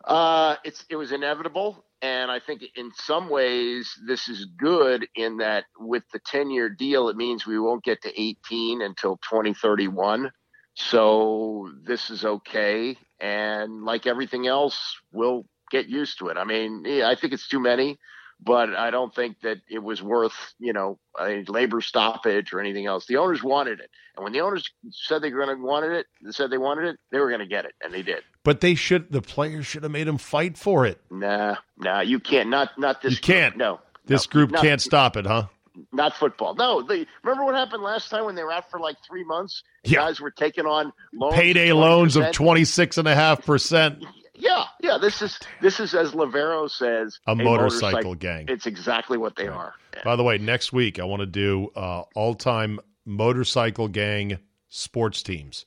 Uh, 0.04 0.56
it's 0.64 0.84
it 0.90 0.96
was 0.96 1.12
inevitable, 1.12 1.82
and 2.02 2.30
I 2.30 2.38
think 2.38 2.62
in 2.74 2.90
some 2.94 3.30
ways 3.30 3.90
this 4.06 4.28
is 4.28 4.44
good 4.44 5.08
in 5.14 5.38
that 5.38 5.64
with 5.78 6.02
the 6.12 6.18
ten 6.26 6.50
year 6.50 6.68
deal, 6.68 7.08
it 7.08 7.16
means 7.16 7.46
we 7.46 7.58
won't 7.58 7.82
get 7.84 8.02
to 8.02 8.20
eighteen 8.20 8.82
until 8.82 9.18
twenty 9.22 9.54
thirty 9.54 9.88
one. 9.88 10.30
So 10.74 11.70
this 11.84 12.10
is 12.10 12.24
okay, 12.24 12.96
and 13.20 13.84
like 13.84 14.06
everything 14.06 14.46
else, 14.46 14.96
we'll 15.12 15.46
get 15.70 15.88
used 15.88 16.18
to 16.18 16.28
it. 16.28 16.36
I 16.36 16.44
mean, 16.44 16.82
yeah, 16.84 17.08
I 17.08 17.14
think 17.14 17.32
it's 17.32 17.48
too 17.48 17.60
many, 17.60 17.98
but 18.40 18.74
I 18.74 18.90
don't 18.90 19.14
think 19.14 19.40
that 19.42 19.58
it 19.70 19.78
was 19.82 20.02
worth 20.02 20.34
you 20.58 20.72
know 20.72 20.98
a 21.18 21.44
labor 21.46 21.80
stoppage 21.80 22.52
or 22.52 22.60
anything 22.60 22.86
else. 22.86 23.06
The 23.06 23.18
owners 23.18 23.42
wanted 23.42 23.78
it, 23.80 23.90
and 24.16 24.24
when 24.24 24.32
the 24.32 24.40
owners 24.40 24.68
said 24.90 25.22
they 25.22 25.32
were 25.32 25.44
going 25.44 25.56
to 25.56 25.62
wanted 25.64 25.92
it, 25.92 26.06
they 26.22 26.32
said 26.32 26.50
they 26.50 26.58
wanted 26.58 26.86
it, 26.86 26.96
they 27.12 27.18
were 27.20 27.28
going 27.28 27.40
to 27.40 27.46
get 27.46 27.64
it, 27.66 27.74
and 27.82 27.94
they 27.94 28.02
did. 28.02 28.24
But 28.42 28.60
they 28.60 28.74
should. 28.74 29.12
The 29.12 29.22
players 29.22 29.66
should 29.66 29.84
have 29.84 29.92
made 29.92 30.08
them 30.08 30.18
fight 30.18 30.58
for 30.58 30.86
it. 30.86 31.00
Nah, 31.10 31.56
nah, 31.78 32.00
you 32.00 32.18
can't. 32.18 32.50
Not 32.50 32.76
not 32.78 33.00
this. 33.00 33.12
You 33.12 33.18
can't. 33.18 33.54
Group. 33.54 33.58
No, 33.60 33.80
This 34.06 34.26
no, 34.26 34.32
group 34.32 34.50
not- 34.50 34.62
can't 34.62 34.82
stop 34.82 35.16
it, 35.16 35.24
huh? 35.26 35.46
Not 35.92 36.16
football. 36.16 36.54
No, 36.54 36.82
they 36.82 37.06
remember 37.22 37.44
what 37.44 37.54
happened 37.54 37.82
last 37.82 38.08
time 38.10 38.24
when 38.24 38.34
they 38.34 38.44
were 38.44 38.52
out 38.52 38.70
for 38.70 38.78
like 38.78 38.96
three 39.06 39.24
months. 39.24 39.62
Yeah. 39.84 39.98
guys 40.00 40.20
were 40.20 40.30
taking 40.30 40.66
on 40.66 40.92
loans 41.12 41.34
Payday 41.34 41.72
loans 41.72 42.16
of 42.16 42.24
20%? 42.24 42.32
twenty 42.32 42.64
six 42.64 42.98
and 42.98 43.08
a 43.08 43.14
half 43.14 43.44
percent. 43.44 44.04
Yeah, 44.36 44.64
yeah. 44.80 44.98
This 44.98 45.22
is 45.22 45.38
this 45.60 45.80
is 45.80 45.94
as 45.94 46.12
Lavero 46.12 46.70
says 46.70 47.18
A 47.26 47.34
motorcycle 47.34 48.14
gang. 48.14 48.46
It's 48.48 48.66
exactly 48.66 49.18
what 49.18 49.36
they 49.36 49.48
are. 49.48 49.74
By 50.04 50.16
the 50.16 50.22
way, 50.22 50.38
next 50.38 50.72
week 50.72 50.98
I 50.98 51.04
want 51.04 51.20
to 51.20 51.26
do 51.26 51.70
uh, 51.76 52.02
all 52.14 52.34
time 52.34 52.80
motorcycle 53.04 53.88
gang 53.88 54.38
sports 54.68 55.22
teams. 55.22 55.66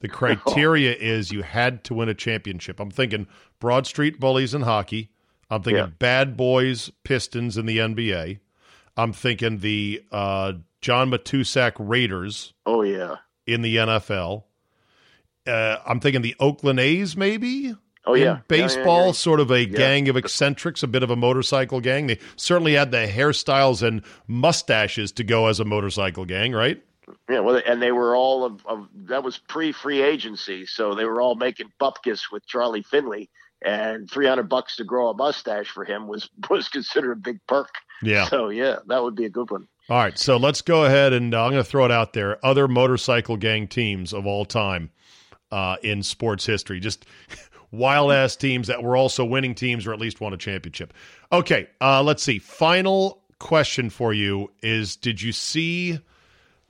The 0.00 0.08
criteria 0.10 0.94
is 0.94 1.32
you 1.32 1.42
had 1.42 1.84
to 1.84 1.94
win 1.94 2.08
a 2.08 2.14
championship. 2.14 2.80
I'm 2.80 2.90
thinking 2.90 3.26
Broad 3.60 3.86
Street 3.86 4.18
Bullies 4.20 4.54
in 4.54 4.62
hockey. 4.62 5.10
I'm 5.50 5.62
thinking 5.62 5.84
Yeah. 5.84 5.90
Bad 5.98 6.36
Boys 6.36 6.90
Pistons 7.04 7.56
in 7.56 7.66
the 7.66 7.78
NBA. 7.78 8.40
I'm 8.96 9.12
thinking 9.12 9.58
the 9.58 10.02
uh, 10.10 10.54
John 10.80 11.10
Matuszak 11.10 11.72
Raiders 11.78 12.54
Oh 12.64 12.82
yeah. 12.82 13.16
in 13.46 13.62
the 13.62 13.76
NFL. 13.76 14.44
Uh, 15.46 15.76
I'm 15.86 16.00
thinking 16.00 16.22
the 16.22 16.34
Oakland 16.40 16.80
A's, 16.80 17.16
maybe. 17.16 17.74
Oh 18.04 18.14
in 18.14 18.20
yeah. 18.22 18.26
Yeah, 18.26 18.38
baseball, 18.48 19.00
yeah, 19.00 19.06
yeah. 19.06 19.12
sort 19.12 19.40
of 19.40 19.50
a 19.50 19.60
Yeah. 19.66 19.76
gang 19.76 20.08
of 20.08 20.16
eccentrics, 20.16 20.82
a 20.82 20.86
bit 20.86 21.02
of 21.02 21.10
a 21.10 21.16
motorcycle 21.16 21.80
gang. 21.80 22.06
They 22.06 22.18
certainly 22.36 22.74
had 22.74 22.90
the 22.90 23.06
hairstyles 23.08 23.86
and 23.86 24.02
mustaches 24.26 25.12
to 25.12 25.24
go 25.24 25.46
as 25.48 25.60
a 25.60 25.64
motorcycle 25.64 26.24
gang, 26.24 26.52
right? 26.52 26.82
Yeah, 27.28 27.40
well, 27.40 27.60
and 27.64 27.80
they 27.80 27.92
were 27.92 28.16
all 28.16 28.44
of, 28.44 28.64
of 28.66 28.88
that 29.06 29.22
was 29.22 29.38
pre-free 29.38 30.02
agency, 30.02 30.66
so 30.66 30.94
they 30.94 31.04
were 31.04 31.20
all 31.20 31.36
making 31.36 31.70
bupkis 31.80 32.32
with 32.32 32.44
Charlie 32.46 32.82
Finley, 32.82 33.28
and 33.66 34.08
three 34.08 34.26
hundred 34.26 34.48
bucks 34.48 34.76
to 34.76 34.84
grow 34.84 35.10
a 35.10 35.14
mustache 35.14 35.68
for 35.68 35.84
him 35.84 36.06
was 36.06 36.30
was 36.50 36.68
considered 36.68 37.12
a 37.12 37.16
big 37.16 37.40
perk. 37.46 37.74
Yeah. 38.02 38.28
So 38.28 38.48
yeah, 38.48 38.76
that 38.86 39.02
would 39.02 39.16
be 39.16 39.26
a 39.26 39.30
good 39.30 39.50
one. 39.50 39.68
All 39.88 39.98
right, 39.98 40.18
so 40.18 40.36
let's 40.36 40.62
go 40.62 40.84
ahead 40.84 41.12
and 41.12 41.32
uh, 41.32 41.44
I'm 41.44 41.52
going 41.52 41.62
to 41.62 41.68
throw 41.68 41.84
it 41.84 41.92
out 41.92 42.12
there. 42.12 42.44
Other 42.44 42.66
motorcycle 42.66 43.36
gang 43.36 43.68
teams 43.68 44.12
of 44.12 44.26
all 44.26 44.44
time 44.44 44.90
uh, 45.52 45.76
in 45.80 46.02
sports 46.02 46.44
history, 46.44 46.80
just 46.80 47.06
wild 47.70 48.10
ass 48.10 48.34
teams 48.34 48.66
that 48.66 48.82
were 48.82 48.96
also 48.96 49.24
winning 49.24 49.54
teams 49.54 49.86
or 49.86 49.92
at 49.92 50.00
least 50.00 50.20
won 50.20 50.32
a 50.32 50.36
championship. 50.36 50.92
Okay, 51.30 51.68
uh, 51.80 52.02
let's 52.02 52.22
see. 52.22 52.40
Final 52.40 53.22
question 53.38 53.90
for 53.90 54.12
you 54.12 54.50
is: 54.60 54.96
Did 54.96 55.22
you 55.22 55.32
see 55.32 56.00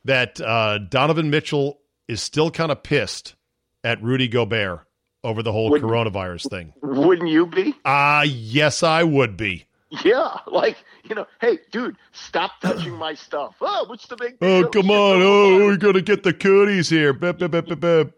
that 0.05 0.41
uh, 0.41 0.79
Donovan 0.79 1.31
Mitchell 1.31 1.81
is 2.09 2.21
still 2.21 2.51
kind 2.51 2.71
of 2.71 2.83
pissed 2.83 3.35
at 3.83 4.03
Rudy 4.03 4.29
Gobert 4.29 4.87
over 5.27 5.43
the 5.43 5.53
whole 5.53 5.71
Would- 5.71 5.83
coronavirus 5.83 6.49
thing? 6.51 6.73
Wouldn't 6.83 7.29
you 7.29 7.47
be? 7.47 7.75
Ah, 7.85 8.23
yes, 8.23 8.83
I 8.83 9.03
would 9.03 9.37
be. 9.37 9.65
Yeah, 10.05 10.39
like 10.47 10.77
you 11.05 11.15
know, 11.15 11.27
hey, 11.41 11.59
dude, 11.71 11.97
stop 12.13 12.53
touching 12.61 12.93
my 12.95 13.15
stuff. 13.15 13.55
Oh, 13.61 13.85
what's 13.89 14.07
the 14.07 14.17
big? 14.17 14.37
Oh, 14.41 14.69
come 14.69 14.91
on! 14.91 15.21
Oh, 15.23 15.65
we're 15.67 15.77
gonna 15.77 16.01
get 16.01 16.23
the 16.23 16.33
cooties 16.33 16.89
here. 16.89 17.13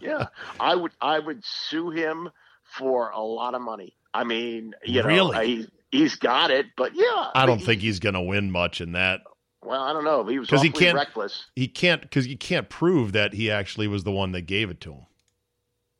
Yeah, 0.00 0.28
I 0.58 0.74
would, 0.76 0.92
I 1.00 1.18
would 1.18 1.44
sue 1.44 1.90
him 1.90 2.30
for 2.62 3.10
a 3.10 3.20
lot 3.20 3.54
of 3.54 3.60
money. 3.60 3.94
I 4.14 4.24
mean, 4.24 4.72
you 4.84 5.02
know, 5.02 5.08
Really? 5.08 5.36
I, 5.36 5.66
he's 5.90 6.14
got 6.14 6.50
it, 6.50 6.66
but 6.76 6.92
yeah, 6.94 7.30
I 7.34 7.44
don't 7.44 7.58
he- 7.58 7.64
think 7.66 7.80
he's 7.82 7.98
going 7.98 8.14
to 8.14 8.20
win 8.20 8.50
much 8.50 8.80
in 8.80 8.92
that. 8.92 9.20
Well, 9.62 9.82
I 9.82 9.92
don't 9.92 10.04
know. 10.04 10.24
He 10.26 10.38
was 10.38 10.48
'Cause 10.48 10.62
he 10.62 10.70
can't- 10.70 10.94
reckless. 10.96 11.44
He 11.54 11.68
can't 11.68 12.00
because 12.00 12.26
you 12.26 12.38
can't 12.38 12.70
prove 12.70 13.12
that 13.12 13.34
he 13.34 13.50
actually 13.50 13.88
was 13.88 14.04
the 14.04 14.10
one 14.12 14.32
that 14.32 14.42
gave 14.42 14.70
it 14.70 14.80
to 14.82 14.92
him. 14.94 15.06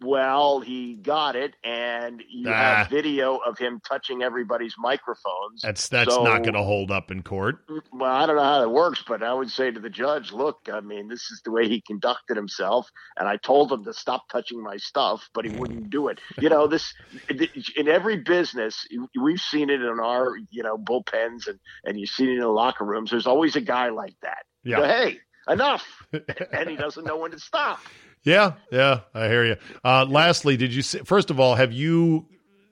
Well, 0.03 0.61
he 0.61 0.97
got 0.97 1.37
it, 1.37 1.55
and 1.63 2.23
you 2.29 2.49
Ah. 2.49 2.53
have 2.55 2.89
video 2.89 3.37
of 3.37 3.59
him 3.59 3.81
touching 3.87 4.23
everybody's 4.23 4.75
microphones. 4.79 5.61
That's 5.63 5.89
that's 5.89 6.15
So- 6.15 6.23
not 6.25 6.43
going 6.43 6.55
to 6.55 6.63
hold 6.63 6.91
up 6.91 7.11
in 7.11 7.23
court. 7.23 7.65
Well, 7.93 8.11
I 8.11 8.25
don't 8.27 8.37
know 8.37 8.43
how 8.43 8.61
that 8.61 8.71
works, 8.71 9.05
but 9.07 9.23
I 9.23 9.35
would 9.35 9.51
say 9.51 9.71
to 9.71 9.79
the 9.79 9.91
judge, 9.91 10.33
look, 10.33 10.69
I 10.73 10.81
mean, 10.81 11.09
this 11.09 11.31
is 11.31 11.43
the 11.45 11.51
way 11.51 11.69
he 11.69 11.83
conducted 11.83 12.37
himself, 12.37 12.89
and 13.19 13.29
I 13.29 13.37
told 13.37 13.71
him 13.71 13.85
to 13.85 13.93
stop 13.93 14.29
touching 14.31 14.63
my 14.63 14.79
stuff, 14.79 15.29
but 15.35 15.45
he 15.45 15.55
wouldn't 15.55 15.91
do 15.91 16.09
it. 16.09 16.19
You 16.39 16.49
know, 16.49 16.67
this 16.67 16.95
in 17.77 17.87
every 17.89 18.17
business, 18.17 18.87
we've 19.21 19.41
seen 19.41 19.69
it 19.69 19.83
in 19.83 20.01
our, 20.01 20.35
you 20.51 20.63
know, 20.63 20.79
bullpens, 20.79 21.47
and 21.47 21.59
and 21.85 22.01
you've 22.01 22.11
seen 22.11 22.29
it 22.31 22.35
in 22.35 22.41
the 22.41 22.49
locker 22.49 22.85
rooms. 22.87 23.11
There's 23.11 23.27
always 23.27 23.55
a 23.57 23.61
guy 23.61 23.91
like 23.91 24.15
that. 24.23 24.45
Yeah. 24.65 24.77
So, 24.79 24.85
hey, 24.85 25.21
enough, 25.49 25.87
and 26.53 26.69
he 26.71 26.77
doesn't 26.77 27.05
know 27.05 27.19
when 27.19 27.33
to 27.33 27.39
stop. 27.39 27.81
Yeah, 28.23 28.55
yeah, 28.71 29.01
I 29.15 29.29
hear 29.29 29.45
you. 29.45 29.57
Uh, 29.85 30.05
lastly, 30.05 30.57
did 30.57 30.75
you 30.75 30.83
see, 30.83 30.99
first 30.99 31.31
of 31.31 31.41
all 31.41 31.55
have 31.55 31.73
you 31.73 32.27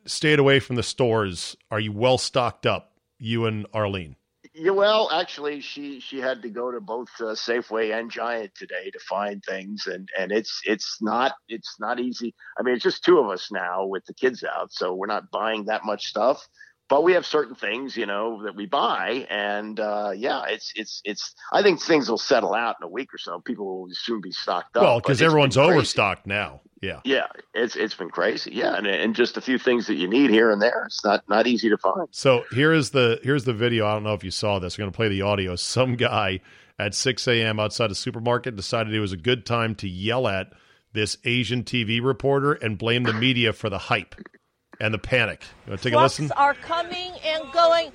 stayed 0.05 0.39
away 0.39 0.61
from 0.61 0.77
the 0.77 0.83
stores? 0.83 1.57
Are 1.71 1.81
you 1.81 1.93
well 1.93 2.19
stocked 2.19 2.67
up, 2.67 2.93
you 3.19 3.47
and 3.47 3.67
Arlene? 3.73 4.17
Yeah, 4.55 4.73
well, 4.73 5.11
actually, 5.13 5.61
she 5.61 6.01
she 6.01 6.19
had 6.19 6.43
to 6.43 6.51
go 6.51 6.71
to 6.71 6.81
both 6.81 7.09
uh, 7.21 7.35
Safeway 7.35 7.99
and 7.99 8.11
Giant 8.11 8.55
today 8.57 8.91
to 8.91 8.99
find 9.09 9.43
things, 9.43 9.87
and 9.87 10.09
and 10.19 10.33
it's 10.33 10.61
it's 10.65 10.99
not 11.01 11.33
it's 11.49 11.77
not 11.79 12.01
easy. 12.01 12.35
I 12.59 12.63
mean, 12.63 12.75
it's 12.75 12.83
just 12.83 13.05
two 13.05 13.19
of 13.19 13.31
us 13.31 13.51
now 13.53 13.87
with 13.87 14.05
the 14.07 14.15
kids 14.15 14.45
out, 14.45 14.73
so 14.73 14.95
we're 14.95 15.07
not 15.07 15.31
buying 15.31 15.67
that 15.67 15.85
much 15.85 16.07
stuff 16.07 16.47
but 16.89 17.05
we 17.05 17.13
have 17.13 17.27
certain 17.27 17.55
things, 17.55 17.97
you 17.97 18.07
know, 18.07 18.43
that 18.45 18.57
we 18.57 18.67
buy, 18.67 19.27
and 19.29 19.79
uh, 19.79 20.13
yeah, 20.15 20.45
it's 20.49 20.73
it's 20.75 21.03
it's. 21.05 21.35
I 21.53 21.63
think 21.63 21.83
things 21.83 22.09
will 22.09 22.19
settle 22.19 22.55
out 22.55 22.77
in 22.81 22.87
a 22.87 22.89
week 22.89 23.13
or 23.13 23.19
so. 23.19 23.41
People 23.41 23.83
will 23.83 23.89
soon 23.93 24.21
be 24.21 24.33
stocked 24.33 24.77
up. 24.77 24.83
Well, 24.83 25.01
because 25.01 25.21
everyone's 25.21 25.59
overstocked 25.59 26.27
now. 26.27 26.63
Yeah, 26.81 27.01
yeah, 27.05 27.27
it's 27.55 27.77
it's 27.77 27.95
been 27.95 28.09
crazy. 28.09 28.53
Yeah, 28.55 28.77
and 28.77 28.87
and 28.87 29.15
just 29.15 29.37
a 29.37 29.41
few 29.41 29.59
things 29.59 29.87
that 29.89 29.97
you 29.97 30.09
need 30.09 30.31
here 30.31 30.51
and 30.51 30.63
there. 30.63 30.85
It's 30.87 31.05
not 31.05 31.29
not 31.29 31.47
easy 31.47 31.69
to 31.69 31.77
find. 31.77 32.09
So 32.11 32.45
here 32.53 32.73
is 32.73 32.91
the 32.91 33.21
here's 33.23 33.45
the 33.45 33.55
video. 33.55 33.87
I 33.87 33.93
don't 33.93 34.05
know 34.05 34.15
if 34.15 34.25
you 34.25 34.31
saw 34.31 34.59
this. 34.59 34.77
I'm 34.77 34.83
going 34.83 34.93
to 34.93 34.97
play 34.97 35.09
the 35.09 35.23
audio. 35.23 35.57
Some 35.57 35.97
guy 35.97 36.41
at 36.79 36.95
6 36.95 37.27
a.m. 37.27 37.59
outside 37.59 37.91
a 37.91 37.95
supermarket 37.95 38.55
decided 38.55 38.95
it 38.95 39.01
was 39.01 39.13
a 39.13 39.17
good 39.17 39.45
time 39.45 39.75
to 39.75 39.89
yell 39.89 40.29
at 40.29 40.53
this 40.93 41.19
Asian 41.25 41.65
TV 41.65 42.03
reporter 42.03 42.53
and 42.53 42.79
blame 42.79 43.03
the 43.03 43.13
media 43.13 43.53
for 43.53 43.69
the 43.69 43.79
hype 43.79 44.15
and 44.81 44.95
the 44.95 44.99
panic. 44.99 45.43
You 45.67 45.71
want 45.71 45.81
to 45.83 45.89
take 45.89 45.93
Trucks 45.99 46.19
a 46.19 46.23
listen? 46.23 46.37
are 46.37 46.55
coming 46.55 47.13
and 47.25 47.53
going. 47.53 47.91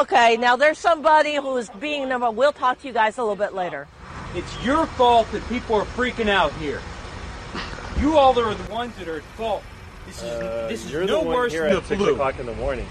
Okay, 0.00 0.36
now 0.36 0.56
there's 0.56 0.78
somebody 0.78 1.36
who 1.36 1.56
is 1.56 1.70
being 1.80 2.08
number. 2.08 2.30
We'll 2.30 2.52
talk 2.52 2.80
to 2.82 2.86
you 2.88 2.92
guys 2.94 3.18
a 3.18 3.22
little 3.22 3.36
bit 3.36 3.54
later. 3.54 3.86
It's 4.34 4.64
your 4.64 4.86
fault 4.86 5.30
that 5.32 5.46
people 5.48 5.76
are 5.76 5.84
freaking 5.84 6.28
out 6.28 6.52
here. 6.54 6.80
You 8.00 8.16
all 8.16 8.38
are 8.38 8.54
the 8.54 8.72
ones 8.72 8.94
that 8.96 9.08
are 9.08 9.16
at 9.16 9.22
fault. 9.22 9.62
This 10.06 10.16
is 10.18 10.22
Uh, 10.24 10.66
this 10.68 10.84
is 10.84 10.90
you're 10.92 11.04
no 11.04 11.20
the 11.20 11.26
one 11.26 11.36
worse 11.36 11.52
here 11.52 11.64
than 11.64 11.74
the 11.74 11.84
six 11.84 12.00
flu. 12.00 12.12
o'clock 12.12 12.38
in 12.38 12.46
the 12.46 12.54
morning. 12.54 12.86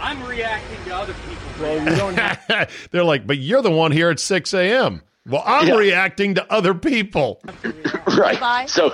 I'm 0.00 0.22
reacting 0.26 0.84
to 0.86 0.96
other 0.96 1.14
people. 1.14 1.62
Well, 1.62 1.78
you 1.78 1.96
don't. 1.96 2.68
They're 2.90 3.04
like, 3.04 3.26
but 3.26 3.38
you're 3.38 3.62
the 3.62 3.70
one 3.70 3.92
here 3.92 4.10
at 4.10 4.18
6 4.18 4.52
a.m. 4.54 5.02
Well, 5.26 5.44
I'm 5.46 5.68
Yeah. 5.68 5.76
reacting 5.76 6.34
to 6.34 6.52
other 6.52 6.74
people. 6.74 7.40
right. 8.08 8.38
Bye. 8.40 8.66
So 8.66 8.92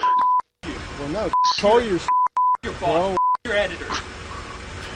well, 0.99 1.09
no. 1.09 1.31
Call 1.59 1.81
your. 1.83 1.99
your 2.63 2.73
boss, 2.75 3.17
your 3.45 3.55
editor, 3.55 3.87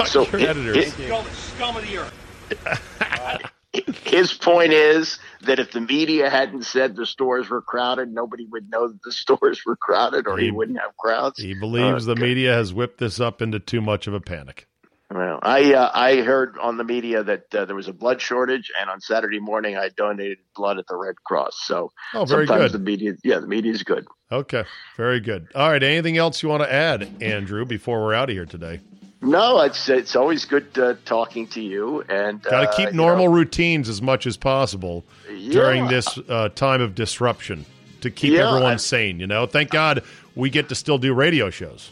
so 0.06 0.22
your 0.26 0.40
it- 0.40 0.48
editors. 0.48 0.76
it- 0.76 0.98
you 1.06 1.12
all 1.14 1.22
the 1.22 1.30
scum 1.30 1.76
of 1.76 1.82
the 1.86 1.98
earth. 1.98 3.48
his 4.04 4.32
point 4.34 4.72
is 4.72 5.18
that 5.42 5.58
if 5.58 5.70
the 5.72 5.80
media 5.80 6.28
hadn't 6.28 6.64
said 6.64 6.94
the 6.96 7.06
stores 7.06 7.48
were 7.48 7.62
crowded, 7.62 8.12
nobody 8.12 8.44
would 8.46 8.68
know 8.70 8.88
that 8.88 9.02
the 9.02 9.12
stores 9.12 9.62
were 9.64 9.76
crowded, 9.76 10.26
or 10.26 10.36
he, 10.38 10.46
He- 10.46 10.50
wouldn't 10.50 10.78
have 10.80 10.96
crowds. 10.96 11.38
He 11.40 11.54
believes 11.54 12.06
Uh, 12.08 12.14
the 12.14 12.20
media 12.20 12.52
has 12.54 12.74
whipped 12.74 12.98
this 12.98 13.20
up 13.20 13.40
into 13.40 13.58
too 13.58 13.80
much 13.80 14.06
of 14.06 14.14
a 14.14 14.20
panic. 14.20 14.66
Well, 15.14 15.38
I 15.42 15.74
uh, 15.74 15.90
I 15.94 16.16
heard 16.22 16.56
on 16.60 16.76
the 16.78 16.84
media 16.84 17.22
that 17.22 17.54
uh, 17.54 17.64
there 17.64 17.76
was 17.76 17.88
a 17.88 17.92
blood 17.92 18.20
shortage, 18.20 18.70
and 18.80 18.88
on 18.88 19.00
Saturday 19.00 19.40
morning 19.40 19.76
I 19.76 19.88
donated 19.90 20.38
blood 20.56 20.78
at 20.78 20.86
the 20.86 20.96
Red 20.96 21.16
Cross. 21.24 21.60
So 21.64 21.92
Oh, 22.14 22.24
very 22.24 22.46
sometimes 22.46 22.72
good. 22.72 22.80
the 22.80 22.84
media, 22.84 23.12
yeah, 23.22 23.38
the 23.40 23.46
media 23.46 23.72
is 23.72 23.82
good. 23.82 24.06
Okay, 24.30 24.64
very 24.96 25.20
good. 25.20 25.48
All 25.54 25.70
right, 25.70 25.82
anything 25.82 26.16
else 26.16 26.42
you 26.42 26.48
want 26.48 26.62
to 26.62 26.72
add, 26.72 27.08
Andrew, 27.20 27.64
before 27.66 28.00
we're 28.02 28.14
out 28.14 28.30
of 28.30 28.34
here 28.36 28.46
today? 28.46 28.80
No, 29.20 29.60
it's 29.60 29.88
it's 29.88 30.16
always 30.16 30.44
good 30.46 30.76
uh, 30.78 30.94
talking 31.04 31.46
to 31.48 31.60
you, 31.60 32.02
and 32.08 32.40
Got 32.42 32.60
to 32.62 32.68
uh, 32.70 32.76
keep 32.76 32.92
normal 32.92 33.26
know, 33.26 33.32
routines 33.34 33.88
as 33.88 34.00
much 34.02 34.26
as 34.26 34.36
possible 34.36 35.04
Yeah. 35.30 35.52
during 35.52 35.88
this 35.88 36.18
uh, 36.28 36.48
time 36.54 36.80
of 36.80 36.94
disruption 36.94 37.64
to 38.00 38.10
keep 38.10 38.32
Yeah, 38.32 38.48
everyone 38.48 38.72
I- 38.74 38.76
sane. 38.76 39.20
You 39.20 39.26
know, 39.26 39.46
thank 39.46 39.70
God 39.70 40.02
we 40.34 40.48
get 40.50 40.68
to 40.70 40.74
still 40.74 40.98
do 40.98 41.12
radio 41.14 41.50
shows. 41.50 41.90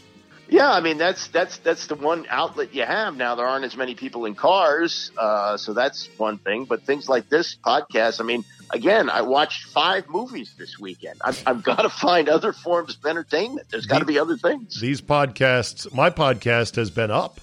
Yeah, 0.51 0.69
I 0.69 0.81
mean 0.81 0.97
that's 0.97 1.27
that's 1.29 1.59
that's 1.59 1.87
the 1.87 1.95
one 1.95 2.25
outlet 2.29 2.75
you 2.75 2.83
have 2.83 3.15
now. 3.15 3.35
There 3.35 3.45
aren't 3.47 3.63
as 3.63 3.77
many 3.77 3.95
people 3.95 4.25
in 4.25 4.35
cars, 4.35 5.09
uh, 5.17 5.55
so 5.55 5.71
that's 5.71 6.09
one 6.17 6.39
thing. 6.39 6.65
But 6.65 6.83
things 6.83 7.07
like 7.07 7.29
this 7.29 7.55
podcast, 7.55 8.19
I 8.19 8.25
mean, 8.25 8.43
again, 8.69 9.09
I 9.09 9.21
watched 9.21 9.67
five 9.67 10.09
movies 10.09 10.53
this 10.59 10.77
weekend. 10.77 11.21
I've, 11.23 11.41
I've 11.47 11.63
got 11.71 11.83
to 11.83 11.89
find 11.89 12.27
other 12.27 12.51
forms 12.51 12.97
of 12.97 13.05
entertainment. 13.05 13.67
There's 13.71 13.85
got 13.85 13.99
to 13.99 14.05
be 14.05 14.19
other 14.19 14.35
things. 14.35 14.77
These 14.81 14.99
podcasts, 14.99 15.91
my 15.93 16.09
podcast 16.09 16.75
has 16.75 16.91
been 16.91 17.11
up 17.11 17.39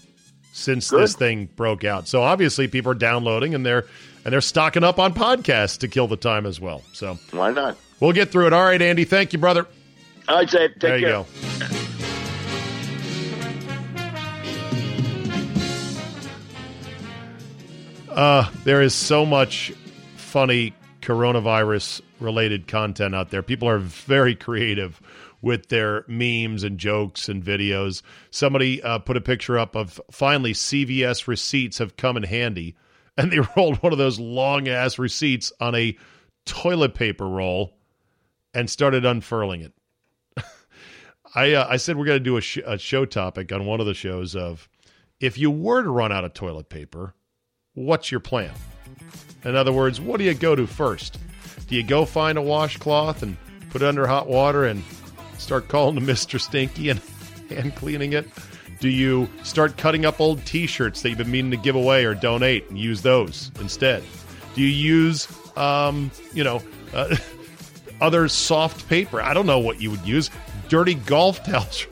since 0.53 0.91
Good. 0.91 1.01
this 1.01 1.15
thing 1.15 1.47
broke 1.57 1.85
out. 1.85 2.09
So 2.09 2.23
obviously 2.23 2.69
people 2.69 2.93
are 2.93 2.95
downloading 2.95 3.55
and 3.55 3.65
they're 3.65 3.87
and 4.27 4.35
they're 4.35 4.43
stocking 4.43 4.85
up 4.85 4.99
on 4.99 5.15
podcasts 5.15 5.79
to 5.79 5.89
kill 5.89 6.09
the 6.09 6.19
time 6.19 6.45
as 6.45 6.61
well. 6.61 6.83
So 6.93 7.19
Why 7.31 7.53
not? 7.53 7.79
we'll 8.01 8.13
get 8.13 8.31
through 8.31 8.49
it. 8.49 8.53
All 8.53 8.65
right, 8.65 8.83
Andy. 8.83 9.05
Thank 9.05 9.33
you, 9.33 9.39
brother. 9.39 9.67
All 10.29 10.37
right, 10.37 10.51
Dave. 10.51 10.73
Take 10.73 10.81
there 10.81 10.99
you 10.99 11.07
care. 11.07 11.25
go. 11.71 11.78
Uh, 18.19 18.51
there 18.65 18.83
is 18.83 18.97
so 18.97 19.25
much 19.25 19.71
funny 20.17 20.75
coronavirus 21.03 22.01
related 22.19 22.67
content 22.67 23.15
out 23.15 23.31
there. 23.31 23.45
People 23.45 23.69
are 23.69 23.79
very 23.79 24.35
creative 24.35 25.01
with 25.41 25.69
their 25.69 26.05
memes 26.09 26.65
and 26.65 26.79
jokes 26.79 27.29
and 27.29 27.45
videos. 27.45 28.03
Somebody 28.33 28.83
uh, 28.83 28.99
put 28.99 29.17
a 29.17 29.21
picture 29.21 29.57
up 29.57 29.77
of 29.77 30.01
finally 30.11 30.53
CVS 30.53 31.29
receipts 31.29 31.79
have 31.79 31.97
come 31.97 32.17
in 32.17 32.25
handy, 32.25 32.75
and 33.17 33.31
they 33.31 33.39
rolled 33.57 33.77
one 33.85 33.93
of 33.93 33.99
those 34.01 34.19
long 34.19 34.67
ass 34.67 34.99
receipts 34.99 35.53
on 35.61 35.77
a 35.77 35.97
toilet 36.45 36.97
paper 36.97 37.29
roll 37.29 37.79
and 38.53 38.69
started 38.69 39.05
unfurling 39.07 39.61
it. 39.61 39.73
I 41.37 41.53
uh, 41.53 41.69
I 41.71 41.77
said 41.77 41.97
we're 41.97 42.05
going 42.05 42.19
to 42.19 42.25
do 42.25 42.37
a, 42.37 42.41
sh- 42.41 42.59
a 42.67 42.79
show 42.79 43.05
topic 43.05 43.53
on 43.53 43.65
one 43.65 43.79
of 43.79 43.87
the 43.87 43.95
shows 43.95 44.35
of 44.35 44.69
if 45.21 45.39
you 45.39 45.53
were 45.53 45.85
to 45.85 45.91
run 45.91 46.11
out 46.11 46.25
of 46.25 46.35
toilet 46.35 46.69
paper, 46.69 47.15
what's 47.79 48.11
your 48.11 48.21
plan? 48.21 48.53
In 49.45 49.55
other 49.55 49.73
words, 49.73 50.01
what 50.01 50.19
do 50.19 50.25
you 50.25 50.35
go 50.35 50.55
to 50.57 50.67
first? 50.67 51.19
Do 51.69 51.77
you 51.77 51.83
go 51.83 52.05
find 52.05 52.37
a 52.37 52.43
washcloth 52.43 53.23
and 53.23 53.37
put 53.71 53.83
it 53.83 53.87
under 53.87 54.07
hot 54.07 54.27
water 54.27 54.65
and 54.65 54.83
start 55.39 55.69
calling 55.69 55.95
to 55.95 56.01
Mr. 56.13 56.41
Stinky 56.41 56.91
and 56.91 57.01
hand 57.49 57.77
cleaning 57.77 58.13
it? 58.13 58.29
Do 58.81 58.89
you 58.89 59.29
start 59.43 59.77
cutting 59.77 60.05
up 60.05 60.21
old 60.21 60.45
T-shirts 60.45 61.03
that 61.03 61.09
you've 61.09 61.19
been 61.19 61.31
meaning 61.31 61.51
to 61.51 61.57
give 61.57 61.75
away 61.75 62.05
or 62.05 62.15
donate 62.15 62.69
and 62.69 62.79
use 62.79 63.03
those 63.03 63.51
instead? 63.61 64.05
Do 64.55 64.63
you 64.63 64.69
use, 64.69 65.29
um, 65.57 66.11
you 66.33 66.45
know, 66.45 66.63
uh, 66.95 67.17
other 68.01 68.29
soft 68.29 68.89
paper? 68.89 69.21
I 69.21 69.35
don't 69.35 69.47
know 69.47 69.59
what 69.59 69.81
you 69.81 69.91
would 69.91 70.07
use. 70.07 70.31
Dirty 70.69 70.95
golf 70.95 71.43
towels. 71.45 71.87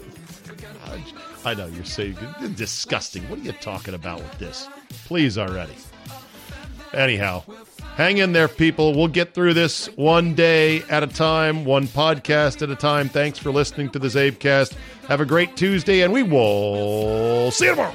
I 1.45 1.55
know 1.55 1.67
you're 1.67 1.85
saying 1.85 2.17
disgusting. 2.57 3.29
What 3.29 3.39
are 3.39 3.43
you 3.43 3.53
talking 3.53 3.95
about 3.95 4.19
with 4.19 4.37
this? 4.39 4.69
Please 5.07 5.39
already. 5.39 5.75
Anyhow, 6.93 7.43
hang 7.97 8.19
in 8.19 8.33
there, 8.33 8.49
people. 8.49 8.95
We'll 8.95 9.09
get 9.09 9.35
through 9.35 9.55
this 9.55 9.87
one 9.97 10.35
day 10.35 10.83
at 10.89 11.03
a 11.03 11.07
time, 11.07 11.65
one 11.65 11.87
podcast 11.87 12.63
at 12.63 12.71
a 12.71 12.77
time. 12.77 13.09
Thanks 13.09 13.39
for 13.39 13.51
listening 13.51 13.91
to 13.91 13.99
the 13.99 14.09
CzabeCast. 14.09 14.75
Have 15.09 15.21
a 15.21 15.27
great 15.27 15.57
Tuesday, 15.57 16.03
and 16.03 16.13
we 16.13 16.23
will 16.23 17.51
see 17.51 17.67
you 17.67 17.75
tomorrow. 17.75 17.95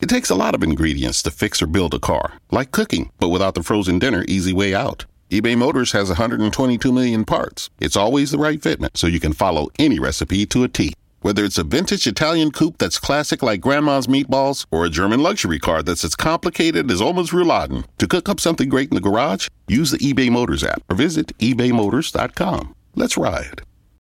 It 0.00 0.08
takes 0.08 0.30
a 0.30 0.36
lot 0.36 0.54
of 0.54 0.62
ingredients 0.62 1.22
to 1.22 1.30
fix 1.32 1.60
or 1.60 1.66
build 1.66 1.92
a 1.92 1.98
car, 1.98 2.34
like 2.52 2.70
cooking, 2.70 3.10
but 3.18 3.30
without 3.30 3.54
the 3.54 3.64
frozen 3.64 3.98
dinner 3.98 4.24
easy 4.28 4.52
way 4.52 4.72
out. 4.72 5.06
eBay 5.28 5.58
Motors 5.58 5.90
has 5.90 6.08
122 6.08 6.92
million 6.92 7.24
parts. 7.24 7.68
It's 7.80 7.96
always 7.96 8.30
the 8.30 8.38
right 8.38 8.60
fitment, 8.60 8.96
so 8.96 9.08
you 9.08 9.18
can 9.18 9.32
follow 9.32 9.70
any 9.76 9.98
recipe 9.98 10.46
to 10.46 10.62
a 10.62 10.68
T. 10.68 10.94
Whether 11.20 11.44
it's 11.44 11.58
a 11.58 11.64
vintage 11.64 12.06
Italian 12.06 12.52
coupe 12.52 12.78
that's 12.78 13.00
classic 13.00 13.42
like 13.42 13.60
grandma's 13.60 14.06
meatballs, 14.06 14.66
or 14.70 14.84
a 14.84 14.90
German 14.90 15.20
luxury 15.20 15.58
car 15.58 15.82
that's 15.82 16.04
as 16.04 16.14
complicated 16.14 16.88
as 16.92 17.02
Oma's 17.02 17.30
rouladen, 17.30 17.84
to 17.98 18.06
cook 18.06 18.28
up 18.28 18.38
something 18.38 18.68
great 18.68 18.90
in 18.90 18.94
the 18.94 19.00
garage, 19.00 19.48
use 19.66 19.90
the 19.90 19.98
eBay 19.98 20.30
Motors 20.30 20.62
app 20.62 20.80
or 20.88 20.94
visit 20.94 21.36
ebaymotors.com. 21.38 22.74
Let's 22.94 23.16
ride. 23.16 23.62